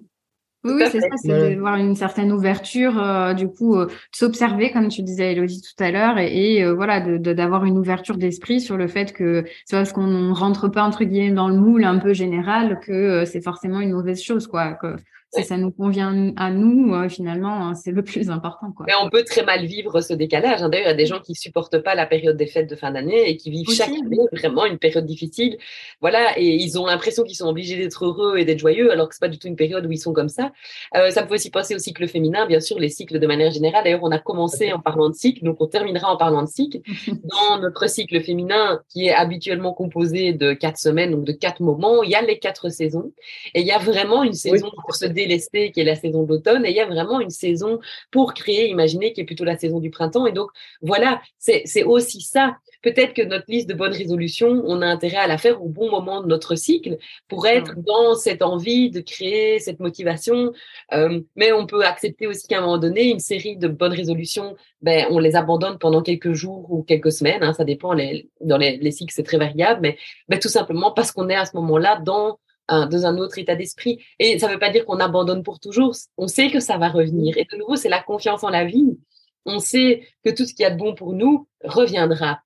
oui, 0.64 0.74
oui 0.76 0.84
c'est 0.91 0.99
ça, 0.99 1.07
c'est 1.18 1.55
d'avoir 1.55 1.76
une 1.76 1.95
certaine 1.95 2.32
ouverture, 2.32 3.01
euh, 3.01 3.34
du 3.34 3.47
coup, 3.47 3.76
euh, 3.76 3.88
s'observer, 4.12 4.72
comme 4.72 4.89
tu 4.89 5.01
disais, 5.01 5.34
Elodie, 5.34 5.62
tout 5.62 5.84
à 5.84 5.91
l'heure, 5.91 6.20
et, 6.20 6.57
et 6.57 6.64
euh, 6.64 6.74
voilà, 6.74 6.99
d'avoir 6.99 7.62
de, 7.62 7.68
une 7.68 7.78
ouverture 7.78 8.18
d'esprit 8.18 8.62
sur 8.62 8.78
le 8.78 8.88
fait 8.88 9.12
que 9.14 9.43
c'est 9.66 9.76
parce 9.76 9.91
qu'on 9.91 10.07
ne 10.07 10.34
rentre 10.34 10.68
pas, 10.68 10.84
entre 10.84 11.03
guillemets, 11.03 11.32
dans 11.32 11.47
le 11.47 11.57
moule 11.57 11.84
un 11.84 11.97
peu 11.97 12.14
général 12.14 12.80
que 12.80 13.26
c'est 13.26 13.41
forcément 13.41 13.80
une 13.80 13.93
mauvaise 13.93 14.22
chose, 14.22 14.45
quoi. 14.45 14.74
Que, 14.74 14.95
si 15.34 15.45
ça 15.45 15.57
nous 15.57 15.71
convient 15.71 16.34
à 16.36 16.51
nous, 16.51 16.93
euh, 16.93 17.07
finalement, 17.07 17.67
hein, 17.67 17.73
c'est 17.73 17.91
le 17.91 18.03
plus 18.03 18.29
important. 18.29 18.73
Quoi. 18.75 18.86
Mais 18.86 18.93
on 19.01 19.09
peut 19.09 19.23
très 19.23 19.43
mal 19.43 19.65
vivre 19.65 20.01
ce 20.01 20.13
décalage. 20.13 20.61
Hein. 20.61 20.67
D'ailleurs, 20.67 20.88
il 20.88 20.91
y 20.91 20.93
a 20.93 20.97
des 20.97 21.05
gens 21.05 21.21
qui 21.21 21.36
supportent 21.36 21.77
pas 21.79 21.95
la 21.95 22.05
période 22.05 22.36
des 22.36 22.47
fêtes 22.47 22.69
de 22.69 22.75
fin 22.75 22.91
d'année 22.91 23.29
et 23.29 23.38
qui 23.38 23.49
vivent 23.49 23.69
chaque 23.69 23.89
année 23.89 24.17
vraiment 24.34 24.65
une 24.65 24.77
période 24.77 25.05
difficile. 25.05 25.57
Voilà, 26.01 26.38
et 26.38 26.47
ils 26.47 26.77
ont 26.77 26.86
l'impression 26.86 27.23
qu'ils 27.23 27.38
sont 27.38 27.47
obligés 27.47 27.77
d'être 27.77 28.05
heureux 28.05 28.38
et 28.38 28.45
d'être 28.45 28.59
joyeux, 28.59 28.91
alors 28.91 29.07
que 29.07 29.15
c'est 29.15 29.21
pas 29.21 29.29
du 29.29 29.39
tout 29.39 29.47
une 29.47 29.55
période 29.55 29.86
où 29.86 29.91
ils 29.91 29.99
sont 29.99 30.11
comme 30.11 30.27
ça. 30.27 30.51
Euh, 30.97 31.11
ça 31.11 31.23
peut 31.23 31.36
aussi 31.36 31.49
passer 31.49 31.75
au 31.75 31.79
cycle 31.79 32.07
féminin, 32.09 32.45
bien 32.45 32.59
sûr, 32.59 32.77
les 32.77 32.89
cycles 32.89 33.17
de 33.17 33.27
manière 33.27 33.51
générale. 33.51 33.86
D'ailleurs, 33.86 34.03
on 34.03 34.11
a 34.11 34.19
commencé 34.19 34.73
en 34.73 34.79
parlant 34.79 35.09
de 35.09 35.15
cycle, 35.15 35.45
donc 35.45 35.61
on 35.61 35.67
terminera 35.67 36.11
en 36.11 36.17
parlant 36.17 36.43
de 36.43 36.49
cycle. 36.49 36.79
Dans 37.07 37.57
notre 37.59 37.89
cycle 37.89 38.21
féminin, 38.21 38.82
qui 38.89 39.07
est 39.07 39.13
habituellement 39.13 39.71
composé 39.71 40.34
de 40.34 40.51
quatre 40.51 40.77
semaines, 40.77 41.11
donc 41.11 41.23
de 41.23 41.32
quatre 41.32 41.61
moments, 41.61 42.03
il 42.03 42.09
y 42.09 42.15
a 42.15 42.21
les 42.21 42.38
quatre 42.38 42.67
saisons, 42.67 43.13
et 43.55 43.61
il 43.61 43.65
y 43.65 43.71
a 43.71 43.77
vraiment 43.77 44.23
une 44.23 44.34
saison 44.34 44.69
pour 44.82 44.95
se 44.95 45.05
délester, 45.22 45.72
qui 45.72 45.80
est 45.82 45.84
la 45.86 45.95
saison 45.95 46.24
d'automne, 46.24 46.65
et 46.65 46.69
il 46.69 46.76
y 46.76 46.80
a 46.80 46.86
vraiment 46.86 47.19
une 47.19 47.30
saison 47.30 47.80
pour 48.11 48.34
créer, 48.34 48.69
imaginer, 48.69 49.13
qui 49.13 49.22
est 49.22 49.26
plutôt 49.26 49.45
la 49.45 49.57
saison 49.57 49.80
du 49.80 49.89
printemps. 49.89 50.26
Et 50.26 50.32
donc, 50.32 50.49
voilà, 50.82 51.22
c'est 51.38 51.84
aussi 51.84 52.22
ça. 52.22 52.57
Peut-être 52.82 53.13
que 53.13 53.22
notre 53.22 53.45
liste 53.47 53.69
de 53.69 53.76
bonnes 53.76 53.93
résolutions, 53.93 54.63
on 54.65 54.82
a 54.82 54.88
intérêt 54.88 55.17
à 55.17 55.28
la 55.28 55.38
faire 55.38 55.63
au 55.63 55.69
bon 55.69 55.89
moment 55.89 56.22
de 56.22 56.28
notre 56.28 56.55
cycle 56.55 56.97
pour 57.28 57.45
être 57.45 57.76
dans 57.78 58.15
cette 58.15 58.41
envie 58.41 58.89
de 58.89 59.01
créer 59.01 59.59
cette 59.59 59.80
motivation. 59.80 60.51
Euh, 60.93 61.22
mais 61.36 61.51
on 61.51 61.67
peut 61.67 61.86
accepter 61.86 62.26
aussi 62.26 62.47
qu'à 62.47 62.57
un 62.57 62.61
moment 62.61 62.80
donné, 62.80 63.09
une 63.09 63.19
série 63.19 63.57
de 63.57 63.67
bonnes 63.67 63.93
résolutions, 63.93 64.55
ben, 64.82 65.05
on 65.11 65.19
les 65.19 65.36
abandonne 65.36 65.78
pendant 65.78 66.01
quelques 66.01 66.34
jours 66.34 66.65
ou 66.72 66.82
quelques 66.82 67.11
semaines. 67.11 67.43
Hein, 67.43 67.53
ça 67.53 67.65
dépend. 67.65 67.93
Les, 67.93 68.30
dans 68.41 68.57
les, 68.57 68.78
les 68.78 68.91
cycles, 68.91 69.13
c'est 69.13 69.24
très 69.24 69.38
variable, 69.38 69.82
mais, 69.82 69.97
mais 70.28 70.39
tout 70.39 70.49
simplement 70.49 70.91
parce 70.91 71.11
qu'on 71.11 71.30
est 71.30 71.36
à 71.36 71.45
ce 71.45 71.55
moment-là 71.57 72.01
dans 72.03 72.39
dans 72.70 73.05
un 73.05 73.18
autre 73.18 73.38
état 73.38 73.55
d'esprit. 73.55 74.03
Et 74.20 74.39
ça 74.39 74.47
ne 74.47 74.53
veut 74.53 74.59
pas 74.59 74.70
dire 74.70 74.86
qu'on 74.86 74.99
abandonne 74.99 75.43
pour 75.43 75.59
toujours. 75.59 75.93
On 76.18 76.28
sait 76.28 76.49
que 76.49 76.59
ça 76.59 76.78
va 76.78 76.89
revenir. 76.89 77.38
Et 77.38 77.45
de 77.51 77.57
nouveau, 77.57 77.76
c'est 77.76 77.89
la 77.89 78.01
confiance 78.01 78.43
en 78.43 78.49
la 78.49 78.66
vie. 78.66 78.97
On 79.45 79.59
sait 79.59 80.07
que 80.24 80.30
tout 80.30 80.45
ce 80.45 80.53
qui 80.53 80.64
a 80.64 80.70
de 80.70 80.78
bon 80.78 80.93
pour 80.95 81.14
nous 81.14 81.47
reviendra. 81.64 82.39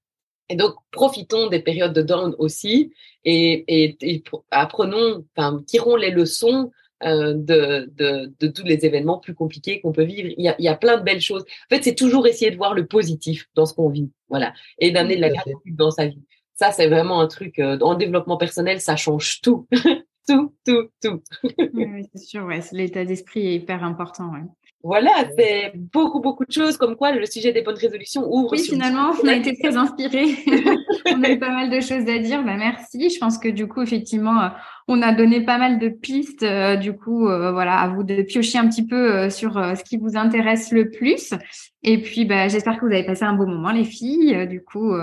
Et 0.50 0.56
donc, 0.56 0.76
profitons 0.92 1.48
des 1.48 1.60
périodes 1.60 1.94
de 1.94 2.02
down 2.02 2.36
aussi 2.38 2.94
et, 3.24 3.66
et, 3.68 4.24
apprenons, 4.52 5.26
enfin, 5.36 5.64
tirons 5.66 5.96
les 5.96 6.12
leçons 6.12 6.72
euh, 7.04 7.34
de, 7.36 7.92
de, 7.96 8.32
de, 8.40 8.48
tous 8.48 8.64
les 8.64 8.86
événements 8.86 9.18
plus 9.18 9.34
compliqués 9.34 9.82
qu'on 9.82 9.92
peut 9.92 10.04
vivre. 10.04 10.30
Il 10.38 10.44
y, 10.44 10.48
a, 10.48 10.56
il 10.60 10.66
y 10.66 10.68
a 10.68 10.76
plein 10.76 10.98
de 10.98 11.04
belles 11.04 11.22
choses. 11.22 11.42
En 11.44 11.76
fait, 11.76 11.84
c'est 11.84 11.96
toujours 11.96 12.28
essayer 12.28 12.52
de 12.52 12.58
voir 12.58 12.74
le 12.74 12.86
positif 12.86 13.48
dans 13.56 13.66
ce 13.66 13.74
qu'on 13.74 13.90
vit, 13.90 14.12
voilà, 14.30 14.54
et 14.80 14.92
d'amener 14.92 15.16
de 15.18 15.22
la 15.22 15.30
gratitude 15.30 15.76
dans 15.76 15.92
sa 15.92 16.06
vie. 16.06 16.22
Ça, 16.54 16.72
c'est 16.72 16.88
vraiment 16.88 17.20
un 17.20 17.28
truc 17.28 17.60
euh, 17.60 17.78
en 17.82 17.96
développement 17.96 18.38
personnel, 18.38 18.80
ça 18.80 18.96
change 18.96 19.42
tout. 19.42 19.68
tout, 20.28 20.54
tout, 20.66 20.90
tout. 21.02 21.22
oui, 21.74 22.04
c'est 22.14 22.24
sûr, 22.24 22.46
ouais, 22.46 22.62
l'état 22.72 23.06
d'esprit 23.06 23.48
est 23.48 23.56
hyper 23.56 23.84
important. 23.84 24.32
Ouais. 24.32 24.42
Voilà, 24.86 25.26
c'est 25.36 25.72
beaucoup, 25.74 26.20
beaucoup 26.20 26.46
de 26.46 26.52
choses, 26.52 26.78
comme 26.78 26.96
quoi 26.96 27.12
le 27.12 27.26
sujet 27.26 27.52
des 27.52 27.64
bonnes 27.64 27.76
résolutions 27.76 28.32
ouvre. 28.32 28.52
Oui, 28.52 28.60
finalement, 28.60 29.14
on 29.24 29.28
a 29.28 29.34
été 29.34 29.58
très 29.58 29.76
inspirés. 29.76 30.36
on 31.08 31.24
a 31.24 31.32
eu 31.32 31.40
pas 31.40 31.50
mal 31.50 31.72
de 31.72 31.80
choses 31.80 32.08
à 32.08 32.20
dire. 32.20 32.44
Bah, 32.44 32.56
merci. 32.56 33.10
Je 33.10 33.18
pense 33.18 33.40
que 33.40 33.48
du 33.48 33.68
coup, 33.68 33.82
effectivement, 33.82 34.44
euh, 34.44 34.50
on 34.88 35.02
a 35.02 35.12
donné 35.12 35.44
pas 35.44 35.58
mal 35.58 35.80
de 35.80 35.90
pistes. 35.90 36.44
Euh, 36.44 36.76
du 36.76 36.94
coup, 36.96 37.28
euh, 37.28 37.52
voilà, 37.52 37.80
à 37.80 37.88
vous 37.88 38.04
de 38.04 38.22
piocher 38.22 38.60
un 38.60 38.70
petit 38.70 38.86
peu 38.86 39.32
sur 39.32 39.54
ce 39.54 39.84
qui 39.84 39.98
vous 39.98 40.18
intéresse 40.18 40.72
le 40.72 40.92
plus. 40.92 41.34
Et 41.82 42.00
puis, 42.00 42.26
bah, 42.26 42.48
j'espère 42.48 42.76
que 42.76 42.86
vous 42.86 42.94
avez 42.94 43.08
passé 43.08 43.24
un 43.24 43.34
beau 43.34 43.48
moment, 43.48 43.72
les 43.72 43.86
filles. 43.86 44.46
Du 44.48 44.64
coup, 44.64 44.94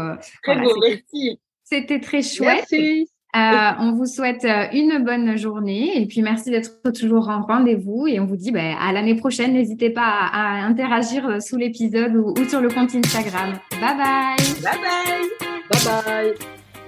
très 0.44 0.60
beau, 0.60 0.78
merci. 0.80 1.40
C'était 1.64 1.98
très 1.98 2.22
chouette. 2.22 2.66
Merci. 2.70 3.08
Euh, 3.34 3.70
on 3.78 3.92
vous 3.92 4.04
souhaite 4.04 4.44
euh, 4.44 4.66
une 4.74 5.02
bonne 5.02 5.38
journée 5.38 5.98
et 5.98 6.04
puis 6.04 6.20
merci 6.20 6.50
d'être 6.50 6.92
toujours 6.92 7.30
en 7.30 7.40
rendez-vous 7.40 8.06
et 8.06 8.20
on 8.20 8.26
vous 8.26 8.36
dit 8.36 8.50
bah, 8.50 8.76
à 8.78 8.92
l'année 8.92 9.14
prochaine. 9.14 9.54
N'hésitez 9.54 9.88
pas 9.88 10.28
à, 10.30 10.62
interagir 10.66 11.26
euh, 11.26 11.40
sous 11.40 11.56
l'épisode 11.56 12.14
ou, 12.14 12.34
ou, 12.38 12.44
sur 12.46 12.60
le 12.60 12.68
compte 12.68 12.94
Instagram. 12.94 13.58
Bye 13.80 13.96
bye. 13.96 14.36
Bye 14.62 14.78
bye. 14.82 15.48
Bye 15.70 16.04
bye. 16.04 16.34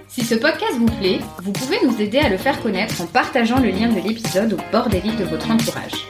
Si 0.07 0.23
ce 0.23 0.35
podcast 0.35 0.75
vous 0.77 0.99
plaît, 1.01 1.19
vous 1.43 1.53
pouvez 1.53 1.79
nous 1.83 1.99
aider 1.99 2.19
à 2.19 2.29
le 2.29 2.37
faire 2.37 2.63
connaître 2.63 3.01
en 3.01 3.07
partageant 3.07 3.59
le 3.59 3.71
lien 3.71 3.89
de 3.89 4.07
l'épisode 4.07 4.53
au 4.53 4.59
bord 4.71 4.91
des 4.91 5.01
livres 5.01 5.21
de 5.21 5.25
votre 5.25 5.51
entourage. 5.51 6.07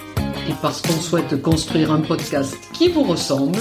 Et 0.49 0.53
parce 0.61 0.83
qu'on 0.83 1.01
souhaite 1.01 1.41
construire 1.41 1.93
un 1.93 2.01
podcast 2.01 2.59
qui 2.73 2.89
vous 2.89 3.05
ressemble, 3.05 3.61